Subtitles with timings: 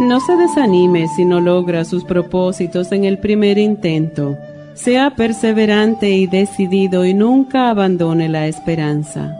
[0.00, 4.38] No se desanime si no logra sus propósitos en el primer intento.
[4.72, 9.36] Sea perseverante y decidido y nunca abandone la esperanza.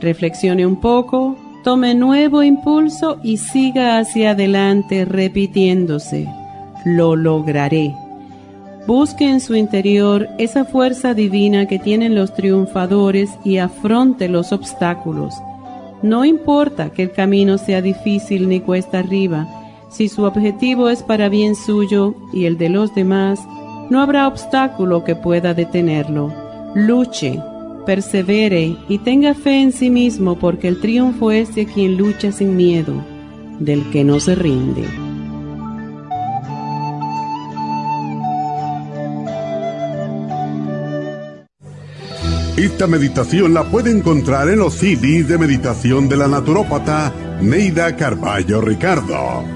[0.00, 6.26] Reflexione un poco, tome nuevo impulso y siga hacia adelante repitiéndose.
[6.84, 7.94] Lo lograré.
[8.88, 15.36] Busque en su interior esa fuerza divina que tienen los triunfadores y afronte los obstáculos.
[16.02, 19.46] No importa que el camino sea difícil ni cuesta arriba,
[19.90, 23.40] si su objetivo es para bien suyo y el de los demás,
[23.90, 26.32] no habrá obstáculo que pueda detenerlo.
[26.74, 27.40] Luche,
[27.86, 32.56] persevere y tenga fe en sí mismo porque el triunfo es de quien lucha sin
[32.56, 32.94] miedo,
[33.60, 34.84] del que no se rinde.
[42.56, 47.12] Esta meditación la puede encontrar en los CDs de meditación de la naturópata
[47.42, 49.55] Neida Carballo Ricardo.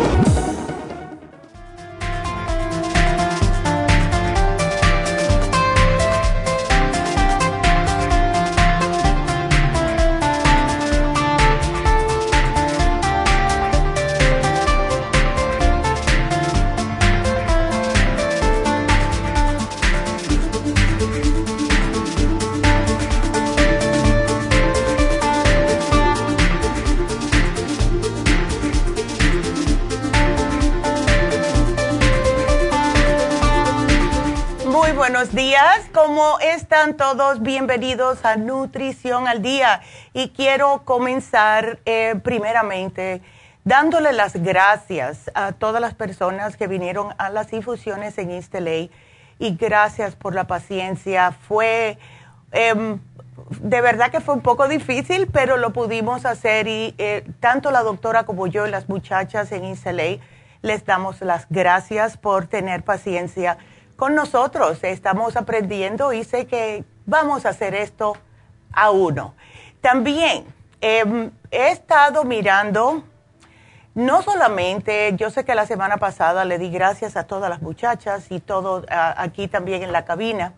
[37.17, 37.41] Todos?
[37.41, 39.81] Bienvenidos a Nutrición al Día.
[40.13, 43.21] Y quiero comenzar eh, primeramente
[43.65, 48.55] dándole las gracias a todas las personas que vinieron a las infusiones en East
[49.39, 51.33] Y gracias por la paciencia.
[51.33, 51.97] Fue,
[52.53, 52.99] em,
[53.59, 56.69] de verdad que fue un poco difícil, pero lo pudimos hacer.
[56.69, 59.85] Y eh, tanto la doctora como yo y las muchachas en East
[60.61, 63.57] les damos las gracias por tener paciencia
[63.97, 64.81] con nosotros.
[64.83, 68.15] Estamos aprendiendo y sé que vamos a hacer esto
[68.71, 69.35] a uno.
[69.81, 70.45] También
[70.79, 73.03] em, he estado mirando,
[73.93, 78.31] no solamente, yo sé que la semana pasada le di gracias a todas las muchachas
[78.31, 80.53] y todo aquí también en la cabina,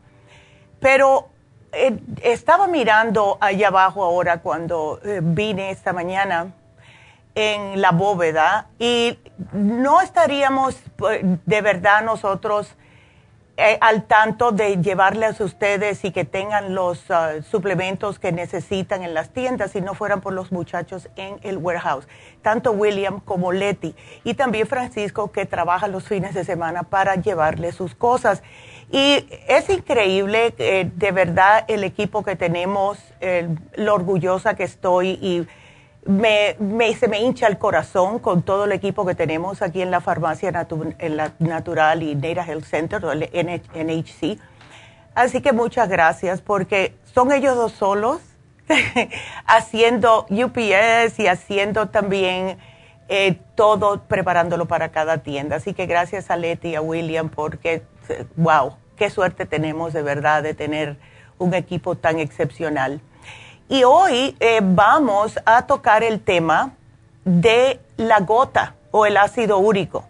[0.80, 1.30] pero
[1.72, 6.54] eh, estaba mirando allá abajo ahora cuando eh, vine esta mañana
[7.34, 9.18] en la bóveda y
[9.54, 10.76] no estaríamos
[11.10, 12.76] eh, de verdad nosotros
[13.56, 19.04] eh, al tanto de llevarles a ustedes y que tengan los ah, suplementos que necesitan
[19.04, 22.08] en las tiendas si no fueran por los muchachos en el warehouse.
[22.42, 27.76] Tanto William como Letty y también Francisco que trabaja los fines de semana para llevarles
[27.76, 28.42] sus cosas.
[28.92, 32.98] Y es increíble, eh, de verdad, el equipo que tenemos,
[33.76, 35.48] lo orgullosa que estoy y
[36.06, 39.92] me, me, se me hincha el corazón con todo el equipo que tenemos aquí en
[39.92, 40.52] la farmacia
[41.00, 44.40] en la Natural y Native Health Center, el NHC.
[45.16, 48.22] Así que muchas gracias porque son ellos dos solos
[49.46, 52.58] haciendo UPS y haciendo también
[53.10, 55.58] eh, todo preparándolo para cada tienda.
[55.58, 57.84] Así que gracias a Leti y a William porque,
[58.36, 60.98] wow, qué suerte tenemos de verdad de tener
[61.38, 63.02] un equipo tan excepcional.
[63.70, 66.72] Y hoy eh, vamos a tocar el tema
[67.24, 70.06] de la gota o el ácido úrico.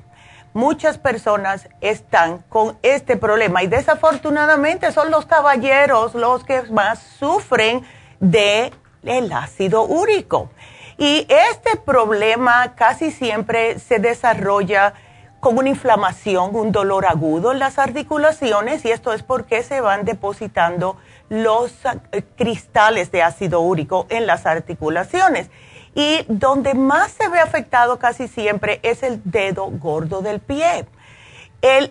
[0.54, 7.84] Muchas personas están con este problema y desafortunadamente son los caballeros los que más sufren
[8.20, 8.74] de
[9.04, 10.50] el ácido úrico.
[10.98, 14.94] Y este problema casi siempre se desarrolla
[15.40, 20.06] con una inflamación, un dolor agudo en las articulaciones y esto es porque se van
[20.06, 20.98] depositando
[21.30, 21.74] los
[22.12, 25.50] eh, cristales de ácido úrico en las articulaciones.
[25.96, 30.86] Y donde más se ve afectado casi siempre es el dedo gordo del pie.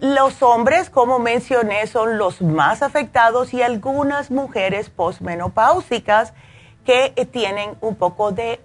[0.01, 6.35] los hombres, como mencioné, son los más afectados y algunas mujeres posmenopáusicas
[6.85, 8.61] que eh, tienen un poco de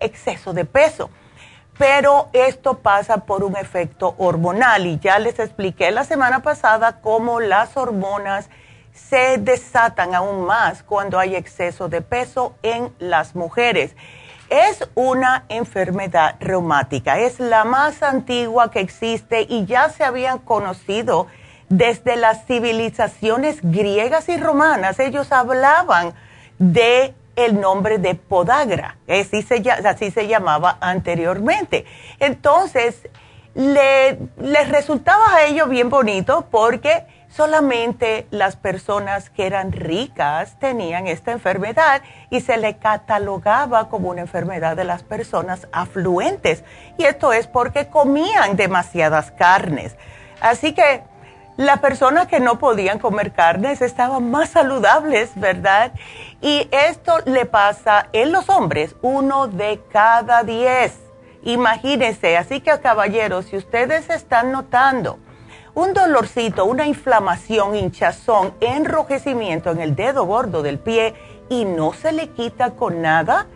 [0.00, 1.10] exceso de peso.
[1.78, 7.40] Pero esto pasa por un efecto hormonal y ya les expliqué la semana pasada cómo
[7.40, 8.50] las hormonas
[8.92, 13.94] se desatan aún más cuando hay exceso de peso en las mujeres.
[14.48, 21.26] Es una enfermedad reumática, es la más antigua que existe y ya se habían conocido
[21.70, 24.98] desde las civilizaciones griegas y romanas.
[24.98, 26.12] Ellos hablaban
[26.58, 29.62] de el nombre de podagra, así se,
[30.10, 31.86] se llamaba anteriormente.
[32.18, 33.08] Entonces,
[33.54, 41.06] le, les resultaba a ellos bien bonito porque solamente las personas que eran ricas tenían
[41.06, 46.64] esta enfermedad y se le catalogaba como una enfermedad de las personas afluentes.
[46.98, 49.96] Y esto es porque comían demasiadas carnes.
[50.40, 51.02] Así que
[51.56, 55.92] las personas que no podían comer carnes estaban más saludables, ¿verdad?
[56.40, 60.98] Y esto le pasa en los hombres, uno de cada diez.
[61.44, 65.18] Imagínense, así que caballeros, si ustedes están notando,
[65.74, 71.14] un dolorcito, una inflamación, hinchazón, enrojecimiento en el dedo gordo del pie
[71.48, 73.46] y no se le quita con nada,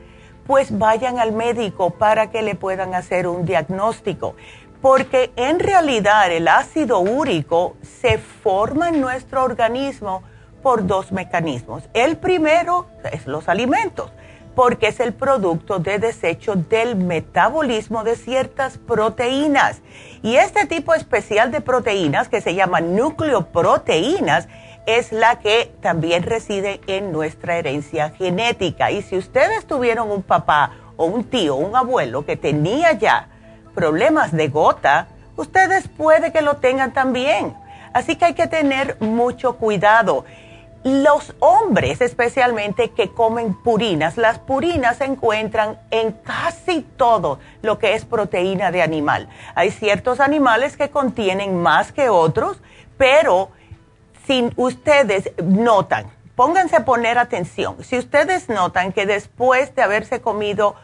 [0.46, 4.34] pues vayan al médico para que le puedan hacer un diagnóstico.
[4.80, 10.22] Porque en realidad el ácido úrico se forma en nuestro organismo
[10.62, 11.82] por dos mecanismos.
[11.92, 14.10] El primero es los alimentos
[14.56, 19.82] porque es el producto de desecho del metabolismo de ciertas proteínas.
[20.22, 24.48] Y este tipo especial de proteínas, que se llama nucleoproteínas,
[24.86, 28.90] es la que también reside en nuestra herencia genética.
[28.90, 33.28] Y si ustedes tuvieron un papá o un tío, un abuelo que tenía ya
[33.74, 37.54] problemas de gota, ustedes puede que lo tengan también.
[37.92, 40.24] Así que hay que tener mucho cuidado.
[40.86, 47.94] Los hombres especialmente que comen purinas, las purinas se encuentran en casi todo lo que
[47.94, 49.28] es proteína de animal.
[49.56, 52.60] Hay ciertos animales que contienen más que otros,
[52.96, 53.48] pero
[54.28, 56.06] si ustedes notan,
[56.36, 60.76] pónganse a poner atención, si ustedes notan que después de haberse comido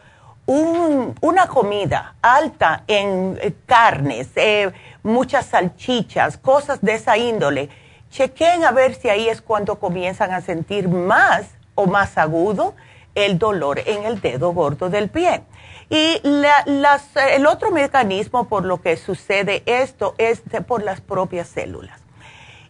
[0.45, 4.69] una comida alta en eh, carnes, eh,
[5.01, 7.69] muchas salchichas, cosas de esa índole,
[8.13, 12.75] chequen a ver si ahí es cuando comienzan a sentir más o más agudo
[13.15, 15.41] el dolor en el dedo gordo del pie.
[15.89, 21.99] Y el otro mecanismo por lo que sucede esto es por las propias células.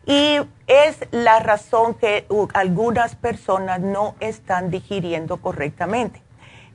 [0.05, 6.21] Y es la razón que algunas personas no están digiriendo correctamente.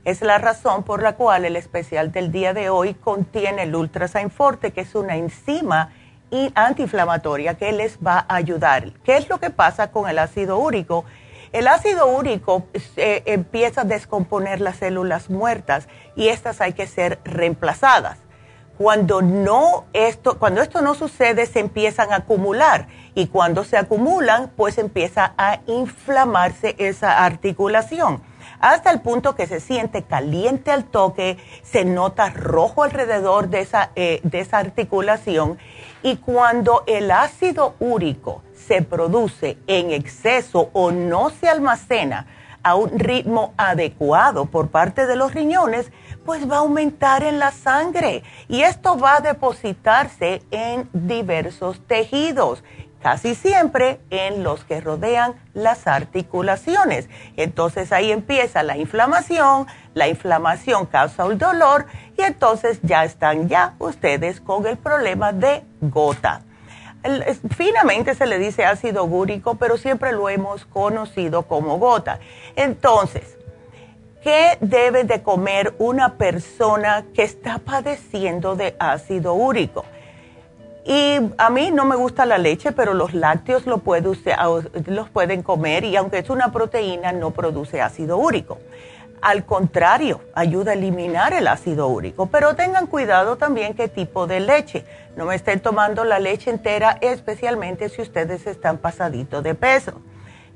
[0.05, 4.31] Es la razón por la cual el especial del día de hoy contiene el Ultrasign
[4.31, 5.91] Forte, que es una enzima
[6.31, 8.91] y antiinflamatoria que les va a ayudar.
[9.03, 11.05] ¿Qué es lo que pasa con el ácido úrico?
[11.51, 17.19] El ácido úrico eh, empieza a descomponer las células muertas y estas hay que ser
[17.23, 18.19] reemplazadas.
[18.77, 24.51] Cuando no esto, cuando esto no sucede, se empiezan a acumular y cuando se acumulan,
[24.55, 28.21] pues empieza a inflamarse esa articulación
[28.59, 33.91] hasta el punto que se siente caliente al toque, se nota rojo alrededor de esa,
[33.95, 35.57] eh, de esa articulación
[36.03, 42.27] y cuando el ácido úrico se produce en exceso o no se almacena
[42.63, 45.91] a un ritmo adecuado por parte de los riñones,
[46.25, 48.23] pues va a aumentar en la sangre.
[48.47, 52.63] Y esto va a depositarse en diversos tejidos
[53.01, 57.09] casi siempre en los que rodean las articulaciones.
[57.37, 61.85] Entonces ahí empieza la inflamación, la inflamación causa el dolor
[62.17, 66.41] y entonces ya están ya ustedes con el problema de gota.
[67.55, 72.19] finamente se le dice ácido úrico, pero siempre lo hemos conocido como gota.
[72.55, 73.39] Entonces,
[74.21, 79.85] ¿Qué debe de comer una persona que está padeciendo de ácido úrico?
[80.89, 83.79] Y a mí no me gusta la leche, pero los lácteos los
[85.11, 88.57] pueden comer y aunque es una proteína no produce ácido úrico.
[89.21, 92.25] Al contrario, ayuda a eliminar el ácido úrico.
[92.25, 94.83] Pero tengan cuidado también qué tipo de leche.
[95.15, 100.01] No me estén tomando la leche entera, especialmente si ustedes están pasaditos de peso.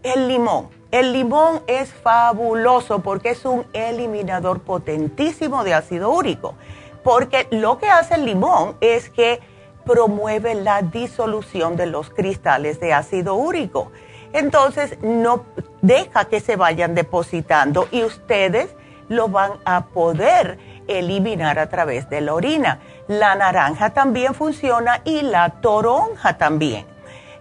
[0.02, 0.70] El limón.
[0.90, 6.56] El limón es fabuloso porque es un eliminador potentísimo de ácido úrico.
[7.04, 9.53] Porque lo que hace el limón es que
[9.86, 13.92] promueve la disolución de los cristales de ácido úrico
[14.34, 15.46] entonces no
[15.82, 18.75] deja que se vayan depositando y ustedes
[19.08, 22.80] lo van a poder eliminar a través de la orina.
[23.08, 26.86] La naranja también funciona y la toronja también.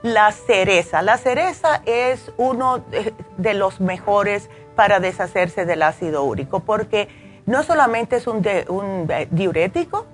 [0.02, 2.84] La cereza, la cereza es uno
[3.38, 7.08] de los mejores para deshacerse del ácido úrico porque
[7.46, 10.06] no solamente es un, un diurético,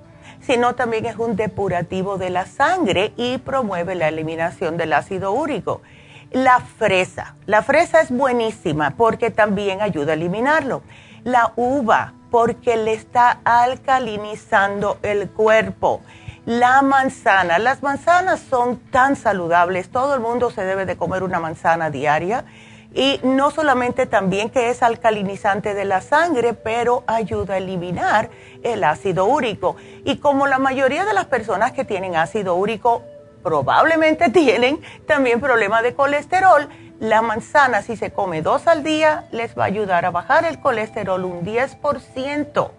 [0.49, 5.83] sino también es un depurativo de la sangre y promueve la eliminación del ácido úrico.
[6.31, 7.35] La fresa.
[7.45, 10.81] La fresa es buenísima porque también ayuda a eliminarlo.
[11.23, 16.00] La uva porque le está alcalinizando el cuerpo.
[16.47, 17.59] La manzana.
[17.59, 19.90] Las manzanas son tan saludables.
[19.90, 22.47] Todo el mundo se debe de comer una manzana diaria.
[22.95, 28.31] Y no solamente también que es alcalinizante de la sangre, pero ayuda a eliminar
[28.62, 29.76] el ácido úrico.
[30.04, 33.02] Y como la mayoría de las personas que tienen ácido úrico
[33.42, 36.68] probablemente tienen también problemas de colesterol.
[37.00, 40.60] La manzana, si se come dos al día, les va a ayudar a bajar el
[40.60, 42.70] colesterol un 10%.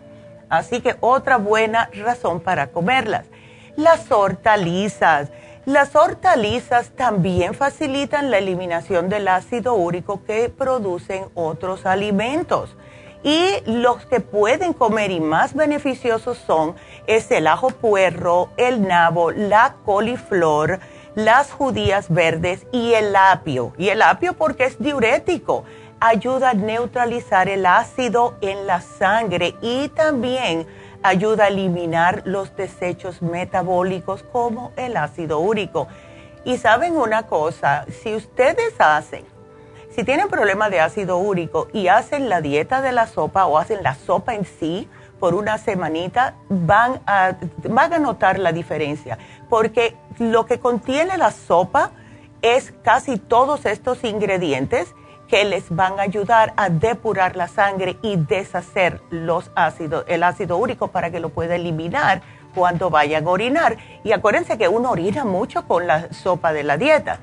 [0.49, 3.25] Así que otra buena razón para comerlas.
[3.77, 5.29] Las hortalizas.
[5.65, 12.75] Las hortalizas también facilitan la eliminación del ácido úrico que producen otros alimentos.
[13.23, 19.31] Y los que pueden comer y más beneficiosos son es el ajo puerro, el nabo,
[19.31, 20.79] la coliflor,
[21.15, 23.73] las judías verdes y el apio.
[23.77, 25.65] Y el apio porque es diurético,
[25.99, 30.65] ayuda a neutralizar el ácido en la sangre y también
[31.03, 35.87] ayuda a eliminar los desechos metabólicos como el ácido úrico.
[36.45, 39.25] Y saben una cosa, si ustedes hacen
[39.99, 43.83] si tienen problemas de ácido úrico y hacen la dieta de la sopa o hacen
[43.83, 44.87] la sopa en sí
[45.19, 47.35] por una semanita, van a,
[47.67, 49.17] van a notar la diferencia.
[49.49, 51.91] Porque lo que contiene la sopa
[52.41, 54.95] es casi todos estos ingredientes
[55.27, 60.55] que les van a ayudar a depurar la sangre y deshacer los ácidos, el ácido
[60.55, 62.21] úrico para que lo pueda eliminar
[62.55, 63.75] cuando vayan a orinar.
[64.05, 67.19] Y acuérdense que uno orina mucho con la sopa de la dieta.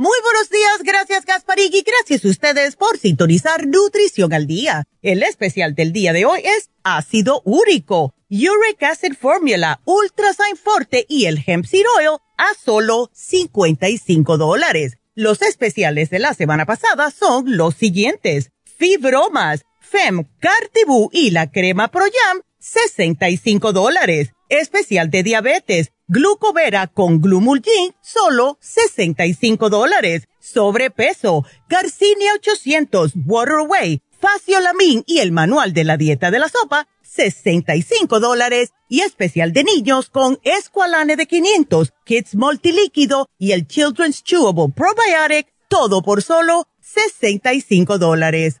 [0.00, 4.84] Muy buenos días, gracias Gasparig y gracias a ustedes por sintonizar Nutrición al Día.
[5.02, 11.26] El especial del día de hoy es ácido úrico, Uric Acid Formula, Ultrasign Forte y
[11.26, 14.96] el Hemp Seed Oil a solo 55 dólares.
[15.14, 18.52] Los especiales de la semana pasada son los siguientes.
[18.78, 24.32] Fibromas, Fem, Cartibú y la crema Pro Jam, 65 dólares.
[24.48, 30.28] Especial de diabetes, Glucovera con Glumulgin, solo 65 dólares.
[30.38, 38.20] Sobrepeso, Garcinia 800, Waterway, Faciolamin y el manual de la dieta de la sopa, 65
[38.20, 44.72] dólares y especial de niños con Esqualane de 500, Kids Multilíquido y el Children's Chewable
[44.74, 48.60] Probiotic, todo por solo 65 dólares.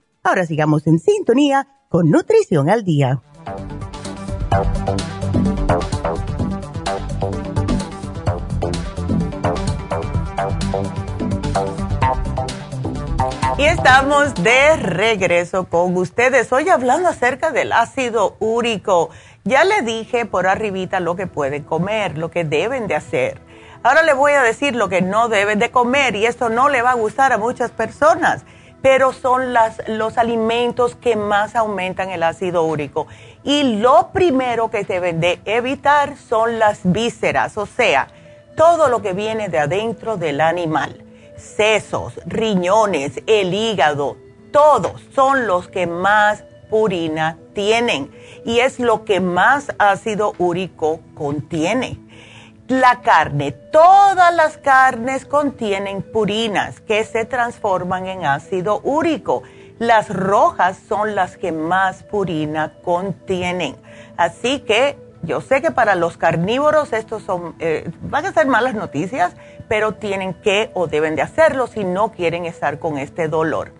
[0.23, 3.21] Ahora sigamos en sintonía con Nutrición al Día.
[13.57, 16.53] Y estamos de regreso con ustedes.
[16.53, 19.09] Hoy hablando acerca del ácido úrico.
[19.43, 23.41] Ya le dije por arribita lo que pueden comer, lo que deben de hacer.
[23.81, 26.83] Ahora le voy a decir lo que no deben de comer y esto no le
[26.83, 28.45] va a gustar a muchas personas,
[28.81, 33.07] pero son las, los alimentos que más aumentan el ácido úrico.
[33.43, 38.07] Y lo primero que deben de evitar son las vísceras, o sea,
[38.55, 41.05] todo lo que viene de adentro del animal
[41.41, 44.17] sesos, riñones, el hígado,
[44.51, 48.11] todos son los que más purina tienen
[48.45, 51.99] y es lo que más ácido úrico contiene.
[52.71, 59.43] La carne, todas las carnes contienen purinas que se transforman en ácido úrico.
[59.77, 63.75] Las rojas son las que más purina contienen.
[64.15, 68.73] Así que yo sé que para los carnívoros estos son, eh, van a ser malas
[68.73, 69.33] noticias,
[69.67, 73.73] pero tienen que o deben de hacerlo si no quieren estar con este dolor.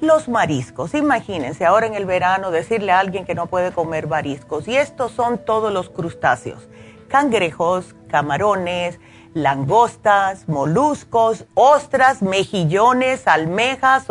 [0.00, 4.66] Los mariscos, imagínense ahora en el verano decirle a alguien que no puede comer mariscos.
[4.66, 6.70] Y estos son todos los crustáceos,
[7.10, 8.98] cangrejos, camarones,
[9.34, 14.06] langostas, moluscos, ostras, mejillones, almejas,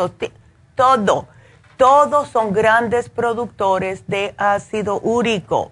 [0.76, 1.28] todo.
[1.78, 5.72] Todos son grandes productores de ácido úrico.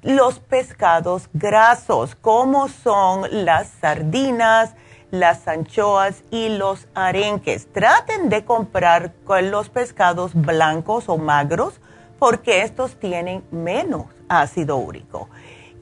[0.00, 4.74] Los pescados grasos, como son las sardinas,
[5.10, 7.70] las anchoas y los arenques.
[7.70, 11.80] Traten de comprar los pescados blancos o magros
[12.18, 15.28] porque estos tienen menos ácido úrico.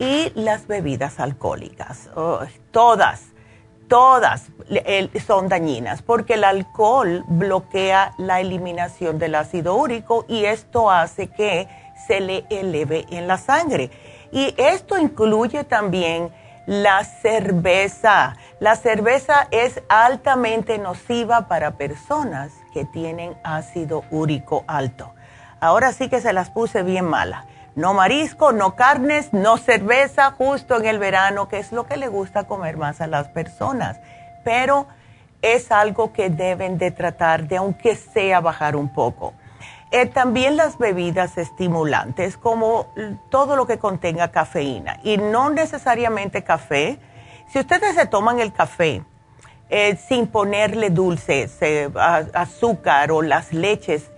[0.01, 2.09] Y las bebidas alcohólicas,
[2.71, 3.21] todas,
[3.87, 4.47] todas
[5.27, 11.69] son dañinas porque el alcohol bloquea la eliminación del ácido úrico y esto hace que
[12.07, 13.91] se le eleve en la sangre.
[14.33, 16.31] Y esto incluye también
[16.65, 18.37] la cerveza.
[18.59, 25.13] La cerveza es altamente nociva para personas que tienen ácido úrico alto.
[25.61, 27.45] Ahora sí que se las puse bien mala.
[27.77, 32.09] No marisco, no carnes, no cerveza, justo en el verano, que es lo que le
[32.09, 34.01] gusta comer más a las personas.
[34.45, 34.87] Pero
[35.43, 39.35] es algo que deben de tratar de, aunque sea, bajar un poco.
[39.93, 42.93] Eh, también las bebidas estimulantes, como
[43.29, 47.01] todo lo que contenga cafeína, y no necesariamente café.
[47.49, 49.03] Si ustedes se toman el café
[49.69, 54.11] eh, sin ponerle dulces, eh, azúcar o las leches,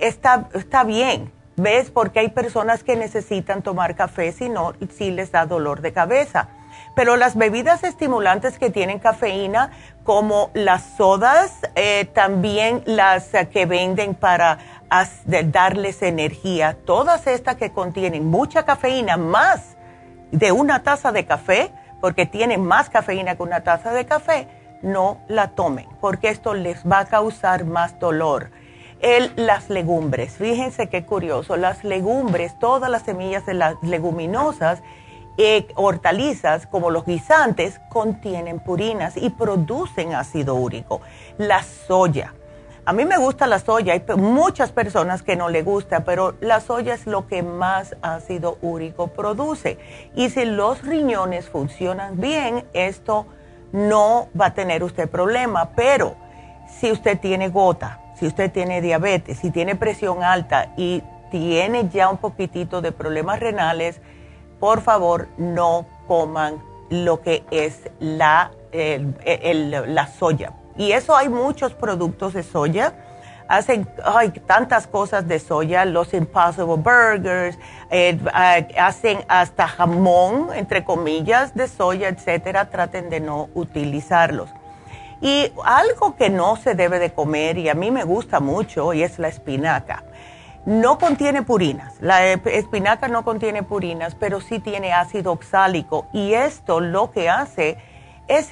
[0.00, 1.30] está, está bien,
[1.62, 1.90] ¿ves?
[1.90, 6.48] Porque hay personas que necesitan tomar café, si no, si les da dolor de cabeza.
[6.94, 9.70] Pero las bebidas estimulantes que tienen cafeína,
[10.04, 11.60] como las sodas,
[12.12, 14.58] también las que venden para
[15.24, 19.76] darles energía, todas estas que contienen mucha cafeína, más
[20.32, 24.48] de una taza de café, porque tienen más cafeína que una taza de café,
[24.82, 28.50] no la tomen, porque esto les va a causar más dolor.
[29.02, 34.80] El, las legumbres, fíjense qué curioso, las legumbres, todas las semillas de las leguminosas,
[35.38, 41.00] eh, hortalizas como los guisantes, contienen purinas y producen ácido úrico.
[41.36, 42.34] La soya,
[42.84, 46.60] A mí me gusta la soya, hay muchas personas que no le gusta, pero la
[46.60, 49.78] soya es lo que más ácido úrico produce.
[50.16, 53.26] Y si los riñones funcionan bien, esto
[53.70, 55.70] no va a tener usted problema.
[55.76, 56.16] Pero
[56.80, 62.08] si usted tiene gota, si usted tiene diabetes, si tiene presión alta y tiene ya
[62.08, 64.00] un poquitito de problemas renales,
[64.60, 72.32] por favor no coman lo que es la, la soya y eso hay muchos productos
[72.34, 72.94] de soya.
[73.48, 77.58] Hacen hay tantas cosas de soya, los Impossible Burgers,
[77.90, 78.18] eh,
[78.78, 82.70] hacen hasta jamón, entre comillas, de soya, etcétera.
[82.70, 84.48] Traten de no utilizarlos.
[85.22, 89.04] Y algo que no se debe de comer, y a mí me gusta mucho, y
[89.04, 90.04] es la espinaca.
[90.66, 91.94] No contiene purinas.
[92.00, 96.06] La espinaca no contiene purinas, pero sí tiene ácido oxálico.
[96.12, 97.78] Y esto lo que hace
[98.28, 98.50] es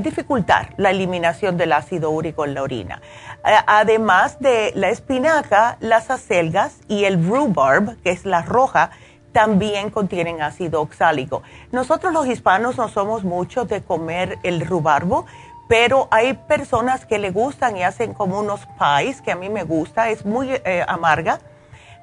[0.00, 3.02] dificultar la eliminación del ácido úrico en la orina.
[3.42, 8.90] Además de la espinaca, las acelgas y el rhubarb, que es la roja,
[9.32, 11.42] también contienen ácido oxálico.
[11.72, 15.26] Nosotros los hispanos no somos muchos de comer el rhubarbo,
[15.68, 19.64] pero hay personas que le gustan y hacen como unos pies, que a mí me
[19.64, 21.40] gusta, es muy eh, amarga,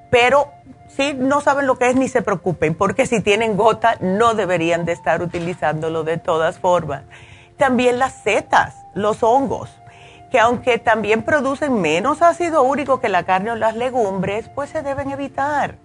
[0.10, 0.52] pero
[0.88, 4.84] si no saben lo que es, ni se preocupen, porque si tienen gota, no deberían
[4.86, 7.04] de estar utilizándolo de todas formas.
[7.58, 9.70] También las setas, los hongos,
[10.32, 14.82] que aunque también producen menos ácido úrico que la carne o las legumbres, pues se
[14.82, 15.76] deben evitar.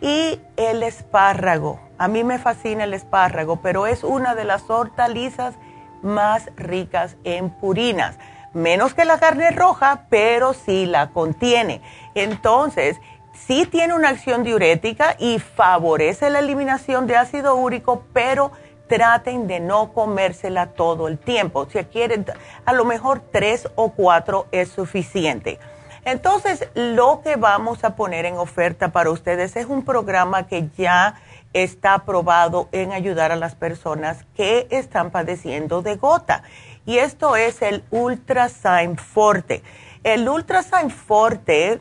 [0.00, 5.54] Y el espárrago, a mí me fascina el espárrago, pero es una de las hortalizas
[6.04, 8.16] más ricas en purinas.
[8.52, 11.80] Menos que la carne roja, pero sí la contiene.
[12.14, 13.00] Entonces,
[13.32, 18.52] sí tiene una acción diurética y favorece la eliminación de ácido úrico, pero
[18.86, 21.66] traten de no comérsela todo el tiempo.
[21.68, 22.26] Si quieren,
[22.64, 25.58] a lo mejor tres o cuatro es suficiente.
[26.04, 31.14] Entonces, lo que vamos a poner en oferta para ustedes es un programa que ya
[31.54, 36.42] está aprobado en ayudar a las personas que están padeciendo de gota.
[36.84, 39.62] Y esto es el Ultrasign Forte.
[40.02, 41.80] El Ultrasign Forte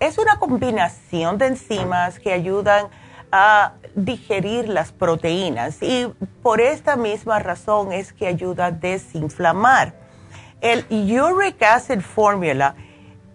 [0.00, 2.88] es una combinación de enzimas que ayudan
[3.30, 9.94] a digerir las proteínas y por esta misma razón es que ayuda a desinflamar.
[10.60, 12.74] El Uric Acid Formula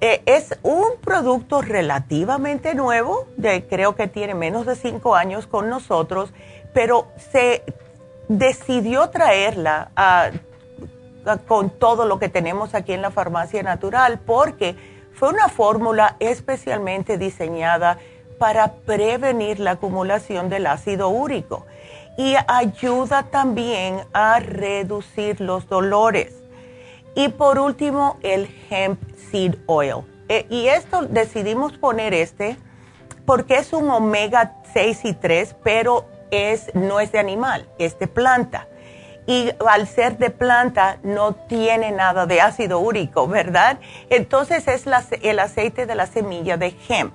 [0.01, 5.69] eh, es un producto relativamente nuevo, de, creo que tiene menos de cinco años con
[5.69, 6.31] nosotros,
[6.73, 7.63] pero se
[8.27, 9.91] decidió traerla
[11.47, 14.75] con todo lo que tenemos aquí en la farmacia natural porque
[15.13, 17.97] fue una fórmula especialmente diseñada
[18.37, 21.65] para prevenir la acumulación del ácido úrico
[22.17, 26.33] y ayuda también a reducir los dolores.
[27.15, 28.99] Y por último, el hemp
[29.31, 30.03] seed oil.
[30.29, 32.57] Eh, y esto decidimos poner este
[33.25, 38.07] porque es un omega 6 y 3, pero es, no es de animal, es de
[38.07, 38.67] planta
[39.27, 43.79] y al ser de planta no tiene nada de ácido úrico, ¿verdad?
[44.09, 44.85] Entonces es
[45.21, 47.13] el aceite de la semilla de hemp,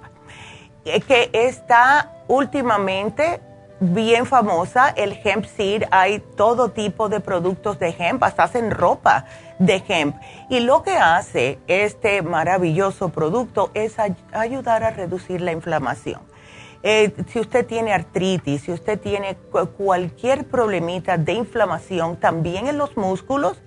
[0.84, 3.40] eh, que está últimamente
[3.80, 9.24] bien famosa, el hemp seed, hay todo tipo de productos de hemp, hasta hacen ropa
[9.58, 10.16] de hemp.
[10.48, 13.96] Y lo que hace este maravilloso producto es
[14.32, 16.20] ayudar a reducir la inflamación.
[16.82, 19.36] Eh, si usted tiene artritis, si usted tiene
[19.76, 23.60] cualquier problemita de inflamación también en los músculos,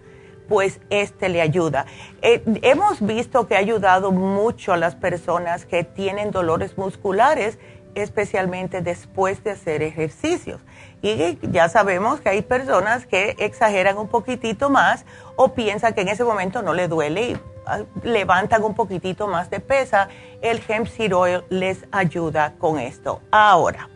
[0.47, 1.85] pues este le ayuda.
[2.21, 7.59] Eh, hemos visto que ha ayudado mucho a las personas que tienen dolores musculares,
[7.95, 10.61] especialmente después de hacer ejercicios.
[11.01, 16.07] Y ya sabemos que hay personas que exageran un poquitito más o piensan que en
[16.07, 20.07] ese momento no le duele y ah, levantan un poquitito más de pesa.
[20.41, 23.21] El hemp seed oil les ayuda con esto.
[23.31, 23.89] Ahora,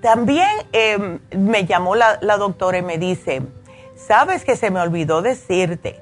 [0.00, 3.42] también em, me llamó la, la doctora y me dice,
[3.96, 6.00] sabes que se me olvidó decirte,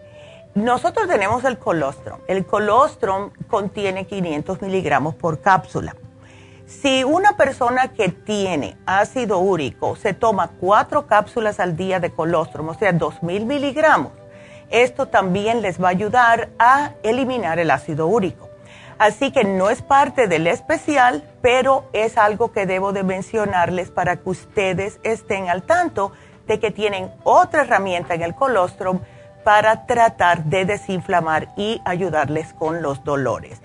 [0.54, 2.18] nosotros tenemos el colostrum.
[2.26, 5.96] El colostrum contiene 500 miligramos por cápsula.
[6.80, 12.70] Si una persona que tiene ácido úrico se toma cuatro cápsulas al día de colostrum,
[12.70, 14.12] o sea, 2.000 miligramos,
[14.70, 18.48] esto también les va a ayudar a eliminar el ácido úrico.
[18.98, 24.16] Así que no es parte del especial, pero es algo que debo de mencionarles para
[24.16, 26.12] que ustedes estén al tanto
[26.46, 29.00] de que tienen otra herramienta en el colostrum
[29.44, 33.60] para tratar de desinflamar y ayudarles con los dolores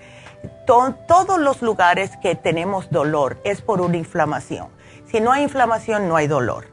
[0.66, 4.68] todos los lugares que tenemos dolor es por una inflamación.
[5.10, 6.66] Si no hay inflamación, no hay dolor.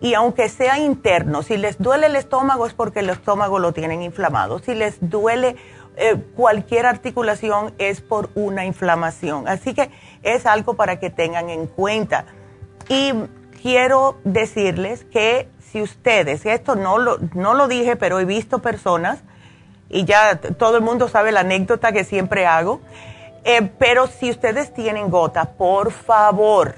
[0.00, 4.02] y aunque sea interno, si les duele el estómago es porque el estómago lo tienen
[4.02, 4.58] inflamado.
[4.58, 5.54] Si les duele
[5.96, 9.46] eh, cualquier articulación es por una inflamación.
[9.46, 9.90] Así que
[10.22, 12.24] es algo para que tengan en cuenta.
[12.88, 13.12] Y
[13.60, 19.22] quiero decirles que si ustedes, esto no lo, no lo dije, pero he visto personas,
[19.88, 22.80] y ya todo el mundo sabe la anécdota que siempre hago,
[23.44, 26.74] eh, pero si ustedes tienen gota, por favor,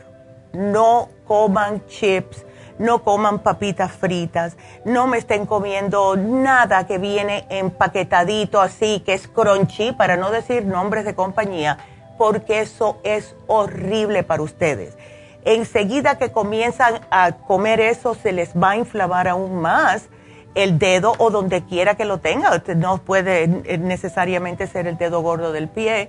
[0.52, 2.44] no coman chips
[2.78, 9.28] no coman papitas fritas, no me estén comiendo nada que viene empaquetadito así, que es
[9.28, 11.78] crunchy, para no decir nombres de compañía,
[12.18, 14.96] porque eso es horrible para ustedes.
[15.44, 20.08] Enseguida que comienzan a comer eso, se les va a inflamar aún más
[20.54, 22.62] el dedo o donde quiera que lo tenga.
[22.76, 23.46] No puede
[23.78, 26.08] necesariamente ser el dedo gordo del pie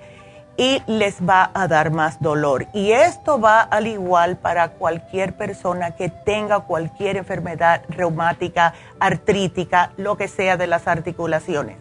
[0.58, 2.68] y les va a dar más dolor.
[2.74, 10.18] Y esto va al igual para cualquier persona que tenga cualquier enfermedad reumática, artrítica, lo
[10.18, 11.78] que sea de las articulaciones.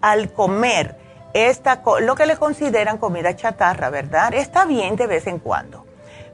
[0.00, 0.96] Al comer
[1.34, 4.34] esta, lo que le consideran comida chatarra, ¿verdad?
[4.34, 5.84] Está bien de vez en cuando.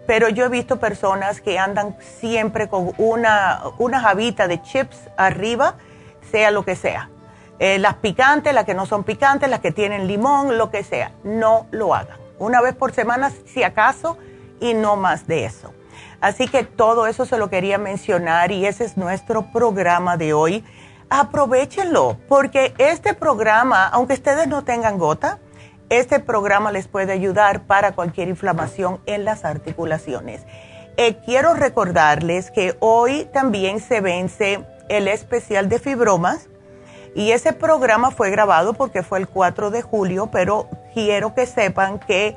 [0.06, 5.74] Pero yo he visto personas que andan siempre con una, una jabita de chips arriba,
[6.30, 7.11] sea lo que sea
[7.62, 11.12] eh, las picantes, las que no son picantes, las que tienen limón, lo que sea.
[11.22, 12.18] No lo hagan.
[12.40, 14.18] Una vez por semana, si acaso,
[14.58, 15.72] y no más de eso.
[16.20, 20.64] Así que todo eso se lo quería mencionar y ese es nuestro programa de hoy.
[21.08, 25.38] Aprovechenlo, porque este programa, aunque ustedes no tengan gota,
[25.88, 30.42] este programa les puede ayudar para cualquier inflamación en las articulaciones.
[30.96, 36.48] Eh, quiero recordarles que hoy también se vence el especial de fibromas
[37.14, 41.98] y ese programa fue grabado porque fue el 4 de julio, pero quiero que sepan
[41.98, 42.36] que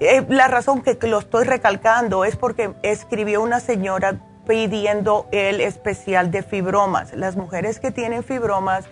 [0.00, 6.30] eh, la razón que lo estoy recalcando es porque escribió una señora pidiendo el especial
[6.30, 7.14] de fibromas.
[7.14, 8.84] Las mujeres que tienen fibromas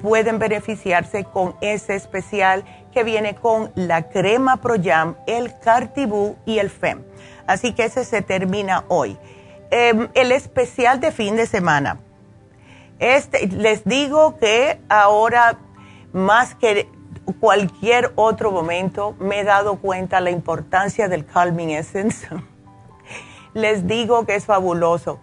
[0.00, 6.70] pueden beneficiarse con ese especial que viene con la crema Proyam, el Cartibú y el
[6.70, 7.02] FEM.
[7.46, 9.18] Así que ese se termina hoy.
[9.70, 11.98] Em, el especial de fin de semana
[13.04, 15.58] este, les digo que ahora,
[16.14, 16.88] más que
[17.38, 22.26] cualquier otro momento, me he dado cuenta la importancia del Calming Essence.
[23.54, 25.20] les digo que es fabuloso.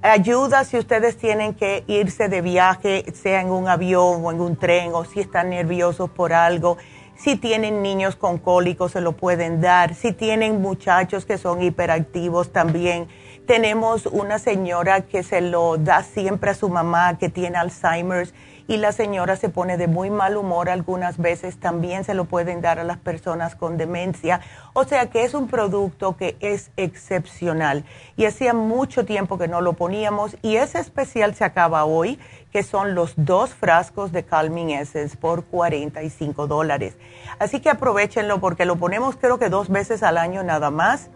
[0.00, 4.56] Ayuda si ustedes tienen que irse de viaje, sea en un avión o en un
[4.56, 6.76] tren, o si están nerviosos por algo.
[7.16, 9.94] Si tienen niños con cólicos, se lo pueden dar.
[9.96, 13.08] Si tienen muchachos que son hiperactivos también
[13.46, 18.32] tenemos una señora que se lo da siempre a su mamá que tiene Alzheimer's
[18.66, 21.58] y la señora se pone de muy mal humor algunas veces.
[21.58, 24.40] También se lo pueden dar a las personas con demencia.
[24.72, 27.84] O sea que es un producto que es excepcional.
[28.16, 32.18] Y hacía mucho tiempo que no lo poníamos y ese especial se acaba hoy,
[32.52, 36.96] que son los dos frascos de Calming Essence por 45 dólares.
[37.38, 41.10] Así que aprovechenlo porque lo ponemos creo que dos veces al año nada más.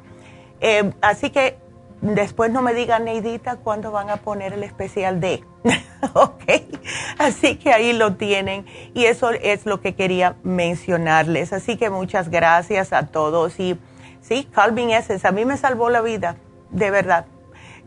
[0.61, 1.57] Eh, así que
[2.01, 5.45] Después no me digan, Neidita, cuándo van a poner el especial de.
[6.15, 6.45] ok,
[7.19, 11.53] así que ahí lo tienen y eso es lo que quería mencionarles.
[11.53, 13.79] Así que muchas gracias a todos y
[14.21, 16.37] sí, Calvin Essence, a mí me salvó la vida,
[16.71, 17.27] de verdad.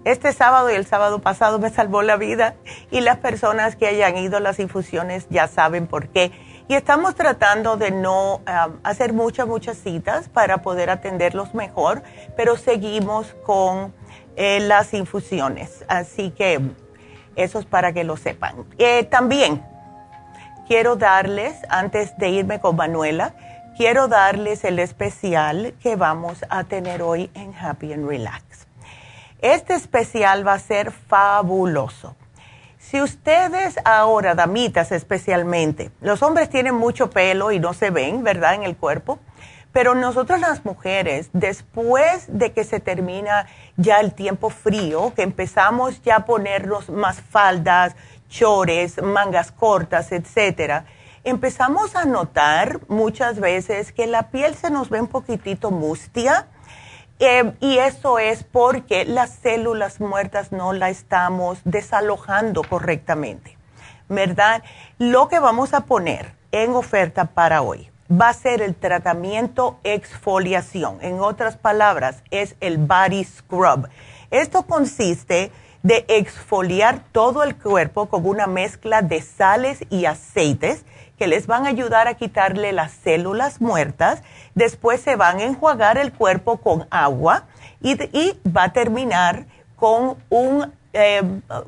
[0.03, 2.55] Este sábado y el sábado pasado me salvó la vida
[2.89, 6.31] y las personas que hayan ido a las infusiones ya saben por qué.
[6.67, 8.41] Y estamos tratando de no
[8.83, 12.01] hacer muchas, muchas citas para poder atenderlos mejor,
[12.35, 13.93] pero seguimos con
[14.35, 15.85] las infusiones.
[15.87, 16.59] Así que
[17.35, 18.65] eso es para que lo sepan.
[18.77, 19.63] Eh, también
[20.67, 23.33] quiero darles, antes de irme con Manuela,
[23.77, 28.67] quiero darles el especial que vamos a tener hoy en Happy and Relax.
[29.39, 32.15] Este especial va a ser fabuloso.
[32.77, 38.55] Si ustedes ahora, damitas especialmente, los hombres tienen mucho pelo y no se ven, ¿verdad?
[38.55, 39.19] En el cuerpo.
[39.71, 46.01] Pero nosotros las mujeres, después de que se termina ya el tiempo frío, que empezamos
[46.01, 47.95] ya a ponernos más faldas,
[48.27, 50.85] chores, mangas cortas, etcétera,
[51.23, 56.47] empezamos a notar muchas veces que la piel se nos ve un poquitito mustia.
[57.19, 63.57] Eh, y eso es porque las células muertas no la estamos desalojando correctamente,
[64.09, 64.63] ¿verdad?
[64.97, 70.97] Lo que vamos a poner en oferta para hoy va a ser el tratamiento exfoliación.
[71.01, 73.87] En otras palabras, es el body scrub.
[74.31, 75.51] Esto consiste
[75.83, 80.85] de exfoliar todo el cuerpo con una mezcla de sales y aceites
[81.17, 84.23] que les van a ayudar a quitarle las células muertas.
[84.55, 87.45] Después se van a enjuagar el cuerpo con agua
[87.81, 89.45] y, y va a terminar
[89.75, 91.21] con un eh,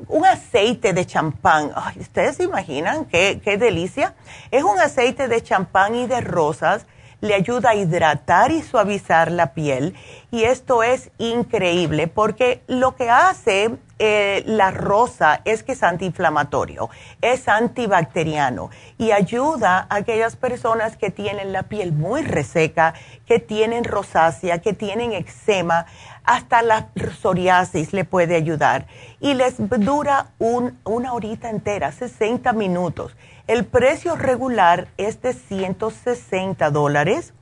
[0.08, 1.72] un aceite de champán.
[1.98, 4.14] ¿Ustedes se imaginan qué, qué delicia?
[4.50, 6.86] Es un aceite de champán y de rosas
[7.24, 9.94] le ayuda a hidratar y suavizar la piel.
[10.30, 16.90] Y esto es increíble porque lo que hace eh, la rosa es que es antiinflamatorio,
[17.22, 22.92] es antibacteriano y ayuda a aquellas personas que tienen la piel muy reseca,
[23.24, 25.86] que tienen rosácea, que tienen eczema,
[26.24, 28.86] hasta la psoriasis le puede ayudar.
[29.20, 33.14] Y les dura una horita entera, 60 minutos.
[33.46, 37.34] El precio regular es de 160 dólares.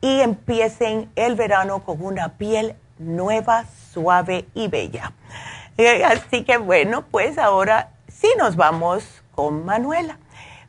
[0.00, 5.12] y empiecen el verano con una piel nueva, suave y bella.
[6.06, 10.18] Así que bueno, pues ahora sí nos vamos con Manuela.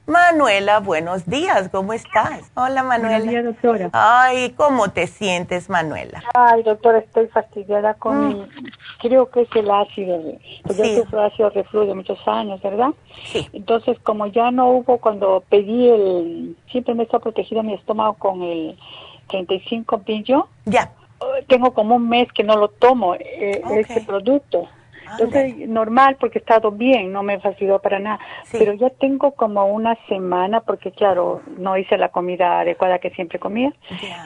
[0.06, 2.52] Manuela, buenos días, ¿cómo estás?
[2.56, 3.19] Hola, Manuela.
[3.19, 3.89] Buenos días, doctora.
[3.93, 6.21] Ay, ¿cómo te sientes, Manuela?
[6.34, 8.49] Ay, doctora, estoy fastidiada con, mm.
[8.99, 10.21] creo que es el ácido,
[10.63, 10.95] porque sí.
[10.95, 12.89] yo sufro ácido reflujo de muchos años, ¿verdad?
[13.28, 13.47] Sí.
[13.54, 18.41] Entonces, como ya no hubo, cuando pedí el, siempre me está protegido mi estómago con
[18.41, 18.78] el
[19.28, 20.49] 35 pillo.
[20.65, 20.91] Ya.
[21.47, 23.80] Tengo como un mes que no lo tomo, eh, okay.
[23.80, 24.67] este producto.
[25.19, 28.19] Entonces, normal porque he estado bien, no me fastidió para nada.
[28.45, 28.58] Sí.
[28.60, 33.39] Pero ya tengo como una semana, porque claro, no hice la comida adecuada que siempre
[33.39, 33.73] comía.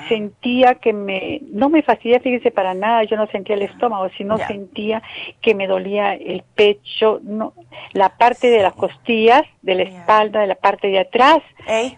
[0.08, 4.38] Sentía que me, no me fastidia, fíjese, para nada, yo no sentía el estómago, sino
[4.38, 5.02] sentía
[5.42, 7.54] que me dolía el pecho, no,
[7.94, 11.40] la parte de las costillas, de la espalda, de la parte de atrás.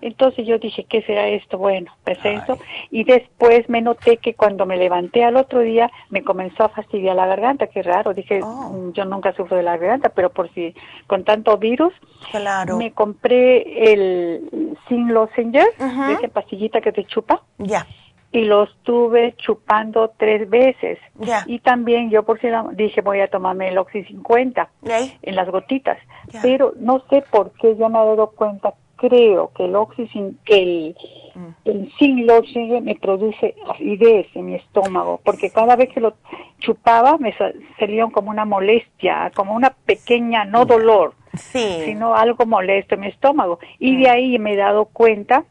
[0.02, 1.58] Entonces yo dije, ¿qué será esto?
[1.58, 2.58] Bueno, perfecto.
[2.90, 7.16] Y después me noté que cuando me levanté al otro día me comenzó a fastidiar
[7.16, 8.14] la garganta, qué raro.
[8.14, 8.70] Dije, Oh.
[8.80, 10.74] "Mm, yo nunca sufro de la garganta, pero por si
[11.08, 11.94] con tanto virus,
[12.32, 12.78] Claro.
[12.78, 16.02] me compré el Sin Lozenger, Ujú.
[16.08, 17.86] de esa pastillita que te chupa, Ya,
[18.32, 21.00] y lo estuve chupando tres veces.
[21.20, 21.44] ya.
[21.48, 25.18] Y también yo por si la- dije, voy a tomarme el Oxy 50 Ey.
[25.24, 25.98] en las gotitas.
[26.32, 26.42] Ya.
[26.42, 30.62] Pero no sé por qué yo me he dado cuenta, creo que el oxycin, que
[30.62, 30.96] el,
[31.36, 31.48] Mm.
[31.66, 36.16] el lotion me produce acidez en mi estómago, porque cada vez que lo
[36.60, 41.82] chupaba me sa- salía como una molestia, como una pequeña, no dolor, Sí.
[41.86, 43.60] sino algo molesto en mi estómago.
[43.78, 44.02] Y Mm.
[44.04, 45.46] de ahí me he dado cuenta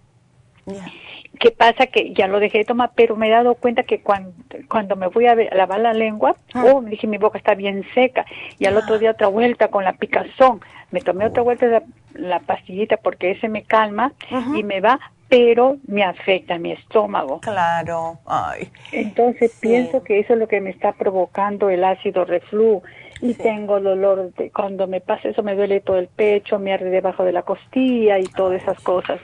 [1.38, 4.32] Que pasa que ya lo dejé de tomar, pero me he dado cuenta que cuando,
[4.68, 6.64] cuando me fui a, lavar la lengua, Ah.
[6.66, 8.24] oh, me dije mi boca está bien seca.
[8.58, 10.60] Y al otro día otra vuelta con la picazón.
[10.90, 11.82] Me tomé otra vuelta la,
[12.14, 14.12] la pastillita porque ese me calma
[14.54, 17.40] y me va, pero me afecta mi estómago.
[17.40, 18.18] Claro.
[18.26, 18.70] Ay.
[18.92, 19.58] Entonces Sí.
[19.60, 22.82] pienso que eso es lo que me está provocando el ácido reflujo.
[23.20, 23.42] Y Sí.
[23.42, 27.24] tengo dolor, de, cuando me pasa eso me duele todo el pecho, me arde debajo
[27.24, 29.20] de la costilla y todas esas cosas.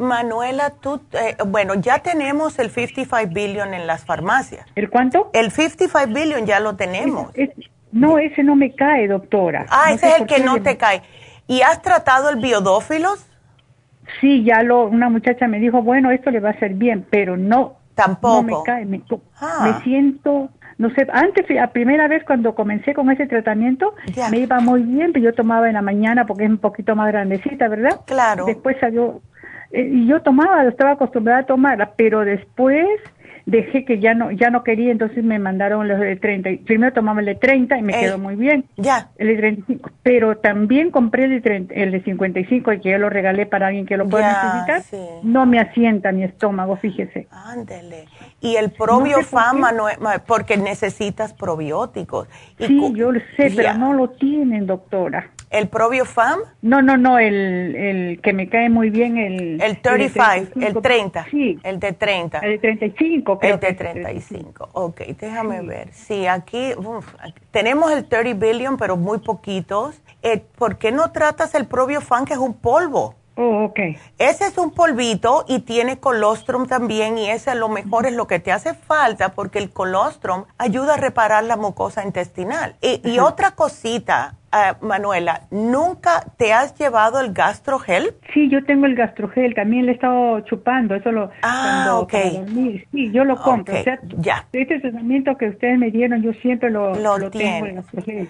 [0.00, 4.66] Manuela, tú, eh, bueno, ya tenemos el 55 billion en las farmacias.
[4.74, 5.30] ¿El cuánto?
[5.32, 7.30] El 55 billion ya lo tenemos.
[7.34, 7.50] Es-
[7.92, 9.66] no, ese no me cae, doctora.
[9.68, 11.02] Ah, No ese es el que no le- te cae.
[11.46, 13.26] ¿Y has tratado el biodófilos?
[14.20, 17.36] Sí, ya lo, una muchacha me dijo, bueno, esto le va a hacer bien, pero
[17.36, 17.76] no.
[17.94, 18.42] Tampoco.
[18.42, 19.02] No me cae, me,
[19.40, 19.60] Ah.
[19.76, 24.30] me siento, no sé, antes, la primera vez cuando comencé con ese tratamiento, Ya.
[24.30, 27.08] me iba muy bien, pero yo tomaba en la mañana porque es un poquito más
[27.08, 28.00] grandecita, ¿verdad?
[28.06, 28.46] Claro.
[28.46, 29.20] Después salió,
[29.72, 32.86] y yo tomaba, estaba acostumbrada a tomarla, pero después
[33.46, 36.50] dejé que ya no ya no quería, entonces me mandaron los de 30.
[36.50, 38.64] y- Primero tomaba el de 30 y me quedó muy bien.
[38.76, 39.08] Ya.
[39.16, 42.98] El de 35, pero también compré el de, 30 el de 55, el que yo
[42.98, 44.82] lo regalé para alguien que lo pueda Ya, necesitar.
[44.82, 44.98] sí.
[45.24, 47.26] No me asienta mi estómago, fíjese.
[47.30, 48.04] Ándele.
[48.40, 52.28] Y el probiofama, no es- porque necesitas probióticos.
[52.58, 53.56] Y Sí, yo lo sé, Ya.
[53.56, 55.30] pero no lo tienen, doctora.
[55.50, 56.38] ¿El probiofam?
[56.62, 59.60] No, no, no, el, el que me cae muy bien, el...
[59.60, 60.80] El de 35, el 35.
[60.80, 61.26] 30.
[61.30, 62.38] Sí, El de 30.
[62.38, 64.68] el de 35, creo El de que es 35.
[64.72, 65.92] Ok, déjame ver.
[65.92, 70.00] Sí, aquí uf, aquí- tenemos el 30 billion, pero muy poquitos.
[70.22, 73.16] Eh, ¿Por qué no tratas el probiofam, que es un polvo?
[73.36, 73.78] Oh, ok.
[74.18, 78.26] Ese es un polvito y tiene colostrum también y ese a lo mejor es lo
[78.26, 82.76] que te hace falta porque el colostrum ayuda a reparar la mucosa intestinal.
[82.82, 88.14] Y, y otra cosita, Ah, Manuela, ¿nunca te has llevado el gastrogel?
[88.34, 91.30] Sí, yo tengo el gastrogel, también le he estado chupando, eso lo...
[91.42, 92.14] Ah, ok.
[92.90, 93.72] Sí, yo lo compro.
[93.72, 94.46] Okay, ya.
[94.52, 98.28] Este tratamiento que ustedes me dieron, yo siempre lo, lo, tengo, el gastrogel.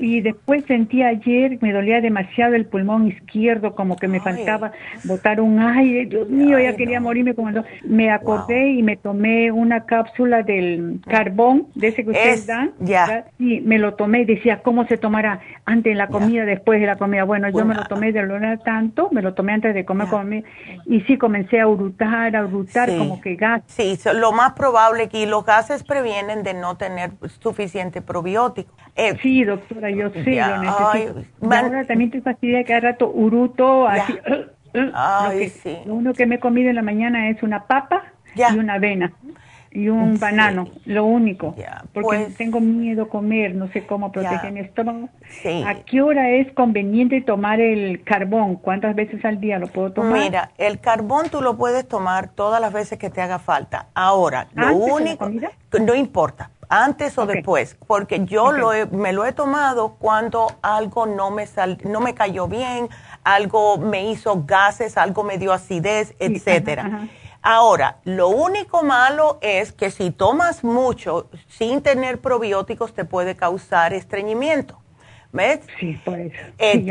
[0.00, 4.72] y después sentí ayer, me dolía demasiado el pulmón izquierdo, como que me faltaba
[5.04, 6.06] botar un aire.
[6.06, 7.34] Dios mío, ya quería morirme.
[7.34, 7.50] Como
[7.84, 12.72] me acordé y me tomé una cápsula del carbón, de ese que ustedes dan.
[12.80, 13.26] Ya.
[13.38, 15.41] Y me lo tomé y decía, ¿cómo se tomará?
[15.64, 17.24] Antes de la comida, después de la comida.
[17.24, 20.46] Bueno, yo me lo tomé de lo tanto, me lo tomé antes de comer conmigo
[20.86, 23.62] y sí comencé a urutar, a urutar como que gas.
[23.66, 28.74] Sí, lo más probable que los gases previenen de no tener suficiente probiótico.
[28.96, 31.24] Eh, sí, doctora, yo sé, lo necesito.
[31.42, 34.14] ahora también estoy fastidiada cada rato uruto, así.
[34.94, 35.78] Ay, lo, que, sí.
[35.84, 39.12] lo único que me he comido en la mañana es una papa y una avena
[39.74, 41.54] y un banano, lo único,
[41.92, 45.08] porque pues tengo miedo a comer, no sé cómo proteger mi estómago.
[45.66, 48.56] ¿A qué hora es conveniente tomar el carbón?
[48.56, 50.18] ¿Cuántas veces al día lo puedo tomar?
[50.18, 53.86] Mira, el carbón tú lo puedes tomar todas las veces que te haga falta.
[53.94, 55.30] Ahora, lo único,
[55.80, 61.30] no importa, antes o después, porque yo lo me lo he tomado cuando algo no
[61.30, 62.88] me sal, no me cayó bien,
[63.24, 67.08] algo me hizo gases, algo me dio acidez, etcétera.
[67.42, 73.92] Ahora, lo único malo es que si tomas mucho sin tener probióticos te puede causar
[73.92, 74.78] estreñimiento.
[75.32, 75.60] ¿Ves?
[75.80, 76.36] Sí, por eso.
[76.58, 76.84] Eh,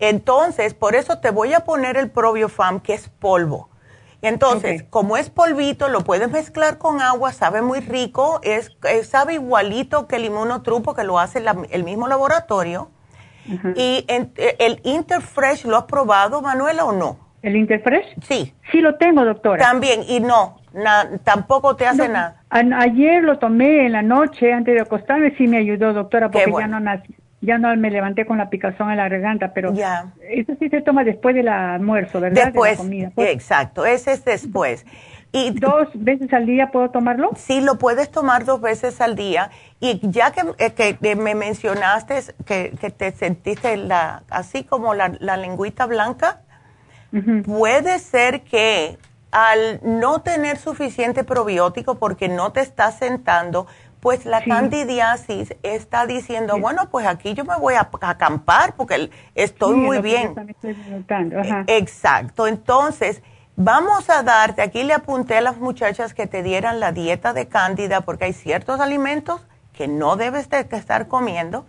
[0.00, 3.70] Entonces, por eso te voy a poner el probiofam, que es polvo.
[4.22, 8.76] Entonces, como es polvito, lo puedes mezclar con agua, sabe muy rico, es,
[9.08, 12.90] sabe igualito que el inmunotrupo que lo hace el mismo laboratorio.
[13.74, 17.29] Y eh, el Interfresh, ¿lo has probado, Manuela, o no?
[17.42, 18.06] ¿El Interfresh?
[18.22, 18.52] Sí.
[18.70, 19.64] Sí lo tengo, doctora.
[19.64, 20.58] También, y no,
[21.24, 22.42] tampoco te hace nada.
[22.50, 26.66] ayer lo tomé en la noche antes de acostarme, sí me ayudó, doctora, porque ya
[26.66, 26.80] no
[27.42, 30.12] ya no me levanté con la picazón en la garganta, pero ya.
[30.28, 32.52] eso sí se toma después del almuerzo, ¿verdad?
[32.52, 32.78] Después,
[33.16, 34.84] exacto, ese es después.
[35.32, 37.30] Y ¿Dos veces al día puedo tomarlo?
[37.36, 39.50] Sí, lo puedes tomar dos veces al día.
[39.78, 45.86] Y ya que, eh, me mencionaste que, te sentiste la, así como la, la lengüita
[45.86, 46.40] blanca,
[47.44, 48.98] Puede ser que
[49.30, 53.66] al no tener suficiente probiótico porque no te está sentando,
[54.00, 59.76] pues la candidiasis está diciendo, bueno, pues aquí yo me voy a acampar porque estoy
[59.76, 60.34] muy bien.
[61.66, 62.46] Exacto.
[62.46, 63.22] Entonces,
[63.56, 67.46] vamos a darte, aquí le apunté a las muchachas que te dieran la dieta de
[67.46, 71.66] cándida porque hay ciertos alimentos que no debes de estar comiendo.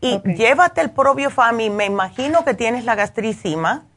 [0.00, 3.87] Y llévate el probiofam me imagino que tienes la gastricima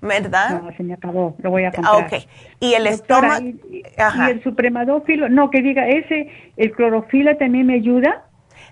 [0.00, 0.62] ¿verdad?
[0.62, 2.04] No, se me acabó, lo voy a comprar.
[2.04, 2.12] Ok,
[2.60, 3.44] y el estómago...
[3.44, 3.82] Y,
[4.30, 8.24] el supremadófilo, no, que diga, ese, ¿el clorofila también me ayuda?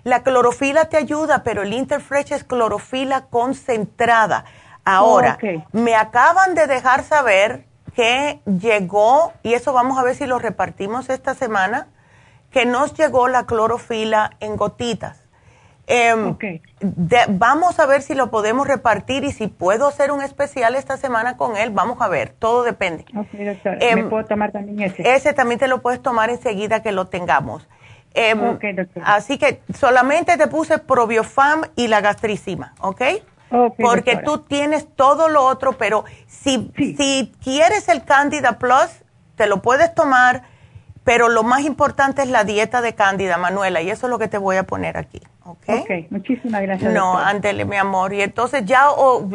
[0.03, 4.45] La clorofila te ayuda, pero el Interfresh es clorofila concentrada.
[4.85, 5.37] Ahora,
[5.73, 11.09] me acaban de dejar saber que llegó, y eso vamos a ver si lo repartimos
[11.09, 11.87] esta semana,
[12.51, 15.26] que nos llegó la clorofila en gotitas.
[15.89, 16.35] Em,
[17.29, 21.37] vamos a ver si lo podemos repartir y si puedo hacer un especial esta semana
[21.37, 21.69] con él.
[21.71, 23.05] Vamos a ver, todo depende.
[23.79, 25.15] Em, ¿Me puedo tomar también ese?
[25.15, 27.67] Ese también te lo puedes tomar enseguida que lo tengamos.
[28.13, 28.57] Em,
[29.03, 33.01] así que solamente te puse probiofam y la gastricima, ¿ok?
[33.77, 39.61] Porque tú tienes todo lo otro, pero si, si quieres el Candida Plus, te lo
[39.61, 40.43] puedes tomar,
[41.05, 44.27] pero lo más importante es la dieta de Candida, Manuela, y eso es lo que
[44.27, 45.21] te voy a poner aquí.
[45.47, 46.93] Ok, muchísimas gracias.
[46.93, 48.13] No, ándele, mi amor.
[48.13, 48.87] Y entonces ya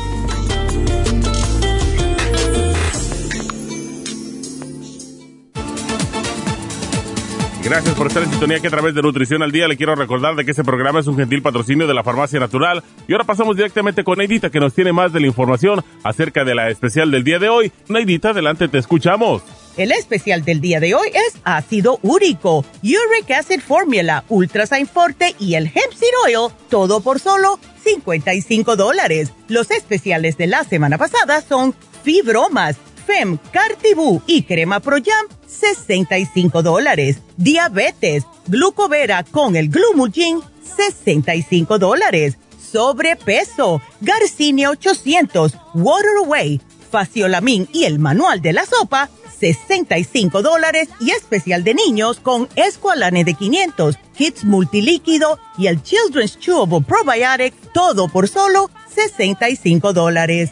[7.63, 10.35] Gracias por estar en sintonía que a través de Nutrición al Día le quiero recordar
[10.35, 12.83] de que este programa es un gentil patrocinio de la Farmacia Natural.
[13.07, 16.55] Y ahora pasamos directamente con Neidita que nos tiene más de la información acerca de
[16.55, 17.71] la especial del día de hoy.
[17.87, 19.43] Neidita, adelante, te escuchamos.
[19.77, 25.53] El especial del día de hoy es ácido úrico, uric acid formula, ultrasign forte y
[25.53, 29.31] el hemp seed oil, todo por solo 55 dólares.
[29.47, 34.97] Los especiales de la semana pasada son fibromas, fem, cartibú y crema pro
[35.51, 37.17] 65 dólares.
[37.37, 40.41] Diabetes, glucovera con el glumulgin,
[40.75, 42.37] 65 dólares.
[42.71, 51.11] Sobrepeso, Garcinia 800, Water Away, Faciolamin y el manual de la sopa, 65 dólares y
[51.11, 58.07] especial de niños con Esqualane de 500, Kids Multilíquido y el Children's Chewable Probiotic, todo
[58.07, 60.51] por solo 65 dólares.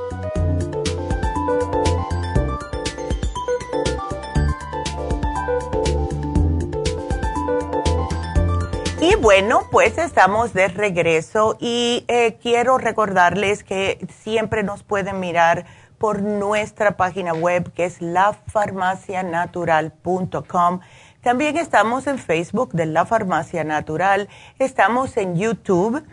[9.01, 15.65] Y bueno, pues estamos de regreso y eh, quiero recordarles que siempre nos pueden mirar
[15.97, 20.81] por nuestra página web que es lafarmacianatural.com.
[21.21, 24.29] También estamos en Facebook de La Farmacia Natural,
[24.59, 26.03] estamos en YouTube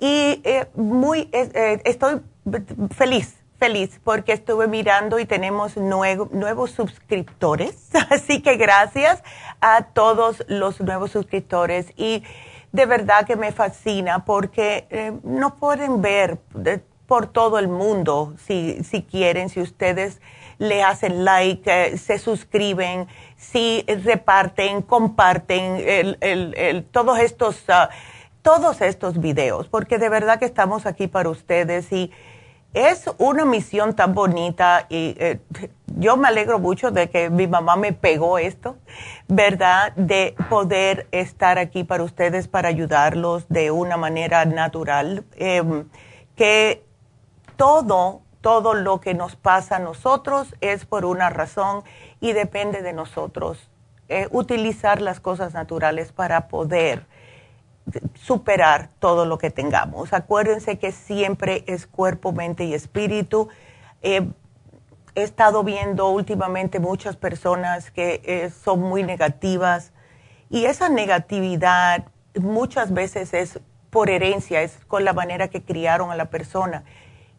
[0.00, 2.22] y eh, muy eh, estoy
[2.90, 7.90] feliz feliz porque estuve mirando y tenemos nuevos suscriptores.
[8.10, 9.22] Así que gracias
[9.60, 12.24] a todos los nuevos suscriptores y
[12.72, 16.40] de verdad que me fascina porque eh, no pueden ver
[17.06, 20.20] por todo el mundo si, si quieren, si ustedes
[20.58, 23.06] le hacen like, eh, se suscriben,
[23.36, 27.62] si reparten, comparten el, el, todos estos...
[27.68, 27.90] Ah,
[28.42, 32.10] todos estos videos, porque de verdad que estamos aquí para ustedes y
[32.74, 35.40] es una misión tan bonita y eh,
[35.98, 38.76] yo me alegro mucho de que mi mamá me pegó esto,
[39.28, 39.92] ¿verdad?
[39.94, 45.24] De poder estar aquí para ustedes, para ayudarlos de una manera natural.
[45.36, 45.88] Em,
[46.34, 46.82] que
[47.56, 51.84] todo, todo lo que nos pasa a nosotros es por una razón
[52.20, 53.70] y depende de nosotros.
[54.08, 57.06] Eh, utilizar las cosas naturales para poder
[58.14, 60.12] superar todo lo que tengamos.
[60.12, 63.48] Acuérdense que siempre es cuerpo, mente y espíritu.
[64.02, 64.28] Eh,
[65.14, 69.92] he estado viendo últimamente muchas personas que eh, son muy negativas
[70.48, 72.06] y esa negatividad
[72.38, 73.60] muchas veces es
[73.90, 76.84] por herencia, es con la manera que criaron a la persona.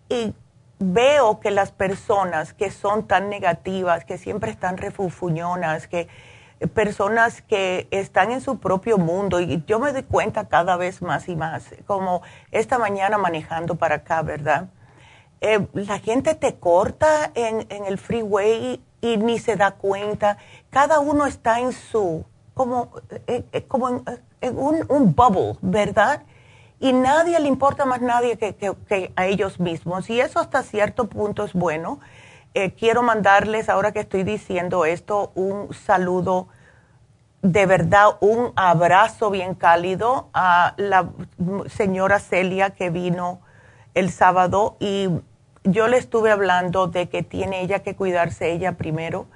[0.10, 0.34] Y
[0.80, 6.08] veo que las personas que son tan negativas, que siempre están refufuñonas, que
[6.68, 11.28] personas que están en su propio mundo y yo me doy cuenta cada vez más
[11.28, 14.70] y más, como esta mañana manejando para acá, ¿verdad?
[15.46, 20.38] Eh, la gente te corta en, el freeway y, ni se da cuenta.
[20.70, 22.90] Cada uno está en su, como,
[23.28, 23.90] eh, eh, como
[24.40, 26.24] en, un, bubble, ¿verdad?
[26.80, 30.10] Y nadie le importa más nadie que, que, a ellos mismos.
[30.10, 32.00] Y eso hasta cierto punto es bueno
[32.78, 36.50] quiero mandarles, ahora que estoy diciendo esto, un saludo,
[37.44, 41.10] de verdad, un abrazo bien cálido a la
[41.68, 43.42] señora Celia que vino
[43.94, 45.10] el sábado y
[45.66, 49.28] yo le estuve hablando de que tiene ella que cuidarse ella primero.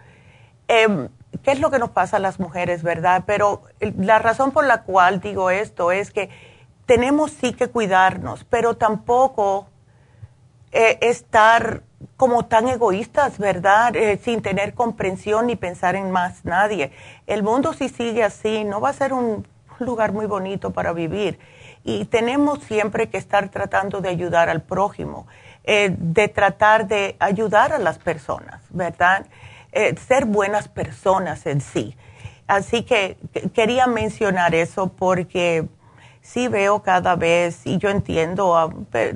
[0.70, 1.10] Em,
[1.44, 3.24] ¿Qué es lo que nos pasa a las mujeres, verdad?
[3.28, 6.30] Pero la razón por la cual digo esto es que
[6.86, 9.68] tenemos sí que cuidarnos, pero tampoco
[10.72, 11.84] eh, estar
[12.18, 13.96] como tan egoístas, ¿verdad?
[13.96, 16.92] Eh, sin tener comprensión ni pensar en más nadie.
[17.28, 19.48] El mundo si sigue así no va a ser un
[19.80, 21.40] lugar muy bonito para vivir.
[21.84, 25.28] Y tenemos siempre que estar tratando de ayudar al prójimo,
[25.64, 29.26] eh, de tratar de ayudar a las personas, ¿verdad?
[30.08, 31.96] ser buenas personas en sí.
[32.48, 33.18] Así que
[33.54, 35.68] quería mencionar eso porque
[36.28, 38.70] sí veo cada vez, y yo entiendo, ah,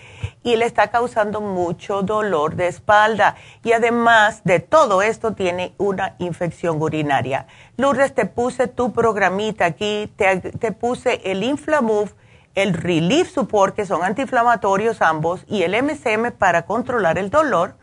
[0.43, 3.35] y le está causando mucho dolor de espalda.
[3.63, 7.47] Y además de todo esto tiene una infección urinaria.
[7.77, 12.11] Lourdes, te puse tu programita aquí, te, puse el Inflamove,
[12.55, 17.75] el Relief Support, que son antiinflamatorios ambos, y el MCM para controlar el dolor.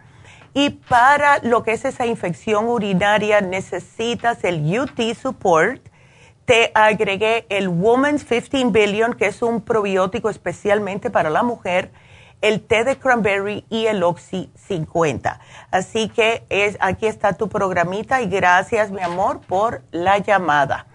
[0.53, 5.90] Y para lo que es esa infección urinaria necesitas el UT Support
[6.51, 11.93] te agregué el Woman's 15 Billion, que es un probiótico especialmente para la mujer,
[12.41, 15.39] el té de cranberry y el Oxy 50.
[15.71, 20.87] Así que es, aquí está tu programita y gracias, mi amor, por la llamada.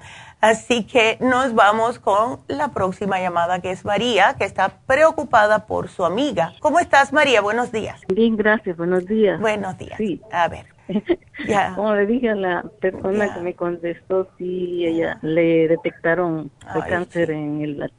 [0.41, 5.88] Así que nos vamos con la próxima llamada, que es María, que está preocupada por
[5.88, 6.51] su amiga.
[6.60, 7.39] ¿Cómo estás, María?
[7.39, 8.01] Buenos días.
[8.14, 8.76] Bien, gracias.
[8.76, 9.39] Buenos días.
[9.39, 9.95] Buenos días.
[9.97, 10.22] Sí.
[10.34, 10.74] A ver.
[11.75, 17.31] Como le dije a la persona que me contestó, sí, ella le detectaron el cáncer
[17.31, 17.89] en la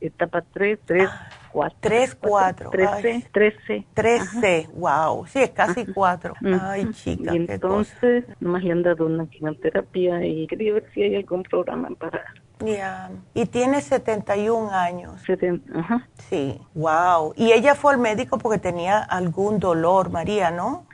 [0.00, 1.08] etapa, 3, 3,
[1.52, 1.78] 4.
[1.80, 2.70] 3, 4.
[2.70, 3.86] 13, 13.
[3.94, 5.26] 13, wow.
[5.26, 6.34] Sí, es casi 4.
[6.60, 7.32] Ay, chica.
[7.32, 11.88] Y entonces, nomás le han dado una quimioterapia y quería ver si hay algún programa
[11.98, 12.24] para
[12.60, 13.10] ya.
[13.34, 15.20] Y tiene 71 años.
[15.22, 16.08] 70, ajá.
[16.28, 17.34] Sí, wow.
[17.36, 20.86] Y ella fue al médico porque tenía algún dolor, María, ¿no?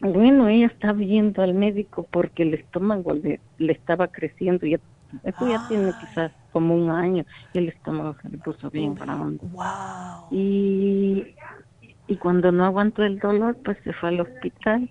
[0.00, 4.66] Bueno, ella está viendo al médico porque el estómago le, estaba creciendo.
[4.66, 4.78] Ya,
[5.22, 5.98] eso ya tiene ah.
[6.00, 10.28] quizás como un año y el estómago se le puso bien para Wow.
[10.30, 11.34] Y,
[12.06, 14.90] y cuando no aguantó el dolor, pues se fue al hospital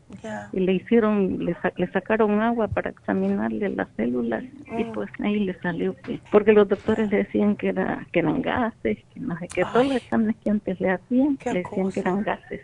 [0.52, 4.44] y le hicieron, le, le, sacaron agua para examinarle las células
[4.78, 4.92] y mm.
[4.94, 8.98] pues ahí le salió que, porque los doctores le decían que era que eran gases,
[9.14, 12.24] que no sé qué, todos los exámenes que antes le hacían, le decían que eran
[12.24, 12.62] gases.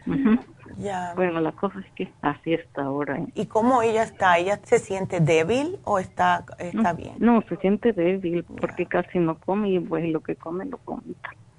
[1.16, 3.20] Bueno, la cosa es que así está ahora.
[3.36, 4.38] ¿Y cómo ella está?
[4.38, 7.16] ¿Ella se siente débil o está, está bien?
[7.20, 11.04] No, se siente débil porque casi no come y pues lo que come lo come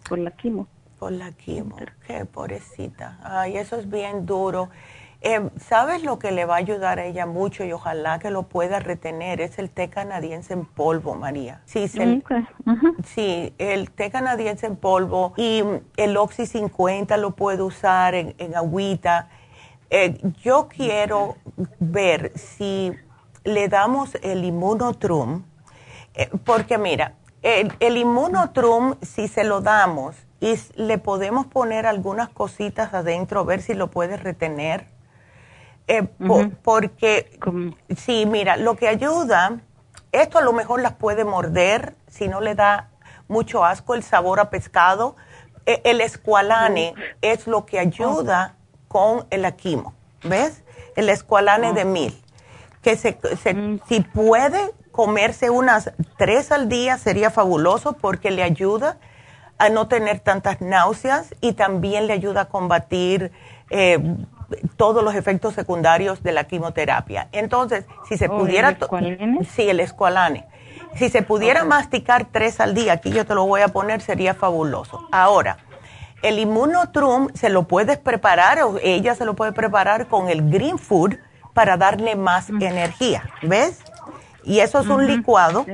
[0.08, 0.66] por la quimo.
[0.98, 3.18] Por la quimo, qué pobrecita.
[3.22, 4.68] Ay, eso es bien duro.
[5.22, 8.44] Eh, ¿Sabes lo que le va a ayudar a ella mucho y ojalá que lo
[8.44, 9.42] pueda retener?
[9.42, 11.60] Es el té canadiense en polvo, María.
[11.66, 12.24] Sí, el,
[13.04, 15.62] sí, el té canadiense en polvo y
[15.98, 19.28] el Oxy 50 lo puede usar en, agüita.
[19.90, 21.36] Eh, yo quiero
[21.78, 22.92] ver si
[23.44, 25.42] le damos el inmunotrum,
[26.14, 32.30] eh, porque mira, el, el inmunotrum, si se lo damos, y le podemos poner algunas
[32.30, 34.86] cositas adentro, a ver si lo puede retener.
[35.92, 36.06] Eh,
[36.62, 37.36] porque,
[37.96, 39.58] sí, mira, lo que ayuda,
[40.12, 42.90] esto a lo mejor las puede morder si no le da
[43.26, 45.16] mucho asco el sabor a pescado.
[45.66, 48.54] E, el escualane es lo que ayuda
[48.86, 50.62] con el aquimo, ¿ves?
[50.94, 52.22] El escualane de mil.
[52.82, 53.18] Que se,
[53.52, 53.80] mm.
[53.88, 54.60] si puede
[54.92, 58.98] comerse unas tres al día sería fabuloso porque le ayuda
[59.58, 63.32] a no tener tantas náuseas y también le ayuda a combatir
[63.70, 63.98] eh,
[64.76, 67.28] todos los efectos secundarios de la quimioterapia.
[67.32, 68.76] Entonces, si se oh, pudiera...
[69.00, 70.46] ¿El sí, el escualane.
[70.94, 74.34] Si se pudiera masticar tres al día, aquí yo te lo voy a poner, sería
[74.34, 75.08] fabuloso.
[75.12, 75.58] Ahora,
[76.22, 80.78] el inmunotrum se lo puedes preparar o ella se lo puede preparar con el green
[80.78, 81.14] food
[81.54, 83.82] para darle más energía, ¿ves?
[84.44, 85.66] Y eso es un licuado,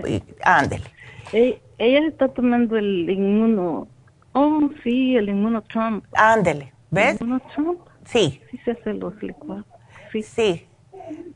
[0.42, 0.84] ándele.
[1.32, 3.88] ella está tomando el inmuno,
[4.32, 6.02] oh sí, el inmunotrum.
[6.14, 7.20] Ándele, ¿ves?
[7.20, 7.40] ¿El
[8.06, 8.42] Sí.
[8.50, 9.66] Sí se hace los licuados.
[10.12, 10.22] Sí.
[10.22, 10.68] sí.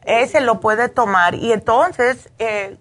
[0.05, 2.77] Ese lo puede tomar y entonces, eh,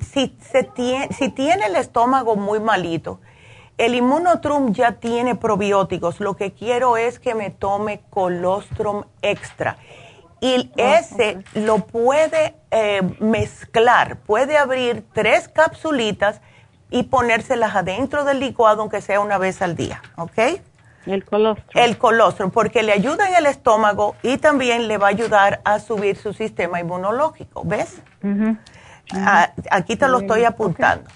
[0.00, 3.20] si, se tiene, si tiene el estómago muy malito,
[3.78, 6.20] el inmunotrum ya tiene probióticos.
[6.20, 9.78] Lo que quiero es que me tome colostrum extra.
[10.40, 16.40] Y ah, ese lo puede eh, mezclar, puede abrir tres capsulitas
[16.90, 20.60] y ponérselas adentro del licuado, aunque sea una vez al día, ¿ok?
[21.06, 21.82] El colostrum.
[21.82, 25.78] El colostrum, porque le ayuda en el estómago y también le va a ayudar a
[25.78, 28.02] subir su sistema inmunológico, ¿ves?
[29.14, 31.08] Ah, aquí te lo estoy apuntando.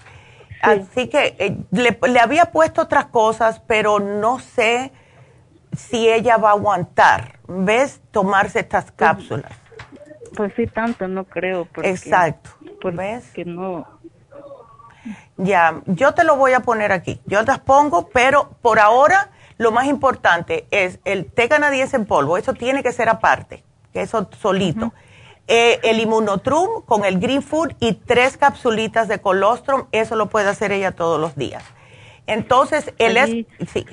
[0.63, 4.93] Así que eh, le, había puesto otras cosas, pero no sé
[5.77, 8.01] si ella va a aguantar, ¿ves?
[8.11, 9.53] Tomarse estas pues, cápsulas.
[10.35, 11.69] Pues, sí, tanto no creo.
[11.83, 12.51] Exacto.
[12.81, 13.31] Pues, ¿Ves?
[13.33, 13.87] Que no.
[15.37, 17.21] Ya, yo te lo voy a poner aquí.
[17.27, 22.37] Yo las pongo, pero por ahora lo más importante es el té canadiense en polvo.
[22.37, 24.93] Eso tiene que ser aparte, que eso solito.
[25.47, 30.49] Eh, el inmunotrum con el green food y tres capsulitas de colostrum, eso lo puede
[30.49, 31.63] hacer ella todos los días.
[32.27, 33.47] Entonces, él es...
[33.71, 33.87] Sí.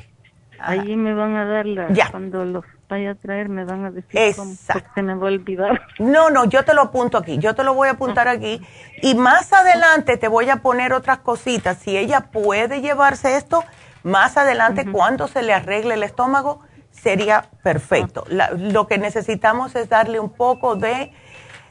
[0.60, 1.88] Allí me van a dar la...
[2.12, 4.90] Cuando los vaya a traer me van a decir Exacto.
[4.94, 5.82] se me va a olvidar.
[5.98, 8.62] No, no, yo te lo apunto aquí, yo te lo voy a apuntar aquí.
[9.02, 11.78] Y más adelante te voy a poner otras cositas.
[11.78, 13.64] Si ella puede llevarse esto,
[14.04, 18.26] más adelante cuando se le arregle el estómago, sería perfecto.
[18.40, 18.50] Ah.
[18.54, 21.12] lo que necesitamos es darle un poco de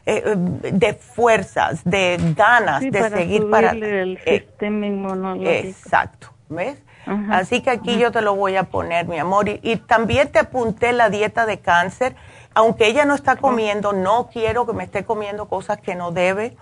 [0.07, 5.51] eh, de fuerzas, de ganas de seguir para el eh, sistema inmunológico.
[5.51, 6.83] Exacto, ¿ves?
[7.31, 9.49] Así que aquí yo te lo voy a poner, mi amor.
[9.49, 12.15] Y, también te apunté la dieta de cáncer.
[12.55, 16.57] Aunque ella no está comiendo, no quiero que me esté comiendo cosas que no debe,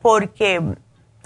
[0.00, 0.62] porque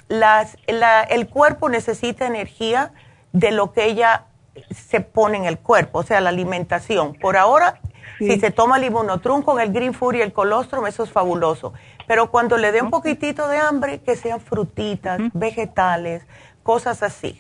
[0.09, 2.93] las, el cuerpo necesita energía
[3.33, 4.27] de lo que ella
[4.71, 7.15] se pone en el cuerpo, o sea, la alimentación.
[7.15, 7.81] Por ahora
[8.19, 11.73] si se toma el inmunotrum con el green food y el colostrum, eso es fabuloso.
[12.07, 16.27] Pero cuando le dé un poquitito de hambre, que sean frutitas, vegetales,
[16.63, 17.39] cosas así.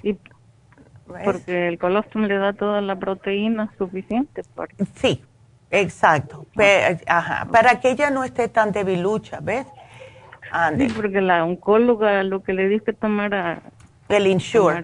[1.24, 4.42] porque el colostrum le da toda la proteína suficiente.
[4.54, 4.74] Para...
[4.96, 5.22] Sí,
[5.70, 6.46] exacto.
[7.06, 9.66] ajá, para que ella no esté tan debilucha, ¿ves?
[10.76, 13.62] Sí, porque la oncóloga lo que le dice que tomara...
[14.08, 14.82] El insure.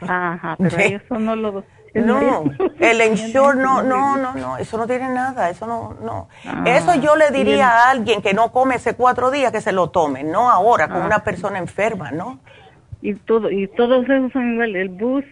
[0.00, 1.64] ajá, pero eso no lo
[2.04, 2.44] no,
[2.78, 6.28] el ensure no, no, no, no, eso no tiene nada, eso no, no.
[6.44, 9.72] Ah, eso yo le diría a alguien que no come hace cuatro días que se
[9.72, 11.06] lo tome, no ahora con ah.
[11.06, 12.40] una persona enferma, ¿no?
[13.00, 15.24] Y todo, y todos esos son igual, el bus,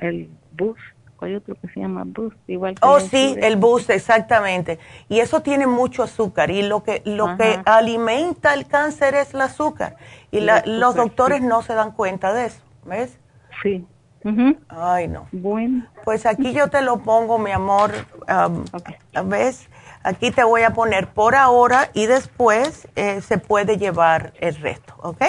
[0.00, 0.78] el bus,
[1.24, 4.78] hay otro que se llama bus, igual que Oh, sí, el bus, exactamente.
[5.08, 9.40] Y eso tiene mucho azúcar y lo que lo que alimenta el cáncer es el
[9.40, 9.96] azúcar
[10.30, 13.18] y los doctores no se dan cuenta de eso, ¿ves?
[13.62, 13.84] Sí.
[14.68, 15.26] Ay, no.
[15.32, 15.86] Bueno.
[16.04, 17.92] Pues aquí yo te lo pongo, mi amor.
[19.24, 19.68] ¿Ves?
[20.02, 24.94] Aquí te voy a poner por ahora y después eh, se puede llevar el resto,
[24.98, 25.22] ¿ok?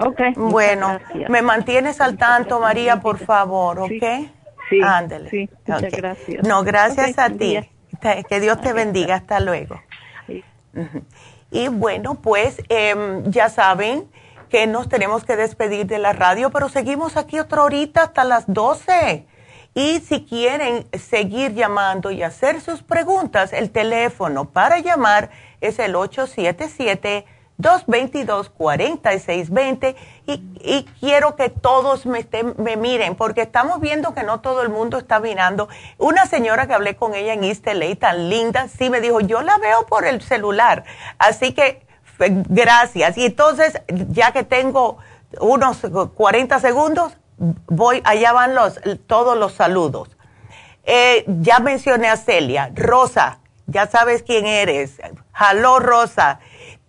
[0.00, 0.20] Ok.
[0.36, 3.90] Bueno, me mantienes al tanto, María, por favor, ¿ok?
[4.70, 4.80] Sí.
[4.82, 5.30] Ándale.
[5.30, 6.46] Sí, muchas gracias.
[6.46, 7.58] No, gracias a ti.
[8.28, 9.16] Que Dios te bendiga.
[9.16, 9.80] Hasta luego.
[11.50, 14.08] Y bueno, pues em, ya saben
[14.48, 18.44] que nos tenemos que despedir de la radio, pero seguimos aquí otra horita hasta las
[18.46, 19.26] 12.
[19.74, 25.94] Y si quieren seguir llamando y hacer sus preguntas, el teléfono para llamar es el
[27.60, 29.94] 877-222-4620
[30.26, 34.68] y, y quiero que todos me, me miren porque estamos viendo que no todo el
[34.68, 35.68] mundo está mirando.
[35.98, 39.42] Una señora que hablé con ella en East LA, tan linda, sí me dijo, yo
[39.42, 40.84] la veo por el celular.
[41.18, 41.88] Así que
[42.28, 43.16] Gracias.
[43.16, 44.98] Y entonces, ya que tengo
[45.40, 45.78] unos
[46.14, 50.16] 40 segundos, voy, allá van los, todos los saludos.
[50.84, 55.00] Eh, ya mencioné a Celia, Rosa, ya sabes quién eres.
[55.32, 56.40] Jaló Rosa.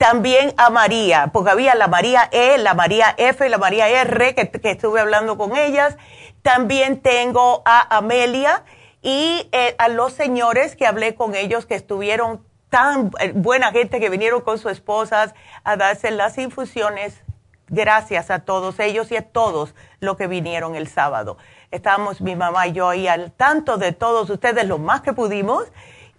[0.02, 4.72] También a María, porque había la María E, la María F la María R, que,
[4.72, 5.96] estuve hablando con ellas.
[6.42, 8.64] También tengo a Amelia
[9.04, 14.00] y eh, a los señores que hablé con ellos que estuvieron tan eh, buena gente
[14.00, 17.22] que vinieron con sus esposas a darse las infusiones.
[17.68, 21.38] Gracias a todos ellos y a todos los que vinieron el sábado.
[21.70, 25.72] Estábamos mi mamá y yo ahí al tanto de todos ustedes lo más que pudimos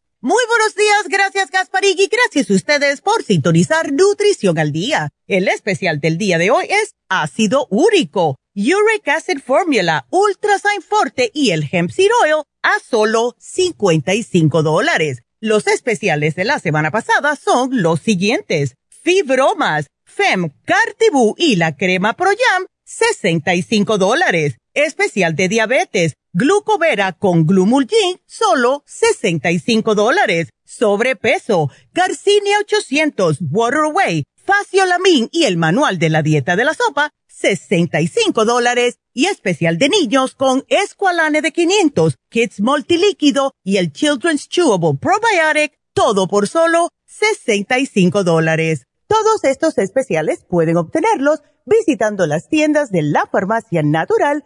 [0.23, 5.09] Muy buenos días, gracias Gasparig y gracias a ustedes por sintonizar Nutrición al Día.
[5.25, 11.49] El especial del día de hoy es ácido úrico, Uric Acid Formula, Ultrasign Forte y
[11.49, 15.23] el Hemp Seed Oil a solo 55 dólares.
[15.39, 18.75] Los especiales de la semana pasada son los siguientes.
[18.89, 24.57] Fibromas, Fem, Cartibú y la crema Pro Jam, 65 dólares.
[24.73, 30.49] Especial de diabetes, Glucovera con Glumulgin, solo 65 dólares.
[30.63, 38.45] Sobrepeso, Garcinia 800, Waterway, Faciolamin y el manual de la dieta de la sopa, 65
[38.45, 38.95] dólares.
[39.13, 45.77] Y especial de niños con Esqualane de 500, Kids Multilíquido y el Children's Chewable Probiotic,
[45.93, 48.85] todo por solo 65 dólares.
[49.07, 54.45] Todos estos especiales pueden obtenerlos visitando las tiendas de la farmacia natural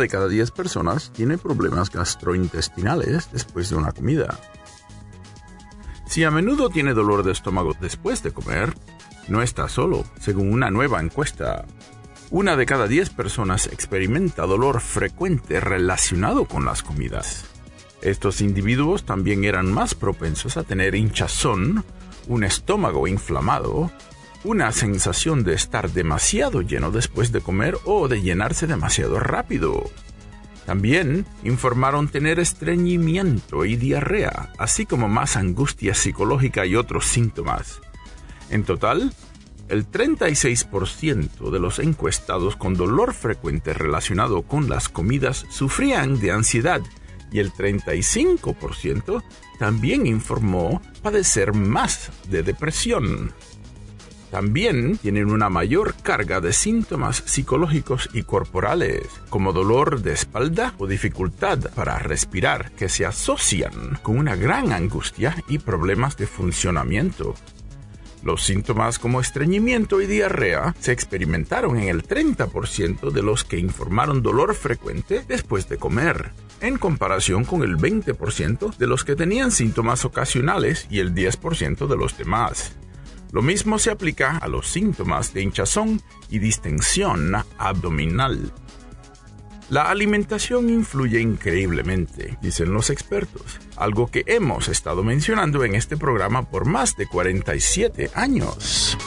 [0.00, 4.40] De cada diez personas tiene problemas gastrointestinales después de una comida.
[6.06, 8.74] Si a menudo tiene dolor de estómago después de comer,
[9.28, 11.64] no está solo, según una nueva encuesta.
[12.30, 17.44] Una de cada diez personas experimenta dolor frecuente relacionado con las comidas.
[18.02, 21.84] Estos individuos también eran más propensos a tener hinchazón,
[22.26, 23.92] un estómago inflamado
[24.44, 29.90] una sensación de estar demasiado lleno después de comer o de llenarse demasiado rápido.
[30.66, 37.80] También informaron tener estreñimiento y diarrea, así como más angustia psicológica y otros síntomas.
[38.50, 39.12] En total,
[39.68, 46.80] el 36% de los encuestados con dolor frecuente relacionado con las comidas sufrían de ansiedad
[47.32, 49.22] y el 35%
[49.58, 53.32] también informó padecer más de depresión.
[54.30, 60.86] También tienen una mayor carga de síntomas psicológicos y corporales, como dolor de espalda o
[60.86, 67.34] dificultad para respirar, que se asocian con una gran angustia y problemas de funcionamiento.
[68.22, 74.22] Los síntomas como estreñimiento y diarrea se experimentaron en el 30% de los que informaron
[74.22, 80.04] dolor frecuente después de comer, en comparación con el 20% de los que tenían síntomas
[80.04, 82.76] ocasionales y el 10% de los demás.
[83.32, 88.52] Lo mismo se aplica a los síntomas de hinchazón y distensión abdominal.
[89.68, 96.42] La alimentación influye increíblemente, dicen los expertos, algo que hemos estado mencionando en este programa
[96.42, 98.98] por más de 47 años.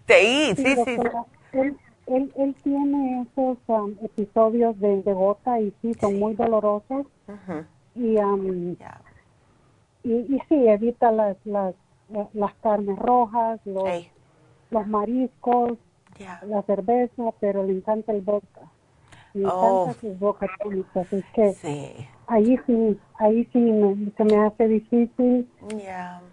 [0.09, 0.97] Sí, sí, sí.
[1.53, 7.07] Él, él, tiene esos um, episodios de, de, gota y sí, son muy dolorosos.
[7.95, 8.75] y, um,
[10.09, 11.75] y, y, sí, evita las, las,
[12.33, 14.09] las carnes rojas, los,
[14.71, 15.79] los mariscos,
[16.47, 18.63] la cerveza, pero le encanta el vodka.
[19.35, 19.83] Le oh.
[19.85, 20.47] encanta sus vodka
[20.95, 22.09] así que sí.
[22.27, 25.47] ahí sí, ahí sí me, se me hace difícil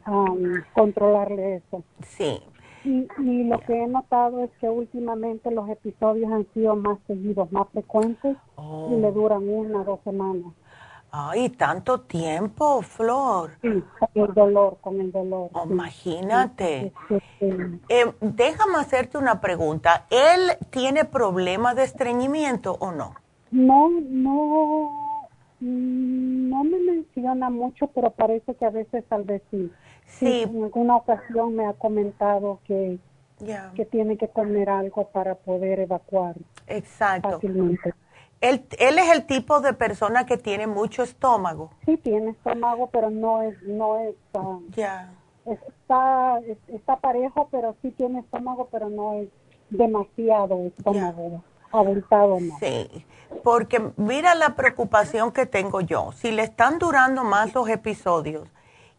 [0.07, 1.83] um, controlarle eso.
[2.01, 2.39] Sí.
[2.85, 7.51] Y, y lo que he notado es que últimamente los episodios han sido más seguidos,
[7.51, 9.11] más frecuentes y le oh.
[9.11, 10.53] duran una o dos semanas.
[11.17, 13.51] Ay, tanto tiempo, Flor.
[13.61, 15.49] Sí, con el dolor, con el dolor.
[15.53, 16.91] Oh, imagínate.
[17.39, 20.07] Eh, déjame hacerte una pregunta.
[20.09, 23.15] ¿Él tiene problemas de estreñimiento o no?
[23.51, 25.29] No, no,
[25.61, 29.71] mm, no me menciona mucho, pero parece que a veces tal vez sí.
[30.19, 32.99] En alguna ocasión me ha comentado que,
[33.73, 36.35] que tiene que comer algo para poder evacuar.
[36.67, 37.31] Exacto.
[37.31, 37.93] Fácilmente.
[38.41, 41.71] Él, él es el tipo de persona que tiene mucho estómago.
[41.85, 45.13] Sí, tiene estómago, pero no es, no es, ah, ya.
[45.45, 49.29] está, está parejo, pero sí tiene estómago, pero no es
[49.69, 51.43] demasiado estómago.
[51.71, 52.57] Abultado, no.
[52.59, 53.05] Sí,
[53.43, 56.11] porque mira la preocupación que tengo yo.
[56.13, 58.47] Si le están durando más los episodios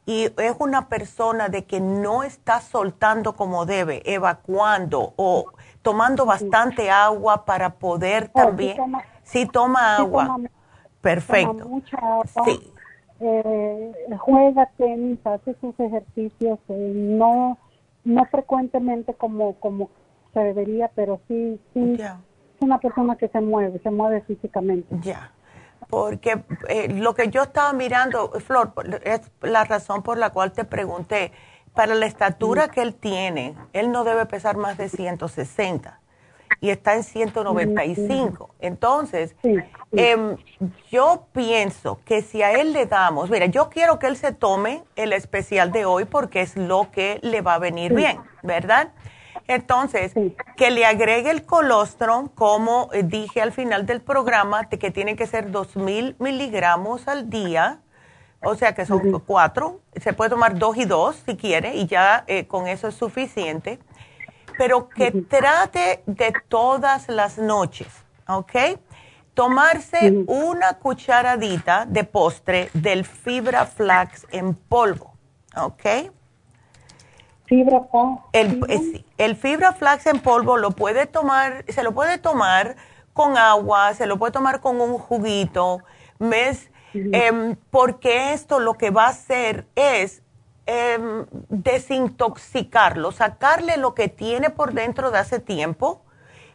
[0.04, 5.46] y es una persona de que no está soltando como debe, evacuando o
[5.82, 8.76] tomando bastante agua para poder oh, también...
[9.26, 10.38] Sí, toma agua.
[11.00, 11.52] Perfecto.
[11.52, 12.24] Toma mucha agua.
[12.44, 12.72] Sí.
[13.18, 17.58] Eh, juega tenis, hace sus ejercicios, eh, no
[18.04, 19.90] no frecuentemente como como
[20.32, 22.12] se debería, pero sí sí es
[22.60, 24.94] una persona que se mueve, se mueve físicamente.
[25.00, 25.32] Ya.
[25.88, 28.72] Porque eh, lo que yo estaba mirando, Flor,
[29.04, 31.32] es la razón por la cual te pregunté,
[31.74, 36.00] para la estatura que él tiene, él no debe pesar más de 160
[36.60, 38.50] y está en 195.
[38.60, 39.34] Entonces,
[39.92, 40.36] em,
[40.90, 44.82] yo pienso que si a él le damos, mira, yo quiero que él se tome
[44.96, 48.92] el especial de hoy porque es lo que le va a venir bien, ¿verdad?
[49.48, 50.12] Entonces,
[50.56, 55.14] que le agregue el colostrum, como eh, dije al final del programa, de que tiene
[55.14, 57.80] que ser 2.000 miligramos al día,
[58.42, 62.24] o sea que son cuatro, se puede tomar dos y dos si quiere, y ya
[62.26, 63.78] eh, con eso es suficiente
[64.58, 67.88] pero que trate de todas las noches,
[68.28, 68.78] ¿ok?
[69.34, 75.12] Tomarse una cucharadita de postre del fibra flax en polvo,
[75.56, 76.10] ¿ok?
[77.44, 78.22] Fibra flax.
[78.32, 82.76] El, eh, el fibra flax en polvo lo puede tomar, se lo puede tomar
[83.12, 85.80] con agua, se lo puede tomar con un juguito,
[86.18, 86.70] ¿ves?
[86.92, 90.22] Em, porque esto lo que va a hacer es
[90.66, 90.98] eh,
[91.48, 96.02] desintoxicarlo, sacarle lo que tiene por dentro de hace tiempo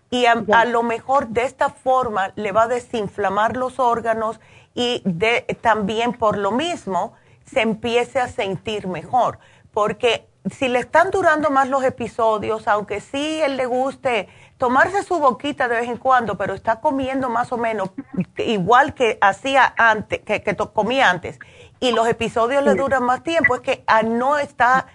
[0.09, 4.41] y a, lo mejor de esta forma le va a desinflamar los órganos
[4.76, 7.14] y de, también por lo mismo
[7.45, 9.39] se empiece a sentir mejor.
[9.74, 15.18] Porque si le están durando más los episodios, aunque sí él le guste tomarse su
[15.18, 17.89] boquita de vez en cuando, pero está comiendo más o menos
[18.38, 20.43] igual que hacía antes, que,
[20.74, 21.39] comía antes,
[21.82, 24.86] y los episodios le duran más tiempo, es que no está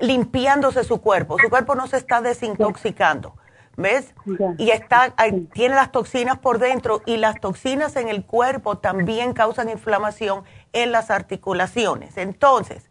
[0.00, 3.36] limpiándose su cuerpo, su cuerpo no se está desintoxicando.
[3.76, 4.14] ¿Ves?
[4.56, 5.14] Y está,
[5.52, 10.92] tiene las toxinas por dentro y las toxinas en el cuerpo también causan inflamación en
[10.92, 12.16] las articulaciones.
[12.16, 12.88] Entonces,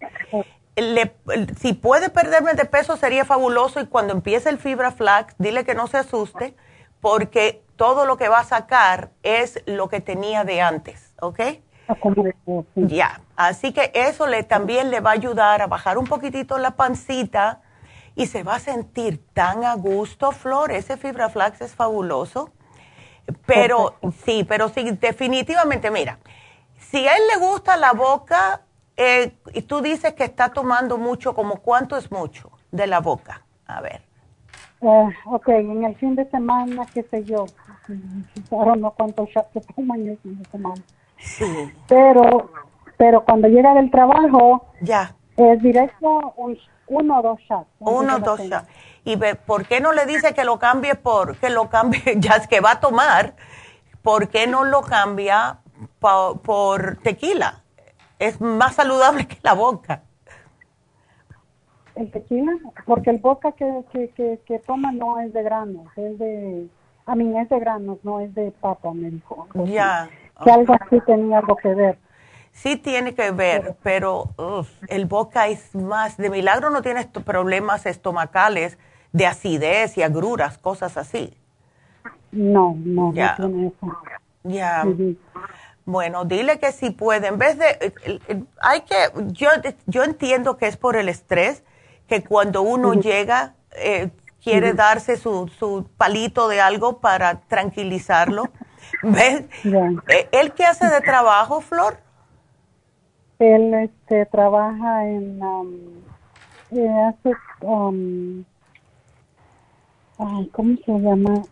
[1.60, 5.74] si puede perderme de peso sería fabuloso y cuando empiece el fibra flax, dile que
[5.74, 6.54] no se asuste
[7.00, 11.40] porque todo lo que va a sacar es lo que tenía de antes, ¿ok?
[12.76, 16.72] Ya, así que eso le, también le va a ayudar a bajar un poquitito la
[16.72, 17.62] pancita
[18.16, 22.52] y se va a sentir tan a gusto, Flor, ese fibra flax es fabuloso.
[23.46, 26.20] Pero sí, pero sí, definitivamente, mira,
[26.78, 28.62] si a él le gusta la boca,
[28.98, 33.42] eh, y tú dices que está tomando mucho, como cuánto es mucho de la boca.
[33.66, 34.02] A ver.
[34.82, 37.46] Uh, ok, en el fin de semana, qué sé yo,
[38.52, 40.82] ahora no cuántos shots toman el fin de semana.
[41.24, 41.72] Sí.
[41.88, 42.52] Pero,
[42.98, 45.16] pero cuando llega del trabajo, ya.
[45.36, 46.34] Es directo
[46.88, 47.70] uno o dos shots.
[47.80, 48.68] Uno o dos shots.
[49.04, 52.48] ¿Y por qué no le dice que lo cambie por, que lo cambie, ya es
[52.48, 53.36] que va a tomar,
[54.02, 55.60] por qué no lo cambia
[56.00, 57.64] por tequila?
[58.24, 60.04] es más saludable que la boca.
[61.96, 62.54] ¿El tequila?
[62.86, 66.68] Porque el boca que, que, que, toma no es de granos, es de...
[67.06, 69.48] A mí es de granos, no es de papa, me dijo.
[69.66, 70.10] Ya.
[70.44, 71.98] Que algo así tenía algo que ver.
[72.52, 74.30] Sí tiene que ver, pero
[74.88, 76.18] el boca es más...
[76.18, 78.78] De milagro no tienes problemas estomacales
[79.12, 81.36] de acidez y agruras, cosas así.
[82.32, 83.98] No, no, no tiene eso.
[84.44, 84.86] Ya.
[85.86, 88.96] Bueno, dile que si puede, en vez de, eh, hay que,
[89.28, 89.50] yo,
[89.86, 91.64] yo entiendo que es por el estrés,
[92.08, 94.10] que cuando uno llega, eh,
[94.42, 98.50] quiere darse su, su palito de algo para tranquilizarlo.
[99.04, 99.46] ¿Ves?
[100.32, 101.98] ¿Él qué hace de trabajo, Flor?
[103.40, 106.04] Él este, trabaja en, um,
[106.72, 108.44] hace, um,
[110.18, 111.44] ay, ¿cómo se llama?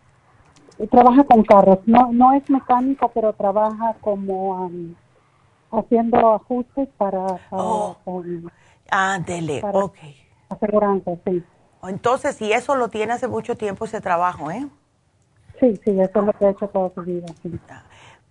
[0.90, 4.70] trabaja con carros, no no es mecánico, pero trabaja como
[5.70, 7.40] haciendo ajustes para...
[7.50, 7.96] oh.
[8.90, 9.98] ah, dele, ok.
[10.48, 11.42] Aseguranza, sí.
[11.84, 14.66] Entonces, y eso lo tiene hace mucho tiempo ese trabajo, ¿eh?
[15.62, 17.26] Sí, sí, eso es lo que ha hecho toda su vida.
[17.40, 17.56] Sí.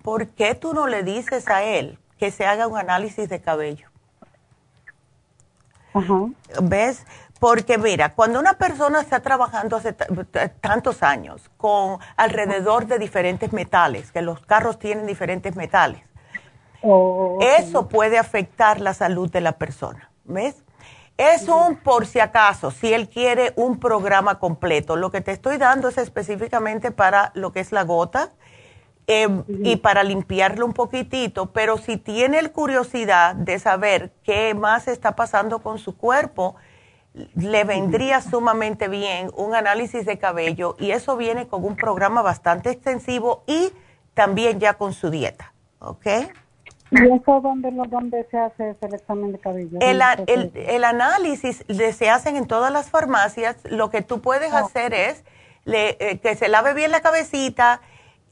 [0.04, 3.88] ¿Por qué tú no le dices a él que se haga un análisis de cabello?
[5.94, 6.26] Ajá.
[6.62, 7.06] ¿Ves?
[7.40, 14.12] Porque mira, cuando una persona está trabajando hace tantos años con alrededor de diferentes metales,
[14.12, 16.04] que los carros tienen diferentes metales,
[16.84, 20.64] oh, eso puede afectar la salud de la persona, ¿ves?
[21.22, 24.96] Es un por si acaso, si él quiere un programa completo.
[24.96, 28.32] Lo que te estoy dando es específicamente para lo que es la gota
[29.06, 35.16] em, y para limpiarlo un poquitito, pero si tiene curiosidad de saber qué más está
[35.16, 36.56] pasando con su cuerpo,
[37.14, 42.72] le vendría sumamente bien un análisis de cabello y eso viene con un programa bastante
[42.72, 43.72] extensivo y
[44.16, 46.08] también ya con su dieta, ¿ok?
[46.92, 49.80] ¿Y eso dónde, dónde se hace el examen de cabello?
[49.80, 50.02] El,
[50.54, 51.64] el, análisis
[51.94, 53.56] se hacen en todas las farmacias.
[53.70, 54.60] Lo que tú puedes ah.
[54.60, 55.24] hacer es
[55.66, 57.82] eh, que se lave bien la cabecita,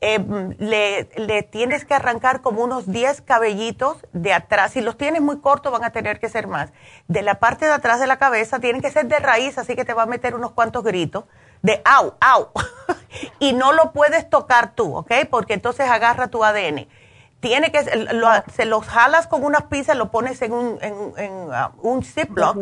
[0.02, 0.20] eh,
[0.58, 4.72] le, le, tienes que arrancar como unos 10 cabellitos de atrás.
[4.72, 6.72] Si los tienes muy cortos, van a tener que ser más.
[7.08, 9.86] De la parte de atrás de la cabeza tienen que ser de raíz, así que
[9.86, 11.26] te va a meter unos cuantos gritos
[11.62, 12.50] de au, au.
[13.40, 15.12] y no lo puedes tocar tú, ¿ok?
[15.30, 16.88] Porque entonces agarra tu ADN.
[17.40, 17.84] Tiene que,
[18.52, 22.58] se los jalas con unas pinzas, lo pones en un, en, en, uh, un Ziploc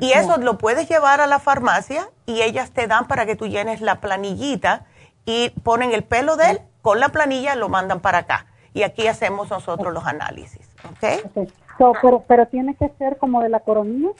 [0.00, 3.46] y eso lo puedes llevar a la farmacia y ellas te dan para que tú
[3.46, 4.86] llenes la planillita
[5.26, 8.46] y ponen el pelo de él con la planilla, lo mandan para acá.
[8.72, 11.46] Y aquí hacemos nosotros los análisis, ¿ok?
[11.78, 14.10] pero, pero tiene que ser como de la coronilla.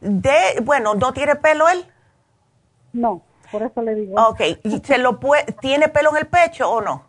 [0.00, 1.86] De, bueno, ¿no tiene pelo él?
[2.92, 4.14] No, por eso le digo.
[4.28, 4.40] Ok,
[4.84, 7.04] ¿Se lo puede, ¿tiene pelo en el pecho o no?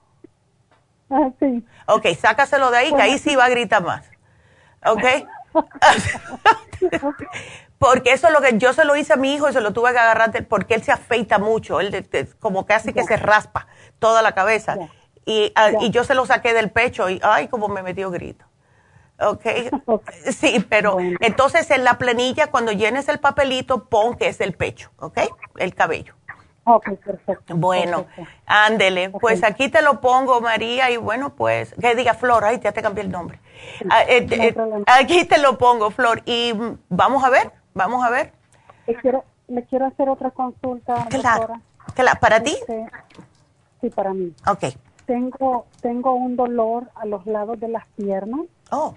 [1.10, 1.64] Ah, sí.
[1.88, 4.06] Ok, sácaselo de ahí, que ahí sí va a gritar más.
[4.86, 5.04] ¿Ok?
[7.80, 9.72] Porque eso es lo que yo se lo hice a mi hijo y se lo
[9.72, 12.08] tuve que agarrar porque él se afeita mucho, él
[12.40, 13.68] como hace que se raspa
[14.00, 14.78] toda la cabeza.
[15.26, 18.46] Y, ah, y, yo se lo saqué del pecho y, ay, como me metió grito.
[19.20, 19.70] Okay.
[20.32, 24.92] Sí, pero entonces en la planilla, cuando llenes el papelito, pon que es el pecho,
[24.98, 25.20] ¿ok?
[25.58, 26.16] El cabello.
[26.70, 27.56] Ok, perfecto.
[27.56, 28.06] Bueno,
[28.46, 29.10] ándele.
[29.10, 32.82] Pues aquí te lo pongo, María, y bueno, pues, que diga Flor, ay, ya te
[32.82, 33.40] cambié el nombre.
[33.90, 36.54] Ah, eh, eh, aquí te lo pongo, Flor, y
[36.90, 38.32] vamos a ver, Vamos a ver.
[38.88, 41.08] Le quiero, le quiero hacer otra consulta.
[41.10, 41.54] Claro.
[42.20, 42.56] ¿Para ti?
[42.60, 42.88] Este,
[43.82, 44.34] sí, para mí.
[44.48, 44.76] Ok.
[45.06, 48.42] Tengo, tengo un dolor a los lados de las piernas.
[48.72, 48.96] Oh.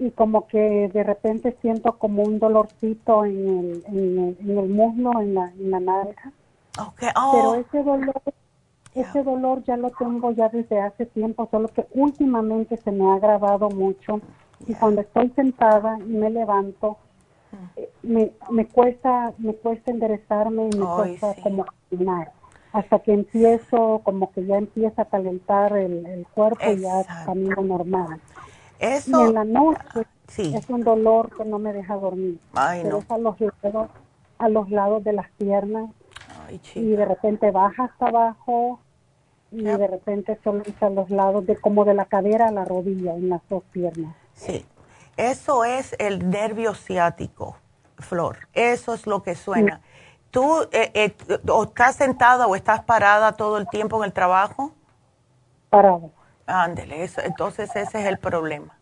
[0.00, 5.34] Y como que de repente siento como un dolorcito en el, en el, muslo, en
[5.34, 6.32] la, en la nalga.
[6.78, 7.08] Okay.
[7.14, 7.54] Pero oh.
[7.54, 8.22] ese dolor
[8.94, 13.14] ese dolor ya lo tengo ya desde hace tiempo, solo que últimamente se me ha
[13.14, 14.20] agravado mucho
[14.66, 16.98] y cuando estoy sentada y me levanto,
[17.76, 22.32] eh, me, me cuesta me cuesta enderezarme y me cuesta como caminar
[22.72, 28.20] hasta que empiezo como que ya empieza a calentar el, cuerpo y ya camino normal.
[28.78, 30.06] Eso, y en la noche
[30.36, 32.38] es un dolor que no me deja dormir.
[32.54, 32.98] Ay, no.
[32.98, 33.90] Es a los lados,
[34.38, 35.90] a los lados de las piernas
[36.74, 38.80] y de repente baja hasta abajo
[39.50, 43.14] y de repente solo a los lados de como de la cadera a la rodilla
[43.14, 44.14] en las dos piernas.
[44.34, 44.66] Sí,
[45.16, 47.56] eso es el nervio ciático,
[47.98, 48.48] Flor.
[48.52, 49.80] Eso es lo que suena.
[50.30, 51.16] ¿Tú eh, eh,
[51.48, 54.72] o estás sentada o estás parada todo el tiempo en el trabajo?
[55.70, 56.08] Parada.
[56.46, 58.78] Ándele, eso, entonces ese es el problema.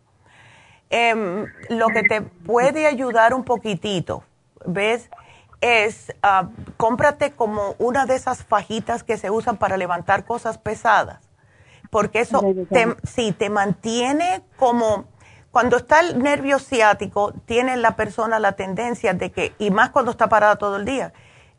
[0.89, 4.23] Em, lo que te puede ayudar un poquitito,
[4.65, 5.09] ¿ves?
[5.61, 6.47] Es uh,
[6.77, 11.29] cómprate como una de esas fajitas que se usan para levantar cosas pesadas,
[11.89, 15.05] porque eso te, sí, te mantiene como,
[15.51, 20.11] cuando está el nervio ciático, tiene la persona la tendencia de que, y más cuando
[20.11, 21.13] está parada todo el día,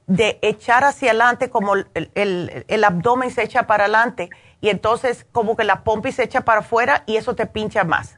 [0.07, 4.31] de echar hacia adelante como el, el, el abdomen se echa para adelante
[4.61, 8.18] y entonces como que la pompa se echa para afuera y eso te pincha más.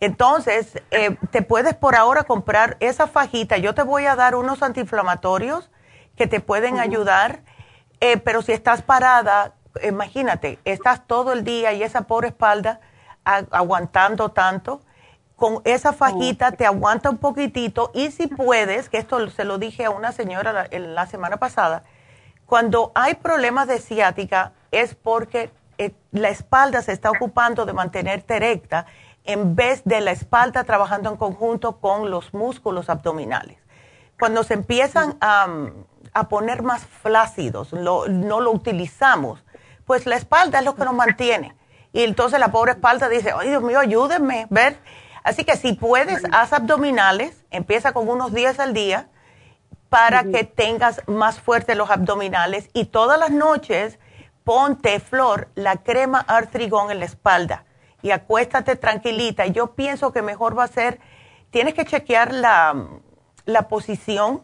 [0.00, 3.56] Entonces, eh, te puedes por ahora comprar esa fajita.
[3.56, 5.70] Yo te voy a dar unos antiinflamatorios
[6.16, 7.40] que te pueden ayudar,
[8.00, 12.80] eh, pero si estás parada, imagínate, estás todo el día y esa pobre espalda
[13.24, 14.80] aguantando tanto.
[15.36, 19.84] Con esa fajita te aguanta un poquitito y si puedes, que esto se lo dije
[19.84, 21.84] a una señora la, la semana pasada,
[22.46, 28.36] cuando hay problemas de ciática es porque eh, la espalda se está ocupando de mantenerte
[28.36, 28.86] erecta
[29.28, 33.58] en vez de la espalda trabajando en conjunto con los músculos abdominales.
[34.18, 35.46] Cuando se empiezan a,
[36.28, 39.44] poner más flácidos, no lo utilizamos,
[39.84, 41.54] pues la espalda es lo que nos mantiene.
[41.92, 44.78] Y entonces la pobre espalda dice, ay Dios mío, ayúdenme, ver.
[45.22, 49.08] Así que si puedes, haz abdominales, empieza con unos 10 al día
[49.90, 53.98] para que tengas más fuertes los abdominales y todas las noches
[54.42, 57.64] ponte, Flor, la crema artrigón en la espalda
[58.02, 59.46] y acuéstate tranquilita.
[59.46, 61.00] Yo pienso que mejor va a ser,
[61.50, 62.86] tienes que chequear la,
[63.44, 64.42] la posición.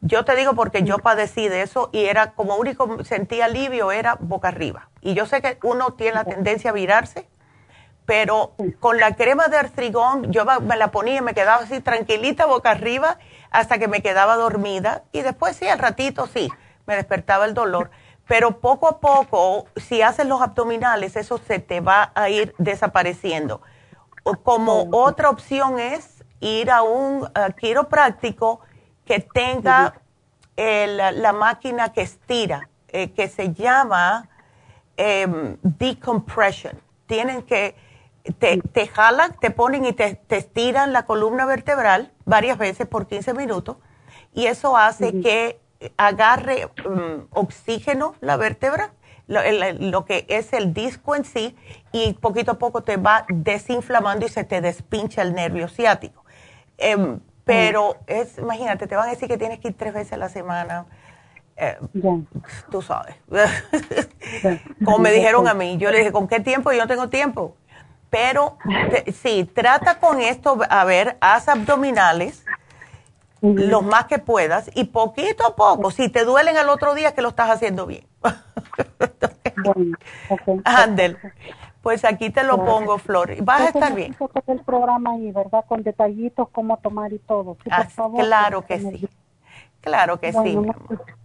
[0.00, 4.16] Yo te digo porque yo padecí de eso y era como único sentía alivio era
[4.20, 4.90] boca arriba.
[5.00, 7.28] Y yo sé que uno tiene la tendencia a virarse,
[8.04, 12.46] pero con la crema de artrigón yo me la ponía y me quedaba así tranquilita
[12.46, 13.18] boca arriba
[13.50, 16.50] hasta que me quedaba dormida y después sí, al ratito sí,
[16.86, 17.90] me despertaba el dolor
[18.26, 23.62] pero poco a poco, si haces los abdominales, eso se te va a ir desapareciendo.
[24.42, 27.28] Como otra opción es ir a un
[27.58, 28.60] quiropráctico
[29.04, 29.94] que tenga
[30.56, 34.28] la máquina que estira, eh, que se llama
[34.96, 36.80] em, decompression.
[37.06, 37.76] Tienen que,
[38.38, 43.34] te, te, jalan, te ponen y te, estiran la columna vertebral varias veces por 15
[43.34, 43.76] minutos
[44.32, 45.60] y eso hace que
[45.96, 48.92] agarre mm, oxígeno la vértebra,
[49.26, 51.56] lo, que es el disco en sí,
[51.92, 56.24] y poquito a poco te va desinflamando y se te despincha el nervio ciático.
[56.78, 60.16] Em, pero es, imagínate, te van a decir que tienes que ir tres veces a
[60.16, 60.86] la semana.
[61.56, 61.78] Eh,
[62.70, 63.16] tú sabes.
[64.84, 66.72] Como me dijeron a mí, yo le dije, ¿con qué tiempo?
[66.72, 67.56] Yo no tengo tiempo.
[68.10, 68.58] Pero
[69.22, 72.44] sí, trata con esto, a ver, haz abdominales
[73.54, 77.22] lo más que puedas y poquito a poco, si te duelen al otro día, que
[77.22, 78.06] lo estás haciendo bien.
[79.64, 79.96] bueno,
[80.64, 81.18] Ándel.
[81.82, 83.36] Pues aquí te lo pongo, Flor.
[83.44, 84.16] Vas a estar bien.
[84.48, 85.64] el programa ahí, ¿verdad?
[85.68, 87.56] Con detallitos, cómo tomar y todo.
[87.70, 87.86] Ah,
[88.16, 89.08] claro que sí.
[89.82, 90.58] Claro que sí.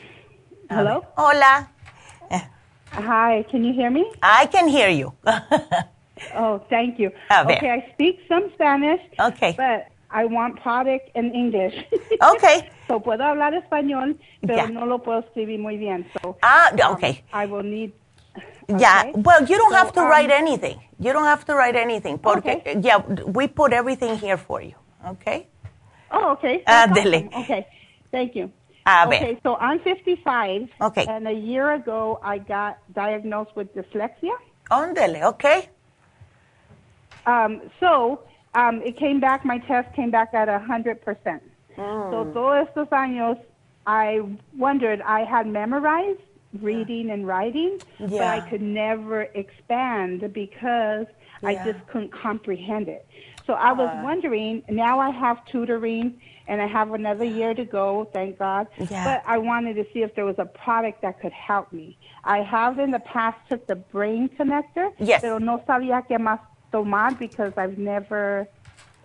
[0.69, 1.03] hello.
[1.15, 1.69] Hola.
[2.95, 4.05] Hi, can you hear me?
[4.21, 5.13] I can hear you.
[6.35, 7.11] oh, thank you.
[7.31, 9.01] Okay, I speak some Spanish.
[9.19, 9.55] Okay.
[9.57, 11.75] But I want product in English.
[12.23, 12.69] Okay.
[12.87, 16.05] so puedo hablar español, pero no lo puedo escribir muy bien.
[16.13, 17.23] So, ah, okay.
[17.33, 17.91] Um, I will need.
[18.69, 19.11] Yeah.
[19.15, 20.79] Well, you don't so, have to um, write anything.
[20.99, 22.17] You don't have to write anything.
[22.17, 22.79] Porque, okay.
[22.81, 24.75] yeah, we put everything here for you.
[25.05, 25.47] Okay.
[26.11, 26.63] Oh, okay.
[26.65, 27.27] Ah, dele.
[27.43, 27.67] Okay.
[28.11, 28.51] Thank you.
[28.85, 30.69] A okay, so I'm 55.
[30.81, 31.05] Okay.
[31.07, 34.35] And a year ago, I got diagnosed with dyslexia.
[34.69, 35.69] Ándele, okay.
[37.25, 38.19] Um, so
[38.55, 40.99] um, it came back, my test came back at 100%.
[41.77, 42.11] Mm.
[42.11, 43.39] So todos estos años,
[43.85, 44.21] I
[44.55, 46.21] wondered, I had memorized
[46.61, 48.07] reading and writing, yeah.
[48.07, 51.07] but I could never expand because
[51.41, 51.49] yeah.
[51.49, 53.07] I just couldn't comprehend it.
[53.45, 57.65] So I was uh, wondering, now I have tutoring and I have another year to
[57.65, 58.67] go, thank God.
[58.89, 59.03] Yeah.
[59.03, 61.97] But I wanted to see if there was a product that could help me.
[62.23, 65.21] I have in the past took the brain connector, yes.
[65.21, 66.39] pero no sabía qué más
[66.73, 68.49] tomar because I've never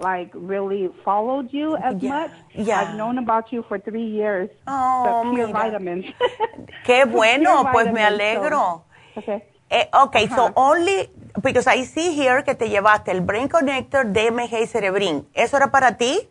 [0.00, 2.08] like really followed you as yeah.
[2.08, 2.32] much.
[2.54, 2.80] Yeah.
[2.80, 4.48] I've known about you for three years.
[4.66, 5.70] Oh, the pure mira.
[5.70, 6.04] vitamins.
[6.86, 8.84] Qué bueno, pues me alegro.
[9.14, 9.44] So, okay.
[9.70, 10.36] Eh, okay, uh-huh.
[10.36, 11.10] so only
[11.42, 15.26] because I see here que te llevaste el Brain Connector, DMG y Cerebrin.
[15.34, 16.26] ¿Eso era para ti?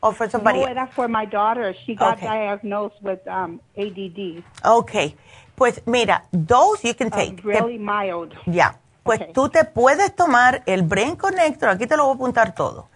[0.00, 0.60] Or for somebody?
[0.60, 1.74] No, era for my daughter.
[1.84, 2.26] She got Okay.
[2.26, 4.44] diagnosed with um, ADD.
[4.64, 5.16] Okay.
[5.56, 7.42] Pues mira, those you can take.
[7.44, 8.34] Um, really mild.
[8.46, 8.74] Ya.
[9.02, 9.32] Pues Okay.
[9.32, 12.88] tú te puedes tomar el Brain Connector, aquí te lo voy a apuntar todo.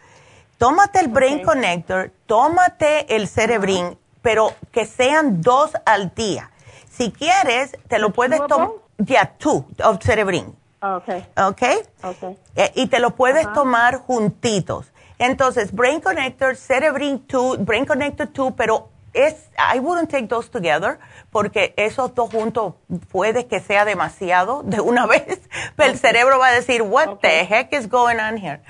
[0.59, 1.45] Tómate el Brain Okay.
[1.45, 6.51] Connector, tómate el Cerebrin, pero que sean dos al día.
[6.91, 8.71] Si quieres, te lo puedes tomar.
[8.99, 10.55] Ya, two of Cerebrin.
[10.81, 11.27] Okay.
[11.37, 11.63] ¿Ok?
[12.03, 12.39] Okay.
[12.55, 14.93] Eh, y te lo puedes tomar juntitos.
[15.19, 20.99] Entonces, Brain Connector, Cerebrin 2, Brain Connector 2, pero es, I wouldn't take those together,
[21.31, 22.75] porque esos dos juntos
[23.11, 25.41] puede que sea demasiado de una vez,
[25.75, 28.61] pero el cerebro va a decir, what the heck is going on here?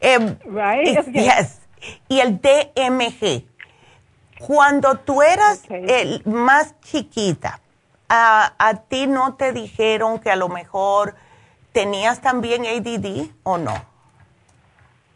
[0.00, 0.98] Em, Right?
[0.98, 1.24] Okay.
[1.24, 1.60] Yes.
[2.08, 3.44] Y el DMG.
[4.38, 5.86] Cuando tú eras Okay.
[5.88, 7.60] el más chiquita,
[8.08, 11.14] a, a ti no te dijeron que a lo mejor
[11.72, 13.74] tenías también ADD o no?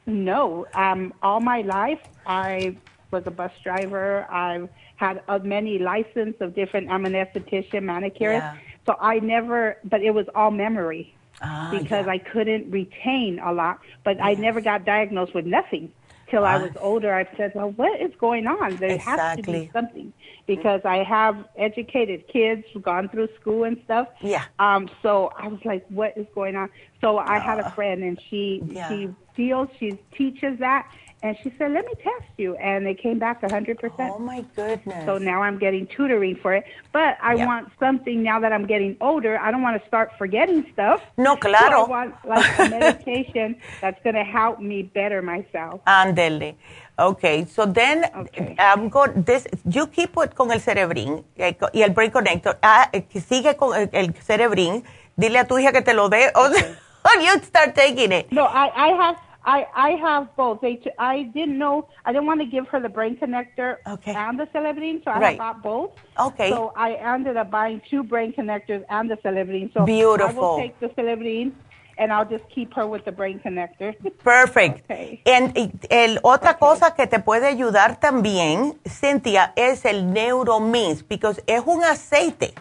[0.06, 0.66] No.
[0.74, 2.76] Um, all my life, I
[3.10, 4.26] was a bus driver.
[4.30, 6.90] I've had uh, many licenses of different.
[6.90, 8.42] I'm an esthetician, manicurist.
[8.42, 8.56] Yeah.
[8.86, 12.12] So I never, but it was all memory Ah, because ya.
[12.12, 13.80] I couldn't retain a lot.
[14.04, 15.92] But I never got diagnosed with nothing
[16.30, 16.62] till I Ah.
[16.62, 17.12] was older.
[17.14, 18.76] I said, "Well, what is going on?
[18.76, 19.60] There has to Exactly.
[19.66, 20.12] be something."
[20.46, 24.08] Because I have educated kids, gone through school and stuff.
[24.20, 24.42] Yeah.
[24.58, 26.70] Um, so I was like, what is going on?
[27.00, 28.88] So I had a friend and she Yeah.
[28.88, 30.86] she deals, she teaches that
[31.22, 34.12] and she said, Let me test you and it came back a hundred percent.
[34.14, 35.04] Oh my goodness.
[35.06, 36.64] So now I'm getting tutoring for it.
[36.92, 37.46] But I Yeah.
[37.46, 41.00] want something now that I'm getting older, I don't want to start forgetting stuff.
[41.18, 41.84] No, So claro.
[41.84, 45.80] I want like a meditation that's gonna help me better myself.
[45.86, 46.56] Ándele.
[46.98, 48.54] Okay, so then Okay.
[48.58, 52.58] I'm going this you keep it con el cerebrín eh, y el brain connector.
[52.62, 54.84] Ah, eh, sigue con el, el cerebrín.
[55.16, 58.30] Dile a tu hija que te lo dé o, or you start taking it.
[58.32, 59.16] No, I, I have
[59.50, 60.60] I, I have both.
[60.62, 64.14] I didn't know I didn't want to give her the brain connector Okay.
[64.14, 65.38] and the Celebrin, so I Right.
[65.38, 65.90] bought both.
[66.28, 66.50] Okay.
[66.50, 69.72] So I ended up buying two brain connectors and the Celebrin.
[69.74, 70.28] So beautiful.
[70.28, 71.52] I will take the Celebrin
[71.98, 73.94] and I'll just keep her with the brain connector.
[74.22, 74.84] Perfect.
[74.90, 75.20] Okay.
[75.26, 75.52] And,
[75.90, 81.82] el, otra cosa que te puede ayudar también, Cynthia, es el Neuromins, because es un
[81.84, 82.54] aceite.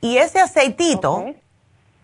[0.00, 1.36] Y ese aceitito, Okay.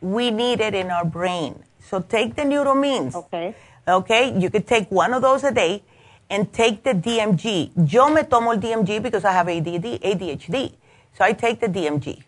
[0.03, 1.55] we need it in our brain.
[1.81, 3.15] So take the Neuromins.
[3.15, 3.55] Okay.
[3.87, 5.83] Okay, you could take one of those a day
[6.31, 7.71] and take the DMG.
[7.93, 10.73] Yo me tomo el DMG because I have ADD, ADHD.
[11.17, 12.23] So I take the DMG.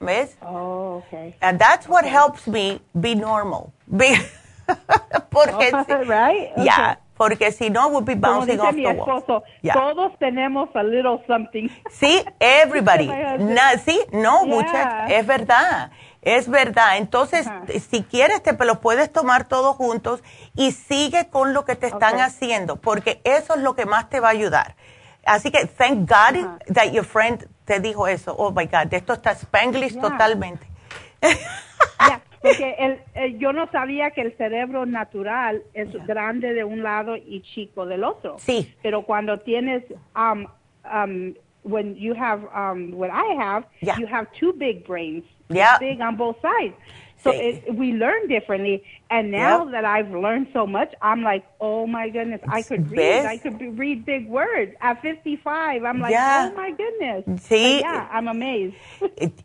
[0.00, 0.36] ¿Ves?
[0.42, 1.34] Oh, okay.
[1.40, 3.72] And that's what helps me be normal.
[3.96, 4.18] Be-
[5.30, 6.08] Porque sí.
[6.08, 6.52] right?
[6.52, 6.64] Okay.
[6.64, 6.96] Yeah.
[7.16, 9.42] porque si no, we'll be bouncing off the wall.
[9.72, 11.70] Todos tenemos a little something.
[11.90, 13.06] Sí, everybody.
[13.78, 15.90] sí, no, muchachos, es verdad.
[16.26, 16.96] Es verdad.
[16.96, 17.48] Entonces,
[17.88, 20.24] si quieres, te lo puedes tomar todos juntos
[20.56, 24.18] y sigue con lo que te están haciendo, porque eso es lo que más te
[24.18, 24.74] va a ayudar.
[25.24, 28.34] Así que, thank God that your friend te dijo eso.
[28.36, 30.66] Oh my God, esto está spanglish totalmente.
[32.42, 32.74] porque
[33.14, 37.86] el, yo no sabía que el cerebro natural es grande de un lado y chico
[37.86, 38.34] del otro.
[38.40, 38.74] Sí.
[38.82, 39.84] Pero cuando tienes,
[40.16, 40.46] um,
[40.92, 45.24] um, when you have, um, what I have, you have two big brains.
[45.48, 45.78] Yeah.
[45.78, 46.74] Big on both sides.
[47.26, 48.84] So it, we learn differently.
[49.10, 53.24] And now that I've learned so much, I'm like, oh my goodness, I could read.
[53.24, 54.74] I could read big words.
[54.80, 57.24] At 55, I'm like, oh my goodness.
[57.48, 57.80] Sí.
[57.80, 58.74] yeah, I'm amazed.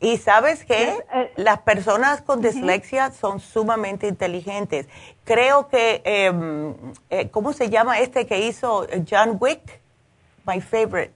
[0.02, 1.00] y sabes qué?
[1.14, 4.88] Uh, Las personas con dislexia son sumamente inteligentes.
[5.24, 6.76] Creo que, em,
[7.10, 9.80] eh, ¿cómo se llama este que hizo John Wick?
[10.46, 11.14] My favorite.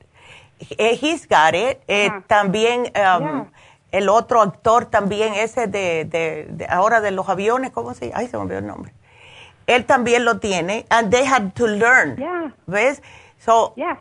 [0.78, 1.82] Eh, he's got it.
[1.88, 2.92] Eh, también.
[2.96, 3.52] Um,
[3.98, 8.20] el otro actor también, ese de, de, ahora de los aviones, ¿cómo se llama?
[8.20, 8.92] Ay, se me olvidó el nombre.
[9.68, 12.18] Él también lo tiene, and they had to learn.
[12.18, 12.54] Yeah.
[12.68, 13.02] ¿Ves?
[13.40, 14.00] So, yeah.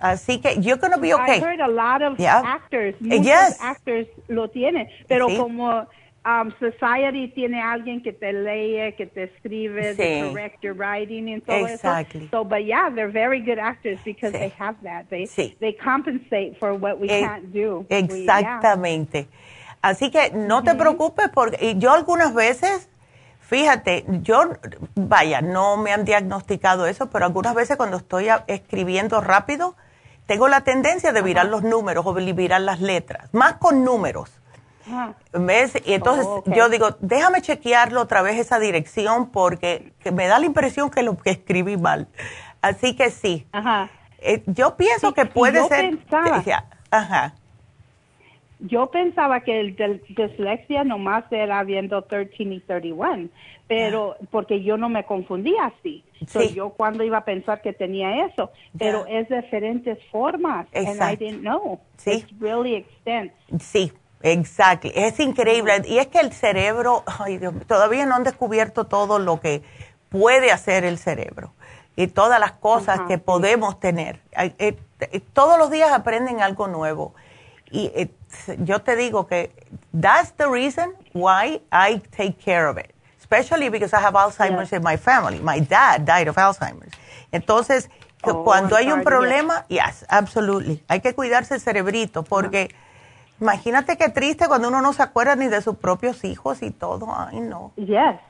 [0.00, 1.38] Así que you're going to be okay.
[1.38, 3.58] I heard a lot of actors, muchos yes.
[3.60, 5.86] actors lo tienen, pero como
[6.24, 10.22] um, society tiene alguien que te lee, que te escribe, sí.
[10.22, 12.24] correct your writing and todo exactly.
[12.24, 12.30] eso.
[12.30, 14.38] So, but yeah, they're very good actors because sí.
[14.38, 15.08] they have that.
[15.10, 15.56] They sí.
[15.60, 17.86] they compensate for what we can't do.
[17.88, 19.28] Exactamente.
[19.82, 22.88] Así que no te preocupes porque yo algunas veces,
[23.40, 24.54] fíjate, yo,
[24.94, 29.76] vaya, no me han diagnosticado eso, pero algunas veces cuando estoy escribiendo rápido,
[30.24, 34.40] tengo la tendencia de virar los números o virar las letras, más con números.
[35.32, 35.80] ¿Ves?
[35.84, 40.46] Y entonces oh, yo digo, déjame chequearlo otra vez esa dirección porque me da la
[40.46, 42.08] impresión que lo que escribí mal.
[42.60, 43.46] Así que sí.
[43.52, 43.90] Ajá.
[44.18, 45.98] Eh, yo pienso que puede ser.
[46.90, 47.34] ajá.
[48.60, 49.76] Yo pensaba que el
[50.08, 53.28] dislexia nomás era viendo 13 y 31,
[53.66, 56.02] pero porque yo no me confundía así.
[56.26, 56.54] Sí.
[56.54, 60.66] yo cuando iba a pensar que tenía eso, pero es diferentes formas.
[60.72, 61.02] Exacto.
[61.02, 61.80] And I didn't know.
[61.98, 62.12] Sí.
[62.12, 63.32] It's really extent.
[63.60, 65.82] Sí, Exacto, es increíble.
[65.86, 69.62] Y es que el cerebro, ay Dios, todavía no han descubierto todo lo que
[70.08, 71.52] puede hacer el cerebro
[71.96, 74.20] y todas las cosas que podemos tener.
[74.36, 77.14] Eh, eh, todos los días aprenden algo nuevo.
[77.70, 78.10] Y eh,
[78.58, 79.52] yo te digo que
[79.92, 82.92] that's the reason why I take care of it.
[83.18, 85.40] Especially because I have Alzheimer's in my family.
[85.40, 86.92] My dad died of Alzheimer's.
[87.32, 87.90] Entonces,
[88.22, 90.84] oh, cuando hay un problema, yes, absolutely.
[90.88, 92.74] Hay que cuidarse el cerebrito porque
[93.40, 97.08] Imagínate qué triste cuando uno no se acuerda ni de sus propios hijos y todo.
[97.14, 97.72] Ay, no.
[97.76, 98.20] Yes.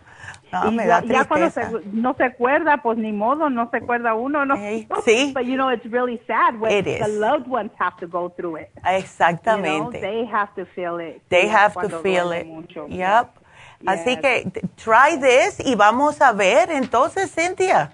[0.52, 1.50] No, me da ya, cuando
[1.92, 4.54] no se acuerda, pues ni modo, no se acuerda uno, ¿no?
[5.04, 5.32] sí.
[5.34, 7.00] But you know, it's really sad when it is.
[7.00, 8.70] the loved ones have to go through it.
[8.84, 9.68] Exactamente.
[9.68, 11.22] You know, they have to feel it.
[11.28, 12.46] They have to feel it.
[12.46, 12.86] Mucho.
[12.88, 13.30] Yep.
[13.86, 17.92] Así que try this y vamos a ver entonces, Cynthia.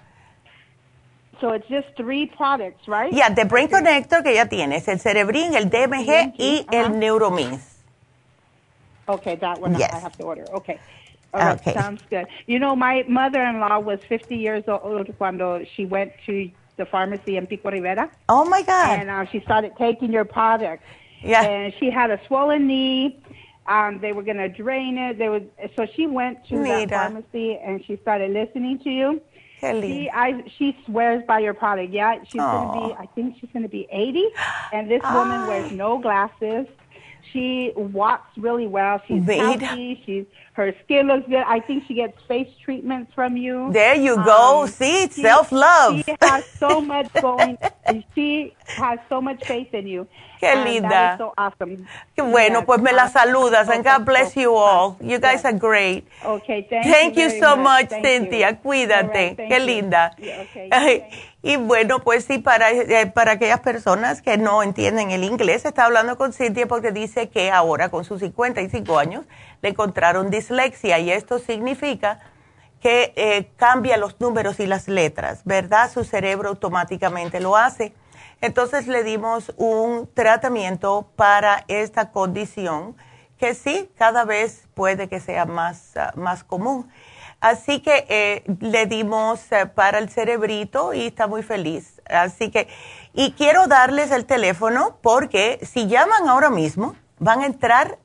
[1.41, 3.11] So it's just three products, right?
[3.11, 7.79] Yeah, the Brain Connector que ya tienes, el Cerebrin, el DMG y el Neuromins.
[9.09, 9.91] Okay, that one yes.
[9.91, 10.45] I have to order.
[10.53, 10.79] Okay.
[11.33, 11.73] Right, okay.
[11.73, 12.27] sounds good.
[12.45, 17.47] You know, my mother-in-law was 50 years old when she went to the pharmacy in
[17.47, 18.11] Pico Rivera.
[18.29, 18.99] Oh my God!
[18.99, 20.83] And uh, she started taking your product.
[21.23, 21.43] Yeah.
[21.43, 23.19] And she had a swollen knee.
[23.65, 25.17] Um, they were going to drain it.
[25.17, 25.43] They was
[25.75, 29.21] so she went to the pharmacy and she started listening to you.
[29.87, 31.93] She, I, she swears by your product.
[31.93, 34.27] Yeah, she's going to be, I think she's going to be 80.
[34.73, 36.67] And this woman wears no glasses.
[37.31, 39.01] She walks really well.
[39.07, 40.01] She's healthy.
[40.05, 41.43] She's her skin looks good.
[41.47, 43.71] I think she gets face treatments from you.
[43.71, 44.63] There you go.
[44.63, 46.03] Um, See, self love.
[46.03, 47.57] She has so much going.
[48.13, 50.07] she has so much faith in you.
[50.41, 51.15] Qué linda.
[51.17, 51.87] so awesome.
[52.17, 54.97] Qué bueno, pues me la saludas and God bless you all.
[54.99, 56.05] You guys are great.
[56.25, 58.59] Okay, thank, thank you, you so much, Cynthia.
[58.61, 59.35] Cuídate.
[59.37, 60.15] Qué linda.
[61.43, 65.85] Y bueno, pues sí, para, eh, para aquellas personas que no entienden el inglés, está
[65.85, 69.25] hablando con Cynthia porque dice que ahora con sus 55 años
[69.61, 72.19] le encontraron dislexia y esto significa
[72.79, 75.91] que eh, cambia los números y las letras, ¿verdad?
[75.91, 77.93] Su cerebro automáticamente lo hace.
[78.41, 82.95] Entonces le dimos un tratamiento para esta condición
[83.37, 86.91] que sí, cada vez puede que sea más, ah, más común.
[87.41, 92.01] Así que eh, le dimos eh, para el cerebrito y está muy feliz.
[92.05, 92.67] Así que,
[93.13, 97.97] y quiero darles el teléfono porque si llaman ahora mismo, van a entrar,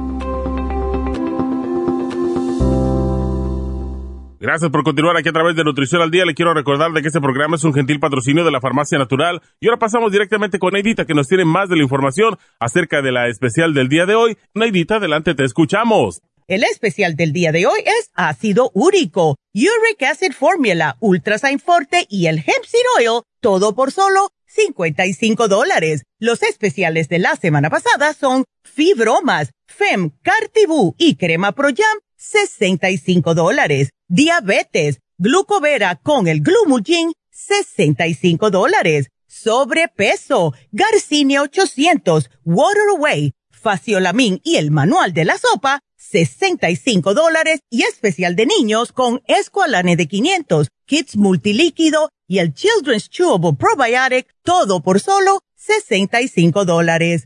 [4.41, 6.25] Gracias por continuar aquí a través de Nutrición al Día.
[6.25, 9.39] Le quiero recordar de que este programa es un gentil patrocinio de la Farmacia Natural.
[9.59, 13.11] Y ahora pasamos directamente con Neidita, que nos tiene más de la información acerca de
[13.11, 14.39] la especial del día de hoy.
[14.55, 16.23] Neidita, adelante, te escuchamos.
[16.47, 22.25] El especial del día de hoy es ácido úrico, uric acid formula, ultrasign forte y
[22.25, 26.01] el hemp seed oil, todo por solo 55 dólares.
[26.17, 33.33] Los especiales de la semana pasada son fibromas, fem, cartibú y crema pro jam, 65
[33.33, 39.07] dólares diabetes, glucovera con el glumulgin, 65 dólares.
[39.27, 47.83] Sobrepeso, Garcinia 800, Water Away, Faciolamin y el manual de la sopa, 65 dólares y
[47.83, 54.81] especial de niños con Esqualane de 500, Kids Multilíquido y el Children's Chewable Probiotic, todo
[54.81, 57.25] por solo 65 dólares.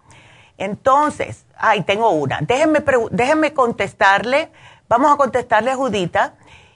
[0.58, 2.40] Entonces, ay, tengo una.
[2.40, 4.50] Déjenme, déjenme contestarle.
[4.88, 6.34] Vamos a contestarle a Judita.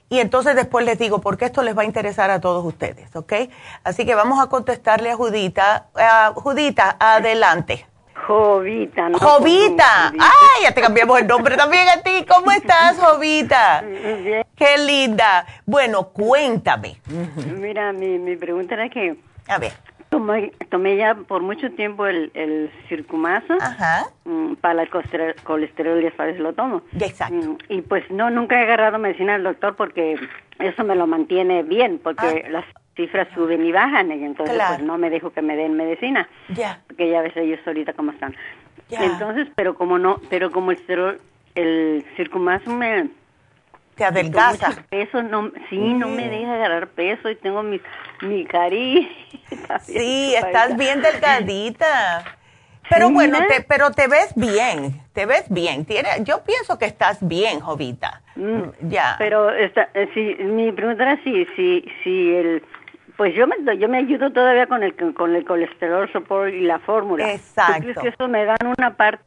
[0.09, 3.33] Y entonces después les digo, porque esto les va a interesar a todos ustedes, ¿ok?
[3.85, 5.85] Así que vamos a contestarle a Judita.
[6.35, 7.87] Judita, adelante.
[8.27, 9.09] Jovita.
[9.09, 10.09] No Jovita.
[10.09, 12.25] Ay, ya te cambiamos el nombre también a ti.
[12.27, 13.81] ¿Cómo estás, Jovita?
[13.81, 14.45] Bien.
[14.55, 15.45] Qué linda.
[15.65, 17.01] Bueno, cuéntame.
[17.57, 19.17] Mira, mi, mi pregunta era que...
[19.47, 19.73] A ver.
[20.11, 23.53] Tomé, tomé ya por mucho tiempo el, el circumazo
[24.25, 26.81] mm, para el colesterol, ya sabes, lo tomo.
[26.99, 27.33] Exacto.
[27.33, 30.19] Mm, y pues no, nunca he agarrado medicina del doctor porque
[30.59, 32.49] eso me lo mantiene bien, porque ah.
[32.49, 32.65] las
[32.97, 36.27] cifras suben y bajan y entonces pues no me dejo que me den medicina.
[36.49, 36.81] Ya.
[36.87, 38.35] Porque ya ves ellos ahorita cómo están.
[38.89, 41.19] Entonces, pero como no, pero como el,
[41.55, 43.09] el circumazo me
[43.95, 44.83] te adelgaza.
[44.89, 47.79] Peso, no, sí, no me deja agarrar peso y tengo mi,
[48.21, 49.09] mi cari.
[49.83, 52.23] Sí, estás bien delgadita.
[52.89, 55.85] Pero bueno, te, pero te ves bien, te ves bien.
[55.85, 58.21] Tiene, yo pienso que estás bien, Jovita.
[58.35, 59.15] Mm, ya.
[59.17, 62.63] Pero esta, eh, si, mi pregunta era si, si, si el,
[63.15, 66.79] pues yo me, yo me ayudo todavía con el, con el colesterol support y la
[66.79, 67.31] fórmula.
[67.31, 67.75] Exacto.
[67.75, 69.23] ¿Tú crees que eso me dan una parte?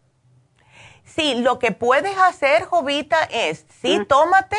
[1.05, 4.07] Sí, lo que puedes hacer, Jovita, es, sí, mm.
[4.07, 4.57] tómate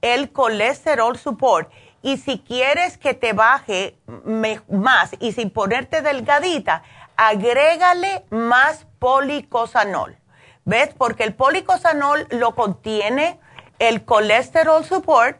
[0.00, 1.72] el colesterol support
[2.04, 3.98] y si quieres que te baje
[4.68, 6.82] más y sin ponerte delgadita,
[7.16, 10.18] agrégale más policosanol.
[10.66, 10.90] ¿Ves?
[10.96, 13.40] Porque el policosanol lo contiene
[13.78, 15.38] el colesterol support,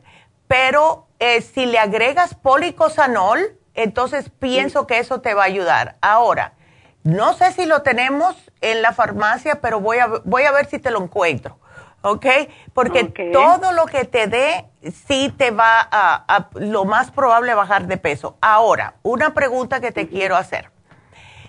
[0.48, 5.98] pero eh, si le agregas policosanol, entonces pienso que eso te va a ayudar.
[6.00, 6.54] Ahora,
[7.02, 10.78] no sé si lo tenemos en la farmacia, pero voy a, voy a ver si
[10.78, 11.58] te lo encuentro.
[12.04, 12.26] ¿Ok?
[12.74, 14.66] Porque todo lo que te dé
[15.06, 18.36] sí te va a, lo más probable bajar de peso.
[18.40, 20.70] Ahora, una pregunta que te quiero hacer.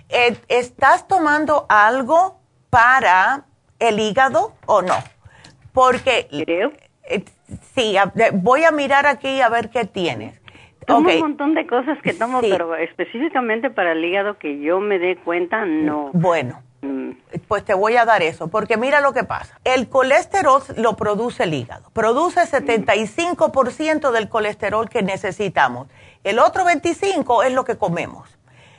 [0.09, 3.45] Eh, ¿Estás tomando algo para
[3.79, 4.95] el hígado o no?
[5.73, 6.71] Porque Creo.
[7.03, 7.25] Eh,
[7.75, 7.95] sí,
[8.33, 10.41] voy a mirar aquí a ver qué tienes.
[10.87, 14.99] Tomo un montón de cosas que tomo, pero específicamente para el hígado que yo me
[14.99, 16.11] dé cuenta, no.
[16.13, 16.61] Bueno,
[17.47, 19.59] pues te voy a dar eso, porque mira lo que pasa.
[19.63, 21.89] El colesterol lo produce el hígado.
[21.91, 25.87] Produce 75% del colesterol que necesitamos.
[26.23, 28.29] El otro 25% es lo que comemos.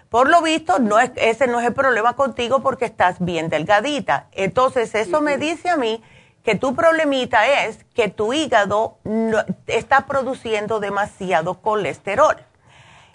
[0.09, 4.29] Por lo visto, no es, ese no es el problema contigo porque estás bien delgadita.
[4.33, 6.03] Entonces, eso me dice a mí
[6.45, 8.99] que tu problemita es que tu hígado
[9.67, 12.37] está produciendo demasiado colesterol.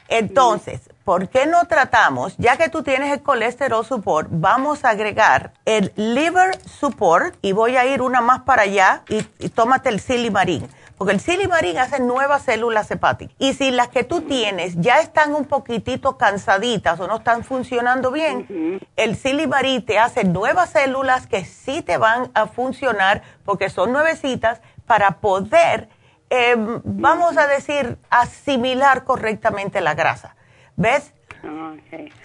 [0.09, 5.53] Entonces, ¿por qué no tratamos, ya que tú tienes el colesterol support, vamos a agregar
[5.65, 10.67] el liver support y voy a ir una más para allá y, tómate el silimarín.
[10.97, 13.35] Porque el silimarín hace nuevas células hepáticas.
[13.39, 18.11] Y si las que tú tienes ya están un poquitito cansaditas o no están funcionando
[18.11, 23.91] bien, el silimarín te hace nuevas células que sí te van a funcionar porque son
[23.91, 25.89] nuevecitas para poder
[26.33, 30.37] eh, vamos a decir, asimilar correctamente la grasa.
[30.75, 31.13] ¿Ves?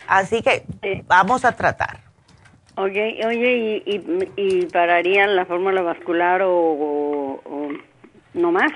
[0.07, 0.65] Así que
[1.07, 2.01] vamos a tratar.
[2.77, 7.41] Oye, oye ¿y, y, pararían la fórmula vascular o,
[8.35, 8.71] no más?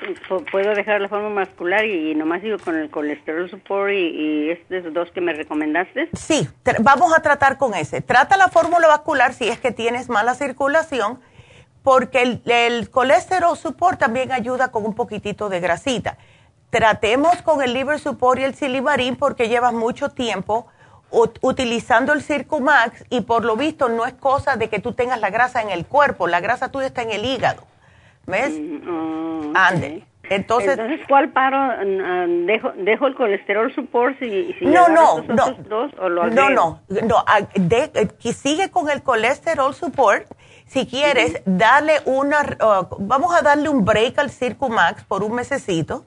[0.50, 4.94] ¿Puedo dejar la fórmula vascular y, nomás digo con el colesterol support y, y estos
[4.94, 6.08] dos que me recomendaste?
[6.14, 6.48] Sí,
[6.80, 8.00] vamos a tratar con ese.
[8.00, 11.20] Trata la fórmula vascular si es que tienes mala circulación
[11.82, 16.18] porque el, colesterol support también ayuda con un poquitito de grasita.
[16.70, 20.66] Tratemos con el liver support y el silimarín porque llevas mucho tiempo
[21.40, 25.30] utilizando el Circumax y por lo visto no es cosa de que tú tengas la
[25.30, 27.64] grasa en el cuerpo, la grasa tuya está en el hígado.
[28.26, 28.52] ¿Ves?
[28.60, 30.04] Mm, Ande.
[30.30, 30.78] Entonces,
[31.08, 31.84] ¿cuál paro?
[32.46, 36.80] ¿Dejo, ¿Dejo el colesterol support si, si no, no, no, dos, o lo no, no,
[36.88, 37.24] no,
[37.56, 40.26] eh, sigue con el colesterol support
[40.66, 46.04] si quieres, darle una, uh, vamos a darle un break al Circumax por un mesecito.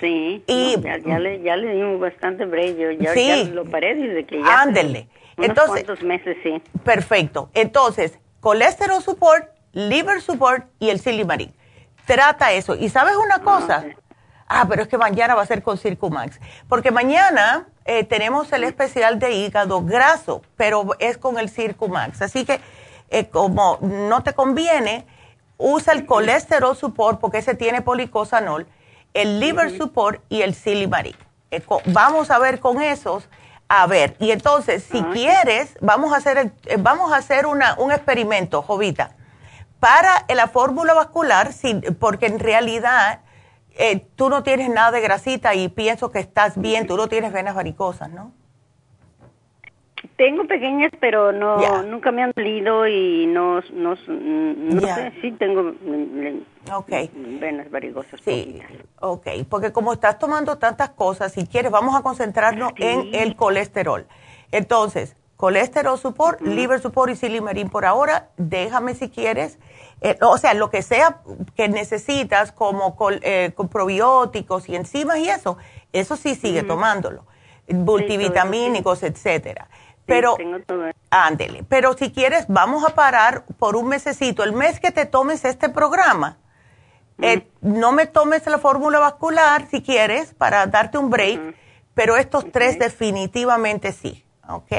[0.00, 4.26] Sí, y, ya, le, ya le dimos bastante break, yo ya, ya lo paré desde
[4.26, 4.60] que ya.
[4.60, 5.08] Ándele.
[5.38, 6.62] Entonces, cuantos meses, sí.
[6.84, 7.50] Perfecto.
[7.54, 11.54] Entonces, colesterol support, liver support y el silimarín.
[12.06, 12.74] Trata eso.
[12.74, 13.84] Y sabes una cosa,
[14.48, 18.64] ah, pero es que mañana va a ser con Circumax, porque mañana eh, tenemos el
[18.64, 22.22] especial de hígado graso, pero es con el Circumax.
[22.22, 22.60] Así que
[23.10, 25.06] eh, como no te conviene,
[25.58, 28.66] usa el colesterol support porque ese tiene policosanol,
[29.16, 31.16] el liver support y el silimarín.
[31.50, 33.28] Eh, vamos a ver con esos.
[33.68, 37.90] A ver, y entonces, si quieres, vamos a hacer, eh, vamos a hacer una, un
[37.90, 39.16] experimento, Jovita,
[39.80, 41.50] para la fórmula vascular,
[41.98, 43.20] porque en realidad
[44.14, 47.54] tú no tienes nada de grasita y pienso que estás bien, tú no tienes venas
[47.54, 48.32] varicosas, ¿no?
[50.16, 55.72] Tengo pequeñas, pero no nunca me han dolido y no, no, no sé, sí tengo
[56.74, 57.10] okay.
[57.14, 58.20] venas varicosas.
[58.22, 58.60] Sí,
[59.00, 64.06] ok, porque como estás tomando tantas cosas, si quieres, vamos a concentrarnos en el colesterol.
[64.52, 69.58] Entonces, colesterol support, liver support y silimarín por ahora, déjame si quieres,
[70.02, 71.20] eh, o sea, lo que sea
[71.54, 75.56] que necesitas como eh, con probióticos y enzimas y eso,
[75.92, 77.24] eso sí sigue tomándolo,
[77.68, 79.68] multivitamínicos, etcétera
[80.06, 80.36] pero,
[81.10, 81.64] ándele.
[81.68, 84.44] Pero si quieres, vamos a parar por un mesecito.
[84.44, 86.38] El mes que te tomes este programa,
[87.20, 91.56] eh, no me tomes la fórmula vascular si quieres para darte un break,
[91.94, 94.22] pero estos tres definitivamente sí.
[94.48, 94.70] ¿Ok?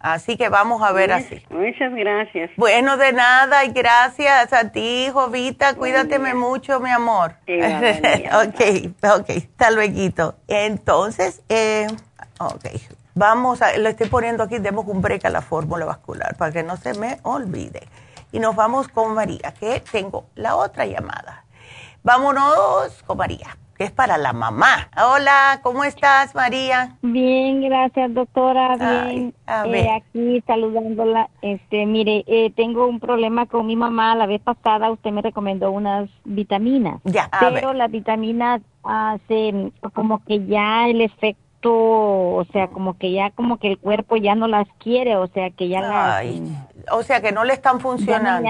[0.00, 1.40] Así que vamos a ver así.
[1.48, 2.50] Muchas gracias.
[2.56, 5.76] Bueno, de nada y gracias a ti, Jovita.
[5.76, 7.36] Cuídateme mucho, mi amor.
[7.46, 8.90] ok,
[9.20, 9.30] ok.
[9.30, 10.34] Hasta luego.
[10.48, 11.86] Entonces, eh,
[12.40, 12.66] ok
[13.14, 16.62] Vamos a, le estoy poniendo aquí, demos un break a la fórmula vascular para que
[16.62, 17.82] no se me olvide.
[18.32, 21.44] Y nos vamos con María, que tengo la otra llamada.
[22.02, 24.88] Vámonos con María es para la mamá.
[24.96, 26.96] Hola, ¿cómo estás, María?
[27.02, 28.76] Bien, gracias, doctora.
[28.76, 31.28] Bien, eh, aquí saludándola.
[31.40, 34.14] Este, mire, eh, tengo un problema con mi mamá.
[34.14, 37.00] La vez pasada usted me recomendó unas vitaminas.
[37.04, 43.30] Ya, pero las vitaminas hacen como que ya el efecto o sea, como que ya
[43.30, 46.24] como que el cuerpo ya no las quiere, o sea, que ya las
[46.90, 48.48] o sea, que no le están funcionando.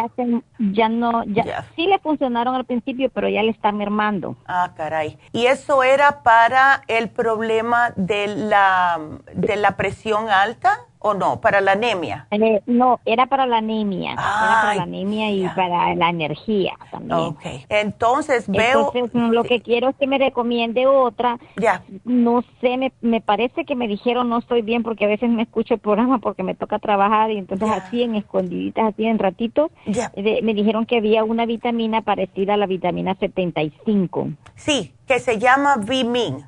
[0.59, 4.37] Ya no, ya, sí le funcionaron al principio, pero ya le están mermando.
[4.47, 5.19] Ah, caray.
[5.33, 9.01] ¿Y eso era para el problema de la
[9.35, 10.79] de la presión alta?
[11.05, 11.41] ¿O no?
[11.41, 12.27] ¿Para la anemia?
[12.31, 14.13] Eh, no, era para la anemia.
[14.13, 17.19] era para la anemia y para la energía también.
[17.19, 17.43] Ok.
[17.69, 18.93] Entonces veo...
[18.95, 21.39] Entonces, lo que quiero es que me recomiende otra.
[21.57, 21.83] Ya.
[22.05, 25.43] No sé, me, me parece que me dijeron no estoy bien porque a veces me
[25.43, 29.71] escucho el programa porque me toca trabajar y entonces así en escondiditas, así en ratitos,
[30.17, 34.29] me dijeron que había una vitamina parecida a la vitamina 75.
[34.55, 36.47] Sí, que se llama Vimin.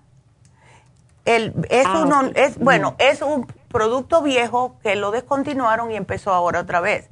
[1.25, 6.33] El, es, ah, uno, es bueno, es un producto viejo que lo descontinuaron y empezó
[6.33, 7.11] ahora otra vez.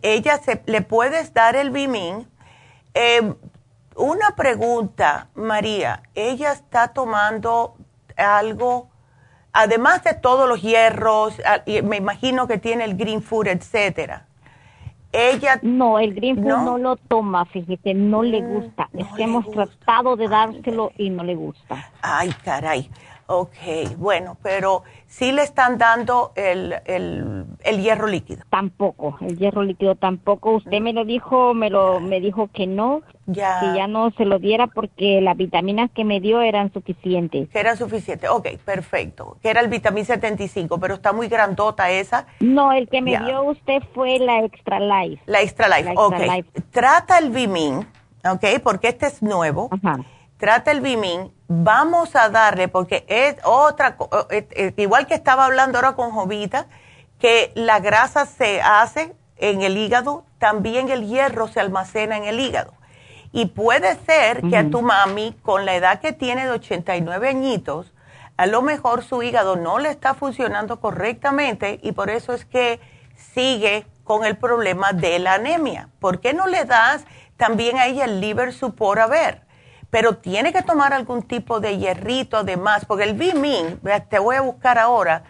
[0.00, 2.26] Ella se, le puedes dar el Bimin.
[2.94, 3.34] Em,
[3.94, 7.74] una pregunta, María, ella está tomando
[8.16, 8.88] algo,
[9.52, 11.36] además de todos los hierros,
[11.84, 14.26] me imagino que tiene el green food, etcétera.
[15.12, 18.88] Ella no, el green food no, lo toma, fíjate, no le mm, gusta.
[18.96, 21.90] es que hemos tratado de dárselo y no le gusta.
[22.00, 22.90] Ay, caray.
[23.34, 28.44] Ok, bueno, pero sí le están dando el, el, hierro líquido.
[28.50, 30.52] Tampoco, el hierro líquido tampoco.
[30.56, 33.60] Usted me lo dijo, me lo me dijo que no, ya.
[33.60, 37.48] que ya no se lo diera porque las vitaminas que me dio eran suficientes.
[37.48, 39.38] Que eran suficientes, ok, perfecto.
[39.40, 42.26] Que era el vitamina 75, pero está muy grandota esa.
[42.40, 45.22] No, el que me dio usted fue la Extra Life.
[45.24, 46.20] La Extra Life, ok.
[46.70, 47.86] Trata el Vimin,
[48.30, 49.70] ok, porque este es nuevo.
[49.70, 50.00] Ajá
[50.42, 53.96] trata el Bimin, vamos a darle, porque es otra,
[54.76, 56.66] igual que estaba hablando ahora con Jovita,
[57.20, 62.40] que la grasa se hace en el hígado, también el hierro se almacena en el
[62.40, 62.74] hígado.
[63.30, 67.92] Y puede ser que a tu mami, con la edad que tiene de 89 añitos,
[68.36, 72.80] a lo mejor su hígado no le está funcionando correctamente y por eso es que
[73.14, 75.88] sigue con el problema de la anemia.
[76.00, 77.04] ¿Por qué no le das
[77.36, 79.51] también a ella el liver support a ver?
[79.92, 83.78] Pero tiene que tomar algún tipo de hierrito además, porque el Bimin,
[84.08, 85.22] te voy a buscar ahora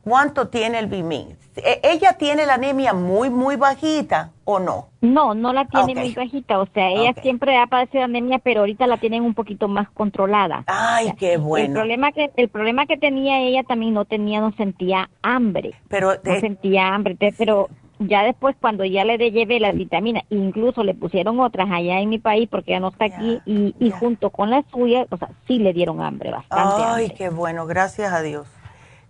[0.00, 1.36] cuánto tiene el Bimin.
[1.54, 4.88] E, ¿Ella tiene la anemia muy, muy bajita o no?
[5.02, 8.86] No, no la tiene muy bajita, o sea, ella siempre ha padecido anemia, pero ahorita
[8.86, 10.64] la tienen un poquito más controlada.
[10.66, 11.66] Ay, qué bueno.
[11.66, 15.74] El problema que el problema que tenía ella también no tenía, no sentía hambre.
[15.88, 17.68] Pero no sentía hambre, pero
[17.98, 22.18] ya después cuando ya le llevé las vitaminas, incluso le pusieron otras allá en mi
[22.18, 25.58] país porque ya no está aquí y, y junto con las suyas, o sea, sí
[25.58, 26.82] le dieron hambre, bastante.
[26.84, 28.46] Ay, qué bueno, gracias a Dios.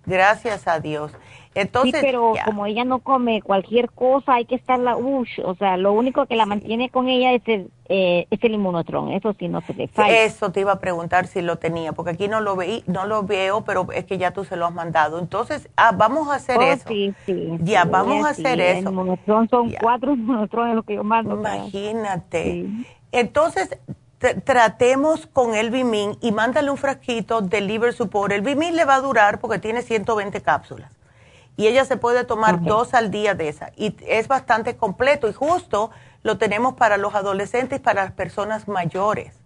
[0.06, 1.12] Gracias a Dios.
[1.56, 5.78] Entonces, sí, pero como ella no come cualquier cosa, hay que estarla, ush, o sea,
[5.78, 9.48] lo único que la mantiene con ella es el, eh, es el inmunotron, eso sí
[9.48, 10.22] no se le falla.
[10.22, 13.22] Eso te iba a preguntar si lo tenía, porque aquí no lo veí, no lo
[13.22, 15.18] veo, pero es que ya tú se lo has mandado.
[15.18, 16.88] Entonces, ah, vamos a hacer oh, eso.
[16.88, 17.48] Sí, sí.
[17.60, 18.78] Ya, vamos a hacer eso.
[18.80, 21.36] El inmunotron son cuatro inmunotrones lo que yo mando.
[21.36, 22.66] Imagínate.
[23.12, 23.78] Entonces,
[24.44, 28.30] tratemos con el Bimin y mándale un frasquito de liver support.
[28.30, 30.95] El Bimin le va a durar porque tiene 120 cápsulas
[31.56, 35.32] y ella se puede tomar dos al día de esa y es bastante completo y
[35.32, 35.90] justo
[36.22, 39.42] lo tenemos para los adolescentes y para las personas mayores.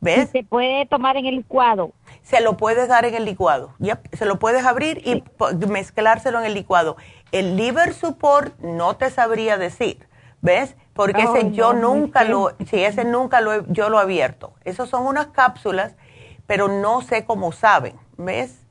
[0.00, 0.30] ¿Ves?
[0.30, 1.92] Se puede tomar en el licuado.
[2.22, 3.74] Se lo puedes dar en el licuado.
[4.12, 5.24] Se lo puedes abrir y
[5.66, 6.96] mezclárselo en el licuado.
[7.32, 10.06] El liver support no te sabría decir.
[10.40, 10.76] ¿Ves?
[10.92, 14.52] Porque ese yo nunca lo, sí, ese nunca lo yo lo he abierto.
[14.64, 15.96] Esos son unas cápsulas,
[16.46, 17.96] pero no sé cómo saben.
[18.16, 18.64] ¿Ves?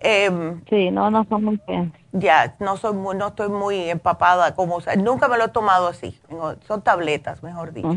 [0.00, 1.92] Em, sí, no, no son muy bien.
[2.12, 6.18] Ya, no soy muy, no estoy muy empapada como, nunca me lo he tomado así.
[6.66, 7.94] Son tabletas, mejor dicho.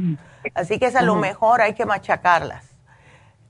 [0.54, 2.72] Así que es a lo mejor hay que machacarlas.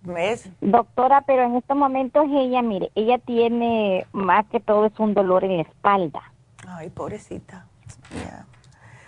[0.03, 0.49] ¿Ves?
[0.61, 5.43] Doctora, pero en estos momentos ella, mire, ella tiene más que todo es un dolor
[5.43, 6.21] en la espalda.
[6.67, 7.65] Ay, pobrecita.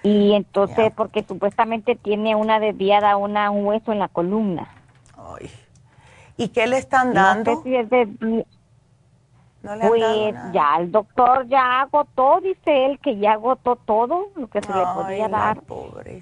[0.03, 4.67] Y entonces, porque supuestamente tiene una desviada, una, un hueso en la columna.
[5.17, 5.49] Ay.
[6.37, 7.51] ¿Y qué le están dando?
[7.51, 8.45] No sé si es de,
[9.87, 14.73] pues ya el doctor ya agotó, dice él, que ya agotó todo lo que se
[14.73, 15.61] le podía dar.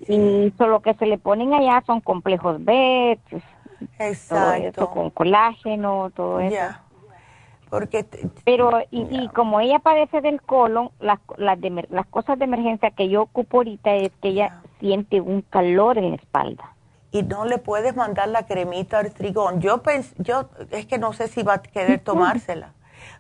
[0.08, 3.18] Y lo que se le ponen allá son complejos B,
[3.98, 4.92] Exacto.
[4.92, 6.56] con colágeno, todo eso.
[7.70, 8.06] Porque
[8.44, 11.58] pero y, como ella padece del colon, las las,
[11.90, 16.10] las cosas de emergencia que yo ocupo ahorita es que ella siente un calor en
[16.10, 16.76] la espalda.
[17.12, 19.62] Y no le puedes mandar la cremita artrigón.
[19.62, 22.74] Yo pens, yo es que no sé si va a querer tomársela.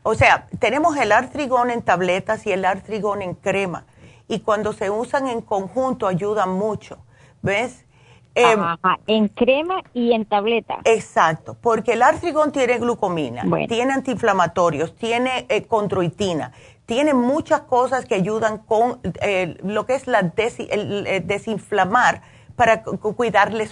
[0.03, 3.85] O sea, tenemos el artrigón en tabletas y el artrigón en crema.
[4.27, 6.97] Y cuando se usan en conjunto ayudan mucho.
[7.41, 7.85] ¿Ves?
[8.33, 8.59] Em,
[9.07, 10.79] en crema y en tableta.
[10.85, 16.53] Exacto, porque el artrigón tiene glucomina, tiene antiinflamatorios, tiene eh, condroitina,
[16.85, 22.21] tiene muchas cosas que ayudan con eh, lo que es la el, eh, desinflamar
[22.61, 23.67] para cuidarle,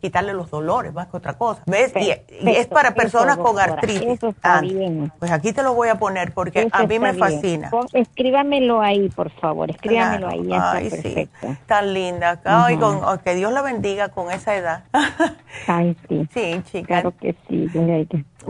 [0.00, 1.60] quitarle los dolores más que otra cosa.
[1.66, 1.92] ¿Ves?
[1.96, 2.12] y,
[2.48, 4.20] es para personas con artritis.
[4.44, 5.12] Ah, bien.
[5.18, 7.68] Pues aquí te lo voy a poner porque a mí me fascina.
[7.92, 9.72] escríbamelo ahí, por favor.
[9.72, 10.48] Escríbamelo ahí.
[10.52, 11.28] Ay, sí.
[11.66, 12.40] Tan linda.
[12.44, 14.84] Ay, con, oh, que Dios la bendiga con esa edad.
[15.66, 16.28] Ay, sí.
[16.38, 16.86] Sí, chica.
[16.86, 17.66] Claro que sí.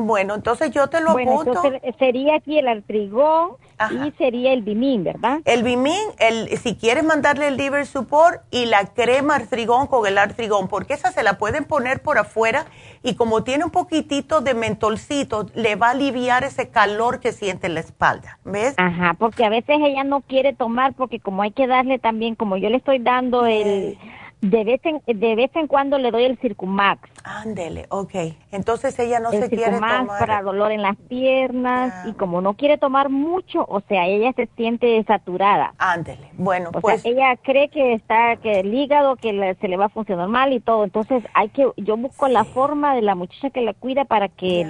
[0.01, 3.57] Bueno, entonces yo te lo bueno, Entonces sería aquí el artrigón
[3.91, 5.41] y sería el bimín, ¿verdad?
[5.45, 10.17] El bimín, el, si quieres mandarle el liver support y la crema artrigón con el
[10.17, 12.67] artrigón, porque esa se la pueden poner por afuera
[13.03, 17.67] y como tiene un poquitito de mentolcito, le va a aliviar ese calor que siente
[17.67, 18.75] en la espalda, ¿ves?
[18.77, 22.57] Ajá, porque a veces ella no quiere tomar porque como hay que darle también, como
[22.57, 23.99] yo le estoy dando el
[24.41, 27.11] de vez, en, de vez en cuando le doy el Circumax.
[27.25, 28.15] Ándele, ok.
[28.53, 30.07] Entonces ella no se quiere tomar.
[30.07, 34.49] para dolor en las piernas y como no quiere tomar mucho, o sea, ella se
[34.57, 35.75] siente saturada.
[35.79, 37.03] Ándele, bueno, o pues.
[37.03, 40.53] Sea, ella cree que está, que el hígado, que se le va a funcionar mal
[40.53, 40.85] y todo.
[40.85, 44.61] Entonces hay que, yo busco la forma de la muchacha que la cuida para que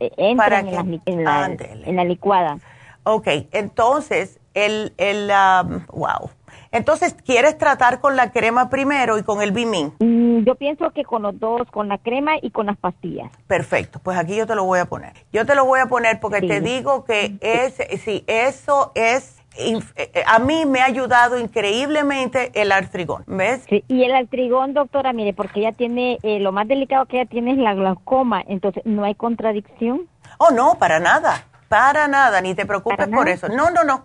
[0.00, 2.58] eh, entre en, la, en, la, licuada.
[3.02, 6.30] Ok, entonces, el, el, um, wow
[6.76, 9.94] entonces, ¿quieres tratar con la crema primero y con el Bimin?
[9.98, 13.30] Mm, yo pienso que con los dos, con la crema y con las pastillas.
[13.46, 15.14] Perfecto, pues aquí yo te lo voy a poner.
[15.32, 19.80] Yo te lo voy a poner porque te digo que es, sí, eso es eh,
[19.96, 23.64] eh, a mí me ha ayudado increíblemente el artrigón, ¿ves?
[23.68, 27.30] Sí, y el artrigón, doctora, mire, porque ella tiene, eh, lo más delicado que ella
[27.30, 30.08] tiene es la glaucoma, entonces no hay contradicción.
[30.38, 33.48] Oh, no, para nada, para nada, ni te preocupes por eso.
[33.48, 34.04] No, no, no.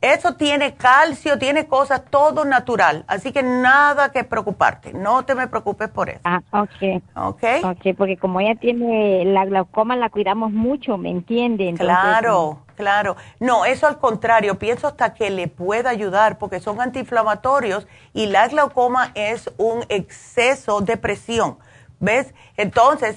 [0.00, 3.04] Eso tiene calcio, tiene cosas, todo natural.
[3.06, 4.94] Así que nada que preocuparte.
[4.94, 6.20] No te me preocupes por eso.
[6.24, 7.02] Ah, ok.
[7.16, 7.42] Ok.
[7.64, 11.74] Ok, porque como ella tiene la glaucoma, la cuidamos mucho, ¿me entiende?
[11.76, 13.16] claro, claro.
[13.40, 14.58] No, eso al contrario.
[14.58, 20.80] Pienso hasta que le pueda ayudar porque son antiinflamatorios y la glaucoma es un exceso
[20.80, 21.58] de presión.
[22.02, 22.32] ¿Ves?
[22.56, 23.16] Entonces,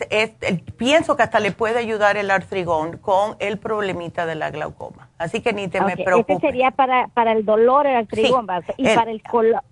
[0.75, 5.07] pienso que hasta le puede ayudar el artrigón con el problemita de la glaucoma.
[5.23, 6.35] Así que ni te me preocupes.
[6.35, 8.45] Este sería para, para el dolor el artrigón.
[8.77, 9.21] y para, el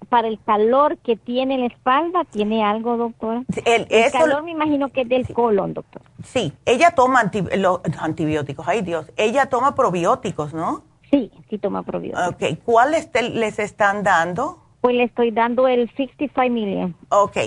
[0.10, 3.44] para el calor que tiene en la espalda, ¿tiene algo, doctora?
[3.66, 6.02] El, calor me imagino que es del colon, doctor.
[6.24, 8.68] Sí, ella toma los antibióticos.
[8.68, 9.12] Ay, Dios.
[9.18, 10.84] Ella toma probióticos, ¿no?
[11.10, 12.30] Sí, sí toma probióticos.
[12.30, 14.60] Ok, ¿cuáles les están dando?
[14.80, 16.96] Pues le estoy dando el 65 million.
[17.10, 17.38] Ok.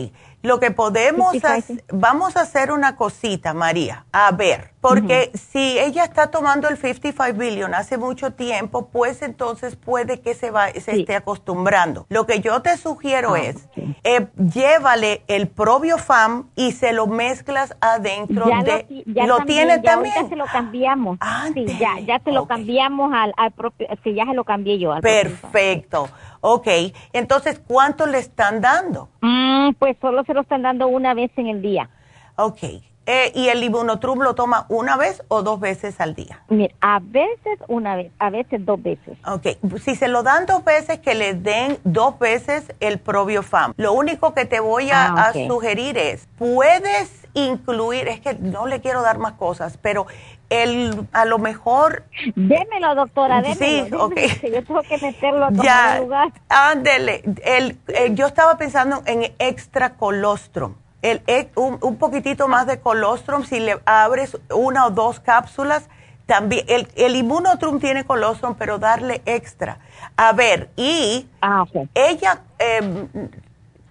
[0.43, 4.05] Lo que podemos hacer, vamos a hacer una cosita, María.
[4.13, 9.77] A ver, porque si ella está tomando el 55 billion hace mucho tiempo, pues entonces
[9.77, 12.05] puede que se, va, se esté acostumbrando.
[12.11, 13.67] Lo que yo te sugiero ah, es,
[14.03, 15.51] eh, llévale el
[15.97, 19.05] Fam y se lo mezclas adentro de...
[19.07, 20.17] Lo, ¿Lo tiene también?
[20.21, 21.19] Ya se lo cambiamos.
[21.55, 24.93] sí, ya, ya se lo cambiamos al, al propio, sí, ya se lo cambié yo.
[24.93, 26.11] Al Perfecto.
[26.43, 26.69] Ok,
[27.15, 29.09] entonces, ¿cuánto le están dando?
[29.23, 31.89] Mm, pues solo se lo están dando una vez en el día.
[32.37, 32.59] Ok.
[33.07, 36.43] Eh, ¿Y el Ibunotrum lo toma una vez o dos veces al día?
[36.49, 39.19] Mira, a veces una vez, a veces dos veces.
[39.27, 39.47] Ok,
[39.79, 43.75] si se lo dan dos veces, que le den dos veces el Probiofam.
[43.77, 48.81] Lo único que te voy a, ah, sugerir es, puedes incluir, es que no le
[48.81, 50.07] quiero dar más cosas, pero
[50.49, 52.05] el, a lo mejor...
[52.35, 53.57] Démelo, doctora, démelo.
[53.57, 54.43] Sí, ok.
[54.43, 56.33] Yo tengo que meterlo a ya, lugar.
[56.49, 57.23] Ándele.
[57.45, 57.79] El,
[58.15, 60.75] yo estaba pensando en extra colostrum.
[61.05, 61.23] El,
[61.57, 65.91] un, un, poquitito más de colostrum, si le abres una o dos cápsulas,
[66.25, 69.79] también, el, el inmunotrum tiene colostrum, pero darle extra.
[70.17, 73.09] A ver, y ah, ella em,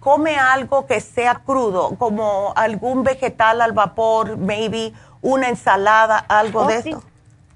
[0.00, 4.92] come algo que sea crudo, como algún vegetal al vapor, maybe,
[5.22, 7.02] una ensalada, algo oh, de eso?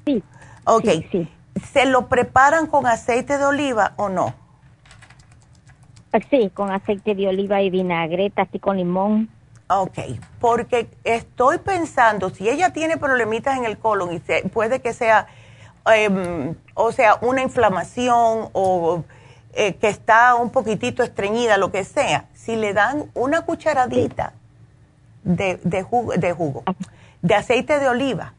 [0.04, 0.22] Sí.
[0.66, 0.88] Ok.
[1.10, 1.28] Sí,
[1.72, 4.34] ¿Se lo preparan con aceite de oliva o no?
[6.30, 9.28] Sí, con aceite de oliva y vinagreta, así con limón.
[9.70, 9.98] Ok,
[10.40, 15.26] porque estoy pensando, si ella tiene problemitas en el colon y puede que sea,
[15.86, 19.04] em, o sea, una inflamación o
[19.52, 24.32] eh, que está un poquitito estreñida, lo que sea, si le dan una cucharadita
[25.22, 26.64] de, de jugo, de jugo
[27.20, 28.32] de aceite de oliva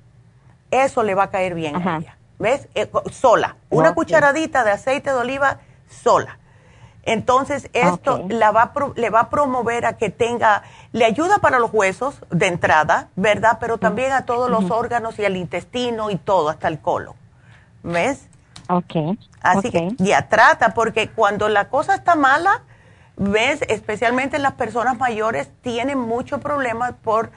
[0.72, 2.18] eso le va a caer bien a ella.
[2.38, 2.68] ¿Ves?
[2.76, 3.58] Eh, sola.
[3.70, 6.38] Una cucharadita de aceite de oliva sola.
[7.10, 10.62] Entonces, esto la va le va a promover a que tenga,
[10.92, 13.58] le ayuda para los huesos de entrada, ¿verdad?
[13.60, 17.16] Pero también a todos los órganos y al intestino y todo, hasta el colon.
[17.82, 18.28] ¿Ves?
[18.70, 19.18] Ok.
[19.42, 22.62] Así que ya trata, porque cuando la cosa está mala,
[23.18, 27.32] ves, especialmente las personas mayores, tienen muchos problemas por,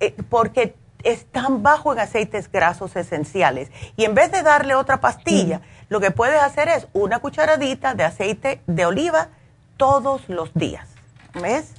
[0.00, 3.70] eh, porque están bajo en aceites grasos esenciales.
[3.96, 8.04] Y en vez de darle otra pastilla, lo que puedes hacer es una cucharadita de
[8.04, 9.28] aceite de oliva
[9.76, 10.88] todos los días.
[11.40, 11.74] ¿Ves?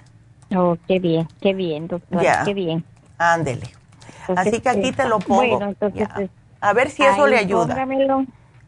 [0.56, 2.84] Oh, qué bien, qué bien, doctora, qué bien.
[3.18, 3.68] Ándele.
[4.36, 5.60] Así que aquí te lo pongo.
[6.62, 7.86] A ver si eso le ayuda.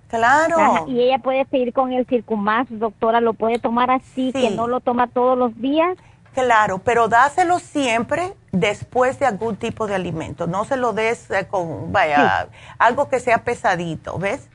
[0.08, 0.88] Claro.
[0.88, 4.82] y ella puede seguir con el Circumax, doctora, lo puede tomar así, que no lo
[4.82, 5.98] toma todos los días.
[6.34, 10.48] Claro, pero dáselo siempre después de algún tipo de alimento.
[10.48, 12.48] No se lo des eh, con, vaya,
[12.78, 14.48] algo que sea pesadito, ¿ves?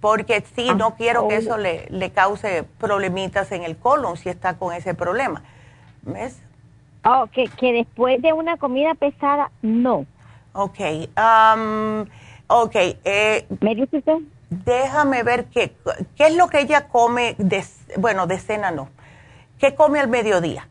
[0.00, 4.56] Porque sí, no quiero que eso le, le cause problemitas en el colon si está
[4.56, 5.42] con ese problema,
[6.02, 6.38] ¿ves?
[7.04, 10.06] Oh, que, que después de una comida pesada, no.
[10.54, 10.80] Ok,
[11.16, 12.06] um,
[12.46, 12.74] ok.
[13.04, 14.18] Eh, ¿Me dice usted?
[14.48, 15.76] Déjame ver qué,
[16.16, 17.64] qué es lo que ella come, de,
[17.98, 18.88] bueno, de cena no.
[19.58, 20.68] ¿Qué come al mediodía?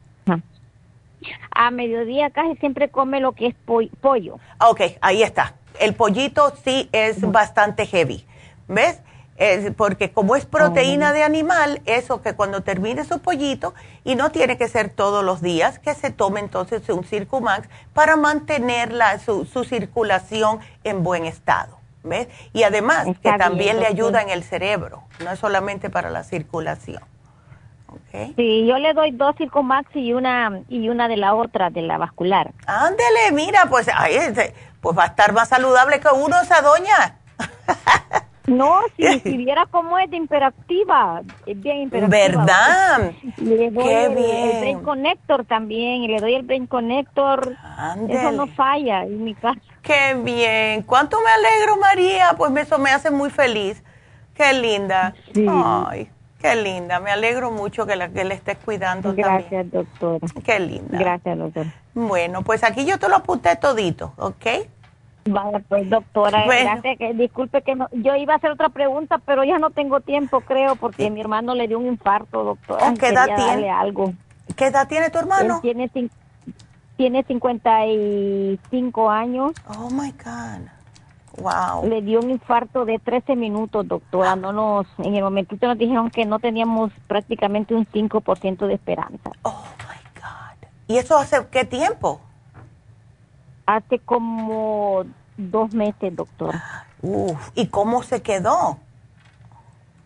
[1.51, 3.55] A mediodía casi siempre come lo que es
[4.01, 4.39] pollo.
[4.59, 5.55] Ok, ahí está.
[5.79, 8.25] El pollito sí es bastante heavy.
[8.67, 9.01] ¿Ves?
[9.37, 13.73] Es porque como es proteína de animal, eso que cuando termine su pollito,
[14.05, 18.15] y no tiene que ser todos los días, que se tome entonces un Circumax para
[18.15, 21.77] mantener la, su, circulación en buen estado.
[22.03, 22.27] ¿Ves?
[22.53, 27.01] Y además que también le ayuda en el cerebro, no es solamente para la circulación.
[28.35, 31.97] Sí, yo le doy dos Circumax y una y una de la otra, de la
[31.97, 32.51] vascular.
[32.67, 34.17] Ándele, mira, pues ahí,
[34.81, 37.19] pues va a estar más saludable que uno esa doña.
[38.47, 42.27] No, si, si viera cómo es de imperactiva, es bien imperactiva.
[42.27, 43.11] ¿Verdad?
[43.37, 44.49] Le doy Qué el, bien.
[44.49, 47.55] el, Brain Connector también, y le doy el Brain Connector.
[48.09, 49.59] Eso no falla en mi casa.
[49.81, 50.83] Qué bien.
[50.83, 52.35] ¿Cuánto me alegro, María?
[52.37, 53.83] Pues eso me hace muy feliz.
[54.33, 55.13] Qué linda.
[55.33, 55.45] Sí.
[55.49, 56.09] Ay.
[56.45, 60.27] Qué linda, me alegro mucho que, la, que le estés cuidando Gracias, doctora.
[60.43, 60.99] Qué linda.
[60.99, 61.73] Gracias, doctora.
[61.95, 64.45] Bueno, pues aquí yo te lo apunté todito, ¿ok?
[65.27, 66.97] Vale, pues doctora, gracias.
[66.99, 70.41] Que, disculpe que no, yo iba a hacer otra pregunta, pero ya no tengo tiempo,
[70.41, 72.93] creo, porque mi hermano le dio un infarto, doctora.
[72.93, 73.71] ¿Qué edad tiene?
[73.71, 74.13] Algo.
[74.55, 75.61] ¿Qué edad tiene tu hermano?
[75.61, 75.89] tiene,
[76.95, 79.53] tiene 55 años.
[79.79, 80.74] Oh, my God.
[81.37, 81.87] Wow.
[81.87, 84.35] Le dio un infarto de 13 minutos, doctora.
[84.35, 89.31] No nos, en el momentito nos dijeron que no teníamos prácticamente un 5% de esperanza.
[89.41, 90.67] Oh my God.
[90.87, 92.21] ¿Y eso hace qué tiempo?
[93.65, 95.03] Hace como
[95.37, 96.85] dos meses, doctora.
[97.01, 98.77] Uf, ¿y cómo se quedó?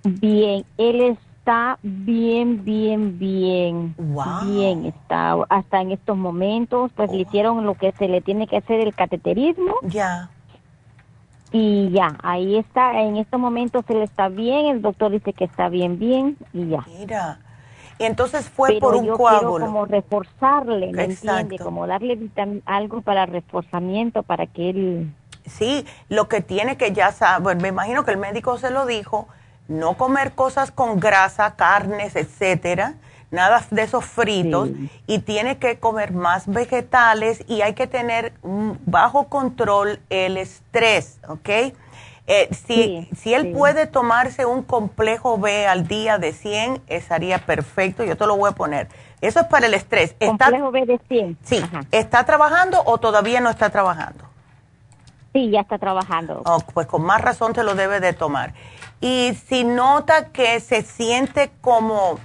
[0.03, 3.95] Bien, él está bien, bien, bien.
[3.97, 4.45] Wow.
[4.45, 5.35] Bien está.
[5.49, 8.95] Hasta en estos momentos, pues le hicieron lo que se le tiene que hacer el
[8.95, 9.75] cateterismo.
[9.83, 10.29] Ya
[11.51, 15.69] y ya, ahí está, en estos momentos él está bien, el doctor dice que está
[15.69, 16.85] bien, bien y ya.
[16.99, 17.39] Mira,
[17.97, 19.55] entonces fue por un yo coágulo.
[19.55, 21.57] Quiero como reforzarle, ¿me entiende?
[21.59, 22.19] Como darle
[22.65, 25.13] algo para reforzamiento para que él...
[25.45, 29.27] Sí, lo que tiene que ya saber, me imagino que el médico se lo dijo,
[29.67, 32.95] no comer cosas con grasa, carnes, etcétera,
[33.31, 34.69] nada de esos fritos
[35.07, 41.49] y tiene que comer más vegetales y hay que tener bajo control el estrés, ¿ok?
[42.31, 48.03] Eh, si, si él puede tomarse un complejo B al día de 100, estaría perfecto,
[48.03, 48.87] yo te lo voy a poner.
[49.19, 50.15] Eso es para el estrés.
[50.23, 51.37] Complejo B de 100.
[51.43, 51.61] Sí,
[51.91, 54.25] ¿está trabajando o todavía no está trabajando?
[55.33, 56.41] Sí, ya está trabajando.
[56.45, 58.53] Oh, pues con más razón te lo debe de tomar.
[59.01, 62.19] Y si nota que se siente como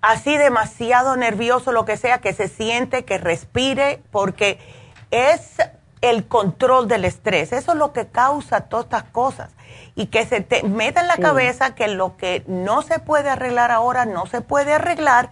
[0.00, 4.58] así demasiado nervioso, lo que sea, que se siente, que respire, porque
[5.10, 5.56] es
[6.00, 7.52] el control del estrés.
[7.52, 9.50] Eso es lo que causa todas estas cosas.
[9.94, 13.72] Y que se te meta en la cabeza que lo que no se puede arreglar
[13.72, 15.30] ahora, no se puede arreglar.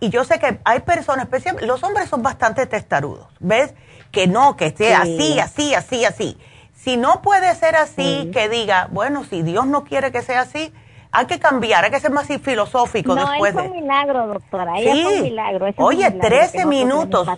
[0.00, 3.74] Y yo sé que hay personas, especialmente los hombres son bastante testarudos, ¿ves?
[4.10, 6.38] Que no, que esté así, así, así, así.
[6.74, 10.72] Si no puede ser así, que diga, bueno, si Dios no quiere que sea así,
[11.10, 14.76] hay que cambiar, hay que ser más filosófico no, después es un milagro, doctora.
[14.76, 14.88] Sí.
[14.88, 15.66] Es un milagro.
[15.78, 17.28] Oye, 13 minutos.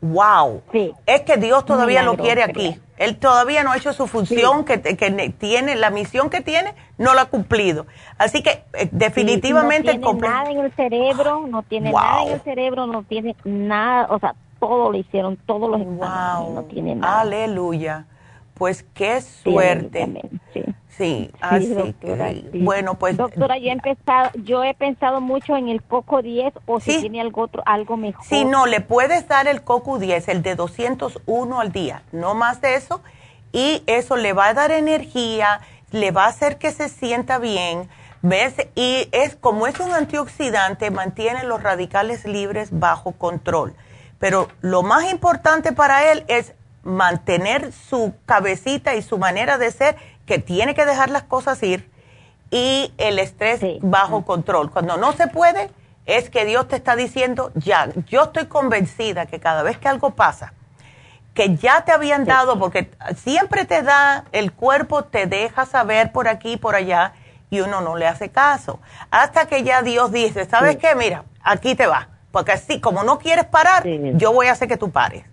[0.00, 0.62] Wow.
[0.72, 0.92] Sí.
[1.06, 2.80] Es que Dios todavía lo quiere aquí.
[2.96, 7.22] Él todavía no ha hecho su función que, tiene, la misión que tiene, no la
[7.22, 7.86] ha cumplido.
[8.16, 9.98] Así que eh, definitivamente...
[9.98, 14.06] no tiene nada en el cerebro, no tiene nada en el cerebro, no tiene nada,
[14.10, 17.22] o sea, todo lo hicieron, todos los exámenes, no tiene nada.
[17.22, 18.06] Aleluya.
[18.54, 20.30] Pues qué suerte.
[20.88, 21.74] Sí, así
[22.52, 26.80] bueno, pues doctora, yo he empezado, yo he pensado mucho en el Coco 10 o
[26.80, 28.24] si tiene algo otro algo mejor.
[28.26, 32.60] Sí, no, le puedes dar el Coco 10, el de 201 al día, no más
[32.60, 33.00] de eso
[33.52, 35.60] y eso le va a dar energía,
[35.90, 37.88] le va a hacer que se sienta bien,
[38.22, 38.54] ¿ves?
[38.74, 43.74] Y es como es un antioxidante, mantiene los radicales libres bajo control.
[44.18, 49.96] Pero lo más importante para él es mantener su cabecita y su manera de ser,
[50.26, 51.90] que tiene que dejar las cosas ir,
[52.50, 54.70] y el estrés bajo control.
[54.70, 55.70] Cuando no se puede,
[56.06, 60.10] es que Dios te está diciendo, ya, yo estoy convencida que cada vez que algo
[60.10, 60.52] pasa,
[61.34, 66.28] que ya te habían dado, porque siempre te da, el cuerpo te deja saber por
[66.28, 67.14] aquí y por allá,
[67.48, 68.80] y uno no le hace caso.
[69.10, 70.94] Hasta que ya Dios dice, ¿sabes qué?
[70.94, 72.08] Mira, aquí te va.
[72.30, 75.24] Porque así, como no quieres parar, yo voy a hacer que tú pares.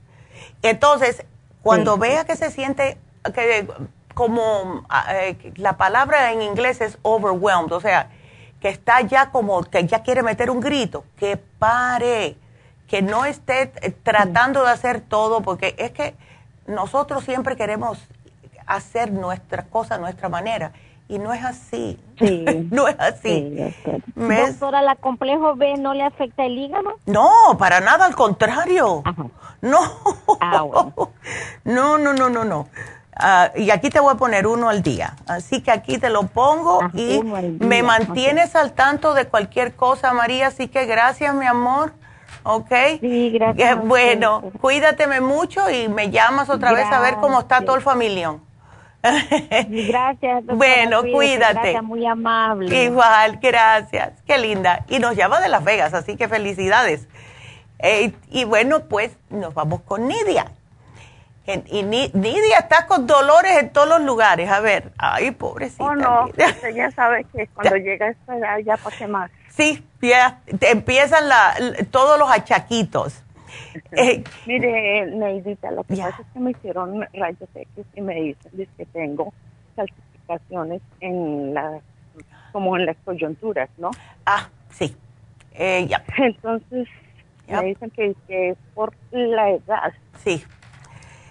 [0.61, 1.23] Entonces,
[1.61, 2.97] cuando vea que se siente
[3.33, 3.67] que
[4.13, 8.09] como eh, la palabra en inglés es overwhelmed, o sea,
[8.59, 12.37] que está ya como que ya quiere meter un grito, que pare,
[12.87, 13.67] que no esté
[14.03, 16.15] tratando de hacer todo, porque es que
[16.67, 17.99] nosotros siempre queremos
[18.65, 20.71] hacer nuestras cosas a nuestra manera
[21.09, 21.99] y no es así.
[22.19, 22.45] Sí.
[22.71, 23.57] no es así.
[24.15, 26.95] Doctora, ¿la complejo B no le afecta el hígado?
[27.05, 29.03] No, para nada, al contrario.
[29.61, 29.79] No.
[30.39, 30.63] Ah,
[31.65, 32.69] no, no, no, no, no.
[33.21, 35.15] Ah, y aquí te voy a poner uno al día.
[35.27, 40.13] Así que aquí te lo pongo ah, y me mantienes al tanto de cualquier cosa,
[40.13, 40.47] María.
[40.47, 41.93] Así que gracias, mi amor.
[42.43, 42.71] ¿Ok?
[43.01, 43.83] Sí, gracias.
[43.83, 48.48] Bueno, cuídateme mucho y me llamas otra vez a ver cómo está todo el familión.
[49.69, 50.45] Gracias.
[50.45, 51.53] bueno, cuídate.
[51.53, 52.83] Gracias, muy amable.
[52.83, 54.13] Igual, gracias.
[54.27, 54.85] Qué linda.
[54.89, 57.07] Y nos llama de Las Vegas, así que felicidades.
[57.79, 60.51] Eh, y bueno, pues nos vamos con Nidia.
[61.67, 64.51] Y Nidia está con dolores en todos los lugares.
[64.51, 65.83] A ver, ay, pobrecita.
[65.83, 69.31] Oh, no, usted ya sabe que cuando llega esta edad ya pase más.
[69.49, 71.55] Sí, ya empiezan la,
[71.89, 73.23] todos los achaquitos.
[73.91, 78.67] Eh, Mire, Neidita, lo que pasa es que me hicieron rayos X y me dicen
[78.77, 79.33] que tengo
[79.75, 81.81] calcificaciones en las,
[82.51, 83.91] como en las coyunturas, ¿no?
[84.25, 84.95] Ah, sí.
[85.53, 85.87] Eh.
[86.17, 86.87] Entonces,
[87.47, 89.93] me dicen que, es por la edad.
[90.23, 90.43] Sí,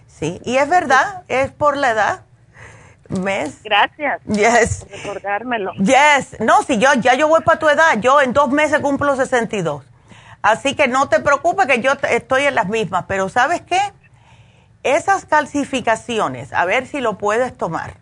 [0.06, 0.40] sí.
[0.44, 2.20] Y es verdad, es por la edad.
[3.08, 3.62] ¿Ves?
[3.64, 4.20] Gracias.
[4.24, 4.84] Yes.
[4.84, 5.72] Por recordármelo.
[5.74, 6.38] Yes.
[6.40, 9.82] No, si yo ya yo voy para tu edad, yo en dos meses cumplo 62.
[10.42, 13.80] Así que no te preocupes que yo estoy en las mismas, pero ¿sabes qué?
[14.82, 17.96] Esas calcificaciones, a ver si lo puedes tomar,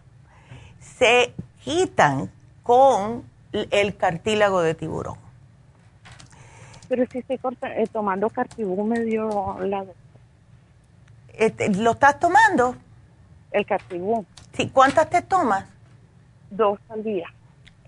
[0.78, 1.34] se
[1.64, 2.30] quitan
[2.62, 5.18] con el cartílago de tiburón.
[6.88, 9.84] Pero si estoy eh, tomando cartibú me dio la...
[11.32, 12.76] Este, ¿Lo estás tomando?
[13.50, 14.24] El cartibú.
[14.52, 15.64] Sí, ¿cuántas te tomas?
[16.50, 17.26] Dos al día.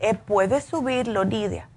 [0.00, 1.68] Eh, puedes subirlo, Nidia.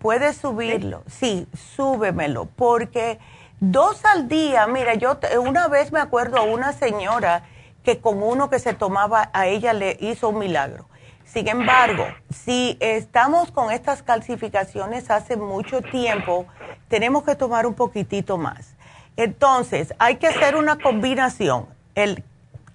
[0.00, 1.46] Puedes subirlo, sí,
[1.76, 3.18] súbemelo, porque
[3.60, 7.42] dos al día, mira, yo una vez me acuerdo a una señora
[7.84, 10.86] que con uno que se tomaba, a ella le hizo un milagro.
[11.26, 16.46] Sin embargo, si estamos con estas calcificaciones hace mucho tiempo,
[16.88, 18.74] tenemos que tomar un poquitito más.
[19.16, 21.66] Entonces, hay que hacer una combinación.
[21.94, 22.24] El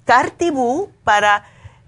[0.05, 1.43] cartibú para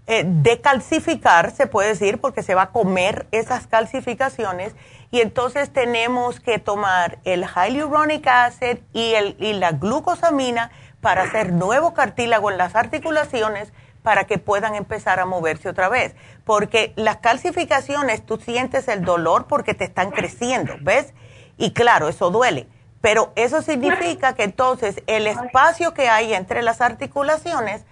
[0.07, 4.73] eh, decalcificar, se puede decir, porque se va a comer esas calcificaciones
[5.11, 10.71] y entonces tenemos que tomar el hyaluronic acid y, el, y la glucosamina
[11.01, 13.71] para hacer nuevo cartílago en las articulaciones
[14.03, 16.15] para que puedan empezar a moverse otra vez.
[16.45, 21.13] Porque las calcificaciones, tú sientes el dolor porque te están creciendo, ¿ves?
[21.57, 22.67] Y claro, eso duele.
[23.01, 27.85] Pero eso significa que entonces el espacio que hay entre las articulaciones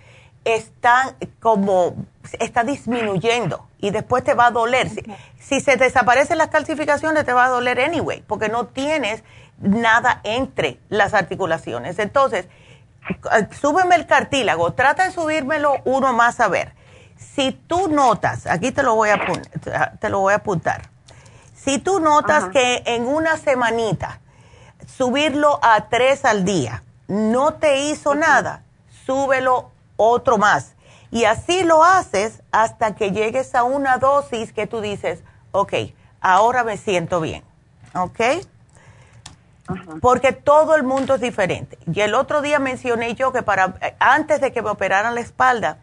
[0.45, 1.95] está como,
[2.39, 4.89] está disminuyendo y después te va a doler.
[5.39, 9.23] Si, se desaparecen las calcificaciones, te va a doler anyway, porque no tienes
[9.59, 11.99] nada entre las articulaciones.
[11.99, 12.47] Entonces,
[13.09, 16.73] eh, súbeme el cartílago, trata de subírmelo uno más a ver.
[17.17, 19.19] Si tú notas, aquí te lo voy a,
[19.99, 20.89] te lo voy a apuntar,
[21.55, 24.19] si tú notas que en una semanita
[24.85, 28.61] subirlo a tres al día no te hizo nada,
[29.05, 30.74] súbelo otro más.
[31.15, 35.23] Y así lo haces hasta que llegues a una dosis que tú dices,
[35.53, 35.73] ok,
[36.19, 37.41] ahora me siento bien.
[37.93, 38.19] ¿Ok?
[40.01, 41.77] Porque todo el mundo es diferente.
[41.89, 45.77] Y el otro día mencioné yo que para antes de que me operaran la espalda,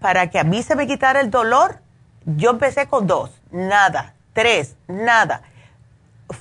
[0.00, 1.78] para que a mí se me quitara el dolor,
[2.24, 5.42] yo empecé con dos, nada, tres, nada.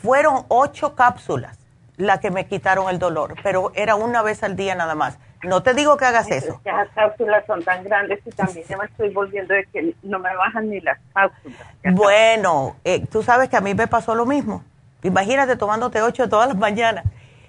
[0.01, 1.59] Fueron ocho cápsulas
[1.95, 5.63] las que me quitaron el dolor, pero era una vez al día nada más No
[5.63, 6.61] te digo que hagas eso.
[6.63, 10.35] las cápsulas son tan grandes y también ya me estoy volviendo de que no me
[10.35, 11.59] bajan ni las cápsulas.
[11.83, 14.63] Bueno, eh, tú sabes que a mí me pasó lo mismo.
[15.03, 17.05] Imagínate tomándote ocho todas las mañanas.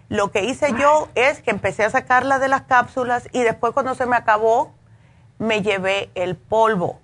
[0.09, 3.95] Lo que hice yo es que empecé a sacarla de las cápsulas y después cuando
[3.95, 4.73] se me acabó,
[5.39, 7.01] me llevé el polvo.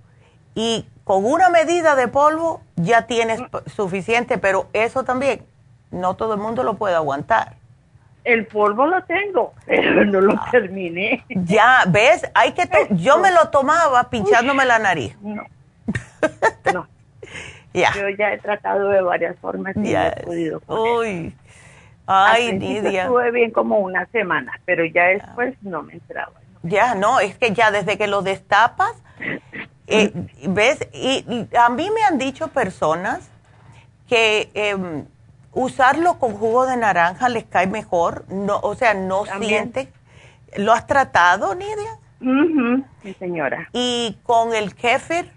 [0.55, 3.71] Y con una medida de polvo ya tienes mm.
[3.75, 5.45] suficiente, pero eso también
[5.91, 7.57] no todo el mundo lo puede aguantar.
[8.25, 11.25] El polvo lo tengo, pero no lo terminé.
[11.29, 12.23] Ya, ¿ves?
[12.35, 15.17] Hay que yo me lo tomaba pinchándome la nariz.
[15.21, 15.45] No.
[16.73, 16.87] No.
[17.75, 20.63] Yo ya he tratado de varias formas y no he podido.
[20.69, 21.35] Uy.
[22.07, 23.05] Ay, Nidia.
[23.05, 26.33] Estuve bien como una semana, pero ya después no me entraba.
[26.63, 28.93] Ya, no, es que ya desde que lo destapas,
[29.87, 30.13] eh,
[30.49, 30.87] ¿ves?
[30.93, 33.31] Y, a mí me han dicho personas
[34.09, 35.07] que em,
[35.55, 39.93] usarlo con jugo de naranja les cae mejor, no, o sea, no siente.
[40.57, 42.85] ¿Lo has tratado, Nidia?
[43.03, 43.69] Sí, señora.
[43.73, 45.31] ¿Y con el kéfir?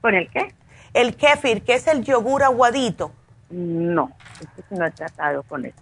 [0.00, 0.54] ¿Con el qué?
[0.92, 3.12] El kéfir, que es el yogur aguadito.
[3.50, 4.10] No,
[4.70, 5.76] no he tratado con eso.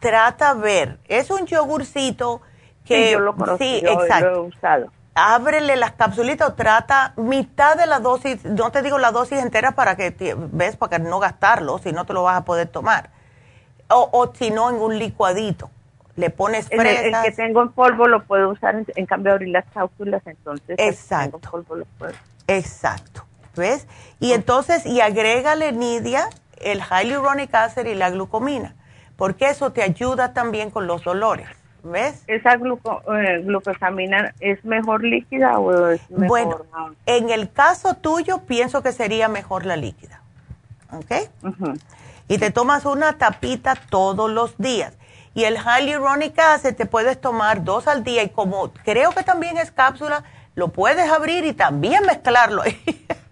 [0.00, 2.40] Trata a ver, es un yogurcito
[2.84, 3.06] que...
[3.06, 4.30] Sí, yo lo conozco, sí, exacto.
[4.30, 4.92] lo he usado.
[5.14, 9.72] Ábrele las capsulitas o trata mitad de la dosis, no te digo la dosis entera
[9.72, 13.10] para que, ves, para que no gastarlo, si no te lo vas a poder tomar
[13.94, 15.70] o, si no en un licuadito.
[16.16, 17.04] Le pones fresas.
[17.04, 21.40] El, que tengo en polvo lo puedo usar, en, cambio abrir las cápsulas, entonces Exacto.
[21.42, 22.12] El polvo lo puedo.
[22.48, 23.24] Exacto.
[23.56, 23.86] ¿Ves?
[24.20, 26.28] Y entonces, y agrégale, Nidia,
[26.60, 28.74] el hyaluronic acid y la glucomina,
[29.16, 31.48] porque eso te ayuda también con los dolores.
[31.84, 32.22] ¿Ves?
[32.28, 36.28] ¿Esa gluco, eh, glucosamina es mejor líquida o es mejor?
[36.28, 36.64] Bueno,
[37.06, 40.20] en el caso tuyo pienso que sería mejor la líquida.
[40.92, 41.28] ¿Ok?
[42.32, 44.94] Y te tomas una tapita todos los días.
[45.34, 49.58] Y el hyaluronic acid te puedes tomar dos al día y como creo que también
[49.58, 52.62] es cápsula, lo puedes abrir y también mezclarlo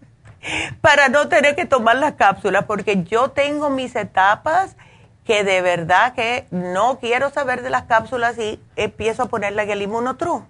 [0.83, 4.77] para no tener que tomar las cápsulas porque yo tengo mis etapas
[5.25, 9.81] que de verdad que no quiero saber de las cápsulas y empiezo a ponerle el
[9.81, 10.45] inmunotrum.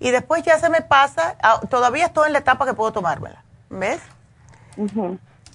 [0.00, 3.44] Y después ya se me pasa, ah, todavía estoy en la etapa que puedo tomármela,
[3.68, 4.00] ¿ves?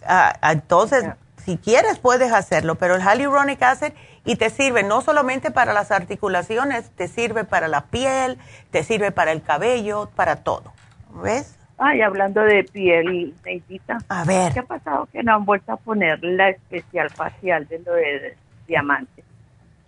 [0.06, 1.04] Ah, entonces,
[1.48, 3.94] si quieres puedes hacerlo, pero el hyaluronic acid
[4.26, 8.38] y te sirve no solamente para las articulaciones, te sirve para la piel,
[8.70, 10.74] te sirve para el cabello, para todo.
[11.24, 11.58] ¿Ves?
[11.78, 14.00] Ay, hablando de piel, Neidita.
[14.10, 14.52] A ver.
[14.52, 18.36] ¿Qué ha pasado que no han vuelto a poner la especial facial de lo de
[18.68, 19.24] diamante?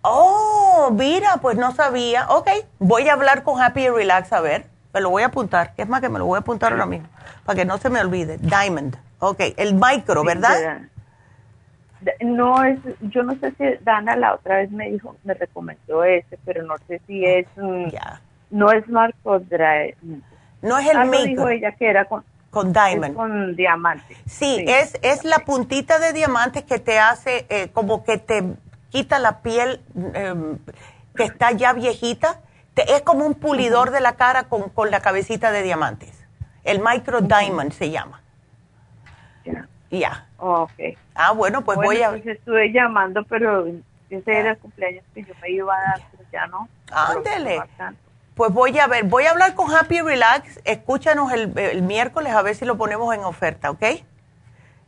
[0.00, 2.26] Oh, mira, pues no sabía.
[2.30, 4.64] Ok, voy a hablar con Happy Relax a ver.
[4.94, 5.74] Me lo voy a apuntar.
[5.76, 7.08] Es más que me lo voy a apuntar ahora mismo.
[7.44, 8.38] Para que no se me olvide.
[8.38, 8.96] Diamond.
[9.18, 10.88] Ok, el micro, ¿verdad?
[12.20, 16.38] No es, yo no sé si Dana la otra vez me dijo, me recomendó ese,
[16.44, 17.46] pero no sé si es,
[18.50, 19.94] no es Marco Dry.
[20.62, 23.14] No es el Algo dijo ella que era con, con diamond.
[23.14, 24.16] Con diamante.
[24.26, 28.44] Sí, Es, es la puntita de diamante que te hace, eh, como que te
[28.90, 29.80] quita la piel
[30.14, 30.58] em,
[31.14, 32.40] que está ya viejita.
[32.76, 36.12] es como un pulidor de la cara con, con, la cabecita de diamantes.
[36.64, 38.22] El micro diamond se llama.
[39.90, 40.29] Ya.
[40.40, 40.96] Ok.
[41.14, 42.10] Ah, bueno, pues voy a...
[42.10, 43.66] Pues estuve llamando, pero
[44.10, 46.68] ese era el cumpleaños que yo me iba a dar, pero ya no.
[46.90, 47.62] Ándele.
[48.34, 52.54] Pues voy a ver, voy a hablar con Happy Relax, escúchanos el, miércoles a ver
[52.54, 53.84] si lo ponemos en oferta, ¿ok?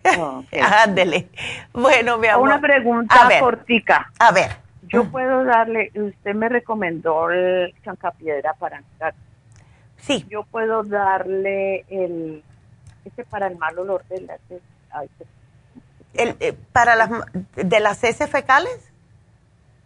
[0.85, 1.29] Ándele.
[1.73, 2.49] bueno, mi amor.
[2.49, 4.11] Una pregunta a cortica.
[4.19, 4.57] A ver.
[4.89, 9.15] Yo puedo darle, usted me recomendó el chancapiedra para entrar.
[9.99, 10.27] Sí.
[10.29, 12.43] Yo puedo darle el,
[13.05, 14.39] ese para el mal olor de la
[16.15, 17.11] el, eh, ¿Para las
[17.55, 18.91] de las heces fecales?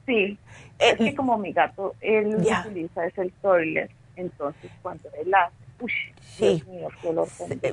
[0.06, 0.38] Sí.
[0.78, 5.54] Eh, es que como mi gato, él utiliza es el toilet, entonces cuando él hace,
[5.80, 6.64] uy, sí.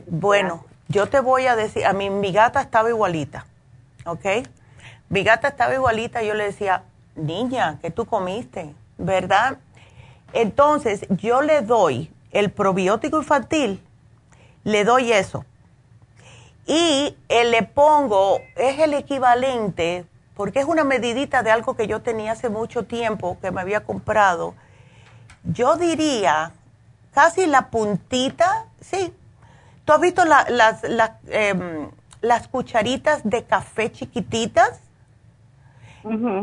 [0.08, 3.46] bueno, yo te voy a decir, a mí mi gata estaba igualita,
[4.06, 4.26] ¿ok?
[5.10, 6.84] Mi gata estaba igualita, yo le decía,
[7.16, 8.74] niña, ¿qué tú comiste?
[8.98, 9.58] ¿Verdad?
[10.32, 13.82] Entonces, yo le doy el probiótico infantil,
[14.64, 15.46] le doy eso,
[16.66, 22.32] y le pongo, es el equivalente, porque es una medidita de algo que yo tenía
[22.32, 24.56] hace mucho tiempo, que me había comprado.
[25.44, 26.52] Yo diría
[27.14, 29.14] casi la puntita, sí.
[29.86, 30.84] ¿Tú has visto las,
[31.28, 31.90] em,
[32.22, 34.80] las cucharitas de café chiquititas?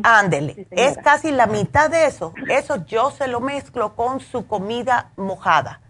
[0.03, 2.33] Ándele, es casi la mitad de eso.
[2.49, 5.81] Eso yo se lo mezclo con su comida mojada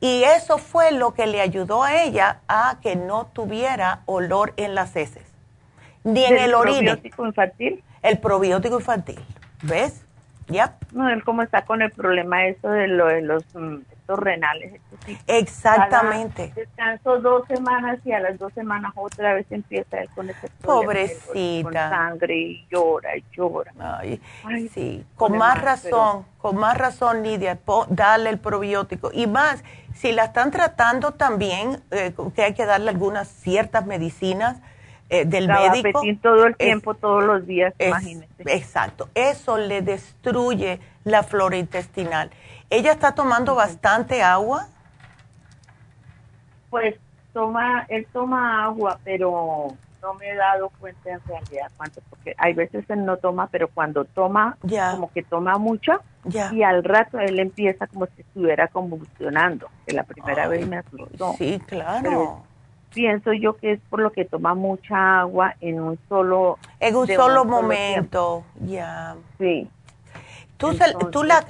[0.00, 4.74] y eso fue lo que le ayudó a ella a que no tuviera olor en
[4.74, 5.24] las heces,
[6.04, 6.78] ni en el orine.
[6.78, 7.84] ¿El probiótico infantil?
[8.02, 9.20] El probiótico infantil,
[9.62, 10.02] ¿ves?
[10.48, 10.92] Yep.
[10.92, 13.44] No, él como está con el problema eso de lo de los
[14.18, 14.80] renales.
[15.26, 16.52] Exactamente.
[16.54, 21.62] descanso dos semanas y a las dos semanas otra vez empieza él con ese Pobrecita.
[21.62, 23.72] Con sangre y llora y llora.
[23.78, 24.20] Ay,
[24.72, 27.58] sí, con más razón, con más razón, Lidia,
[27.88, 29.10] darle el probiótico.
[29.12, 29.64] Y más,
[29.94, 34.60] si la están tratando también, eh, que hay que darle algunas ciertas medicinas,
[35.12, 36.02] eh, del médico.
[36.22, 38.28] todo el tiempo, todos los días, imagínese.
[38.46, 42.30] Exacto, eso le destruye la flora intestinal.
[42.70, 44.68] ¿Ella está tomando bastante agua?
[46.70, 46.94] Pues
[47.32, 52.54] toma, él toma agua, pero no me he dado cuenta en realidad cuánto, porque hay
[52.54, 54.56] veces él no toma, pero cuando toma,
[54.92, 56.00] como que toma mucho,
[56.52, 61.34] y al rato él empieza como si estuviera convulsionando, que la primera vez me asustó.
[61.38, 62.44] Sí, claro.
[62.94, 66.58] pienso yo que es por lo que toma mucha agua en un solo...
[66.78, 69.16] En un solo momento, ya.
[69.38, 69.68] Sí.
[70.60, 70.76] ¿Tú,
[71.10, 71.40] tú la,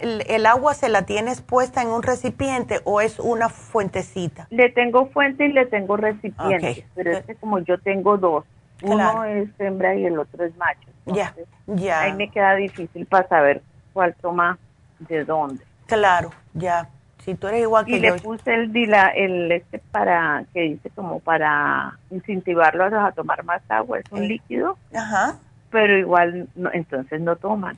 [0.00, 4.46] el agua se la tienes puesta en un recipiente o es una fuentecita?
[4.48, 8.46] Le tengo fuente y le tengo recipiente, pero es que como yo tengo dos,
[8.82, 10.88] uno es hembra y el otro es macho.
[11.04, 11.34] Ya,
[11.66, 12.00] ya.
[12.00, 13.60] Ahí me queda difícil para saber
[13.92, 14.58] cuál toma
[14.98, 15.62] de dónde.
[15.86, 16.88] Claro, ya.
[17.18, 18.74] Si tú eres igual que y le puse el,
[19.14, 24.78] el este para, que dice como para incentivarlos a tomar más agua, es un líquido.
[24.94, 25.36] Ajá.
[25.70, 27.76] Pero igual, no, entonces no toman.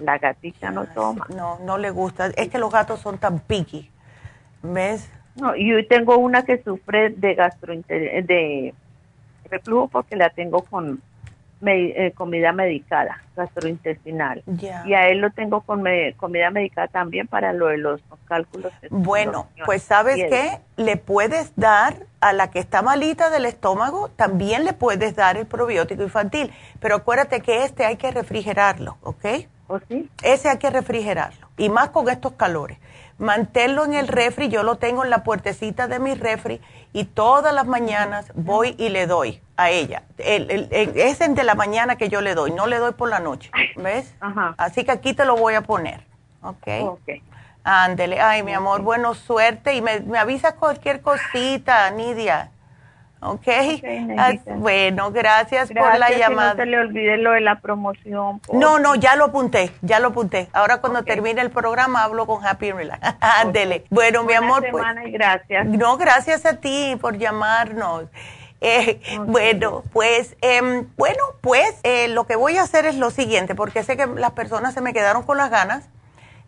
[0.00, 1.26] La gatita no toma.
[1.34, 2.26] No, no le gusta.
[2.36, 3.90] Es que los gatos son tan picky.
[4.62, 5.10] ¿Ves?
[5.36, 8.74] No, y hoy tengo una que sufre de gastrointestinal, de
[9.50, 11.00] reflujo porque la tengo con
[11.66, 14.44] eh, comida medicada, gastrointestinal.
[14.84, 15.84] Y a él lo tengo con
[16.16, 18.72] comida medicada también para lo de los cálculos.
[18.90, 24.64] Bueno, pues sabes qué, le puedes dar a la que está malita del estómago, también
[24.64, 29.24] le puedes dar el probiótico infantil, pero acuérdate que este hay que refrigerarlo, ¿ok?
[29.68, 30.10] ¿O sí?
[30.22, 32.78] Ese hay que refrigerarlo, y más con estos calores.
[33.18, 36.60] Manténlo en el refri, yo lo tengo en la puertecita de mi refri
[36.92, 40.04] y todas las mañanas voy y le doy a ella.
[40.18, 43.08] El, el, es el de la mañana que yo le doy, no le doy por
[43.08, 44.14] la noche, ¿ves?
[44.20, 44.54] Ajá.
[44.56, 46.06] Así que aquí te lo voy a poner,
[46.42, 46.68] ¿ok?
[46.82, 47.08] Ok.
[47.64, 52.52] Ándele, ay mi amor, bueno, suerte y me, me avisa cualquier cosita, Nidia.
[53.20, 53.40] ¿Ok?
[53.40, 53.82] okay
[54.16, 56.54] ah, bueno, gracias, por la llamada.
[56.54, 58.40] no se le olvide lo de la promoción.
[58.52, 60.48] No, no, ya lo apunté, ya lo apunté.
[60.52, 63.16] Ahora cuando termine el programa hablo con Happy Relax.
[63.20, 63.84] Ándele.
[63.90, 64.64] Bueno, mi amor.
[64.70, 65.66] pues, y gracias.
[65.66, 68.04] No, gracias a ti por llamarnos.
[68.60, 73.54] Eh, bueno, pues, eh, bueno, pues eh, lo que voy a hacer es lo siguiente,
[73.54, 75.88] porque sé que las personas se me quedaron con las ganas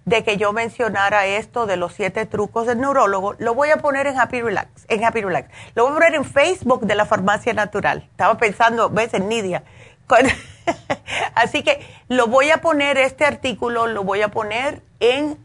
[0.04, 4.06] de que yo mencionara esto de los siete trucos del neurólogo, lo voy a poner
[4.06, 5.50] en Happy Relax, en Happy Relax.
[5.74, 8.06] Lo voy a poner en Facebook de la Farmacia Natural.
[8.10, 9.62] Estaba pensando, ves, en Nidia.
[11.34, 15.38] Así que lo voy a poner, este artículo lo voy a poner en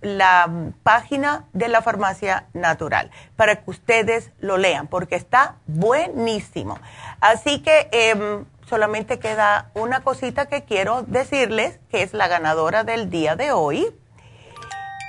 [0.00, 0.50] la
[0.82, 6.78] página de la Farmacia Natural para que ustedes lo lean, porque está buenísimo.
[7.20, 7.88] Así que...
[7.92, 13.52] Eh, solamente queda una cosita que quiero decirles, que es la ganadora del día de
[13.52, 13.86] hoy.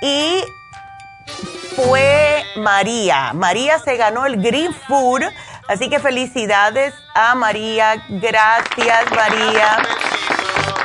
[0.00, 0.44] Y
[1.74, 3.32] fue María.
[3.34, 5.22] María se ganó el Green Food.
[5.68, 8.02] Así que felicidades a María.
[8.08, 9.78] Gracias, María.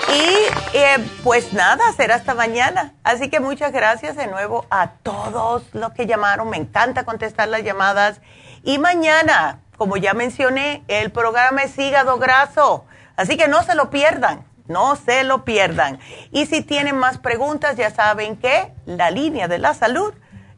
[0.09, 2.93] Y eh, pues nada, será hasta mañana.
[3.03, 6.49] Así que muchas gracias de nuevo a todos los que llamaron.
[6.49, 8.19] Me encanta contestar las llamadas.
[8.63, 12.85] Y mañana como ya mencioné, el programa es hígado graso,
[13.15, 15.99] así que no se lo pierdan, no se lo pierdan.
[16.31, 20.13] Y si tienen más preguntas, ya saben que la línea de la salud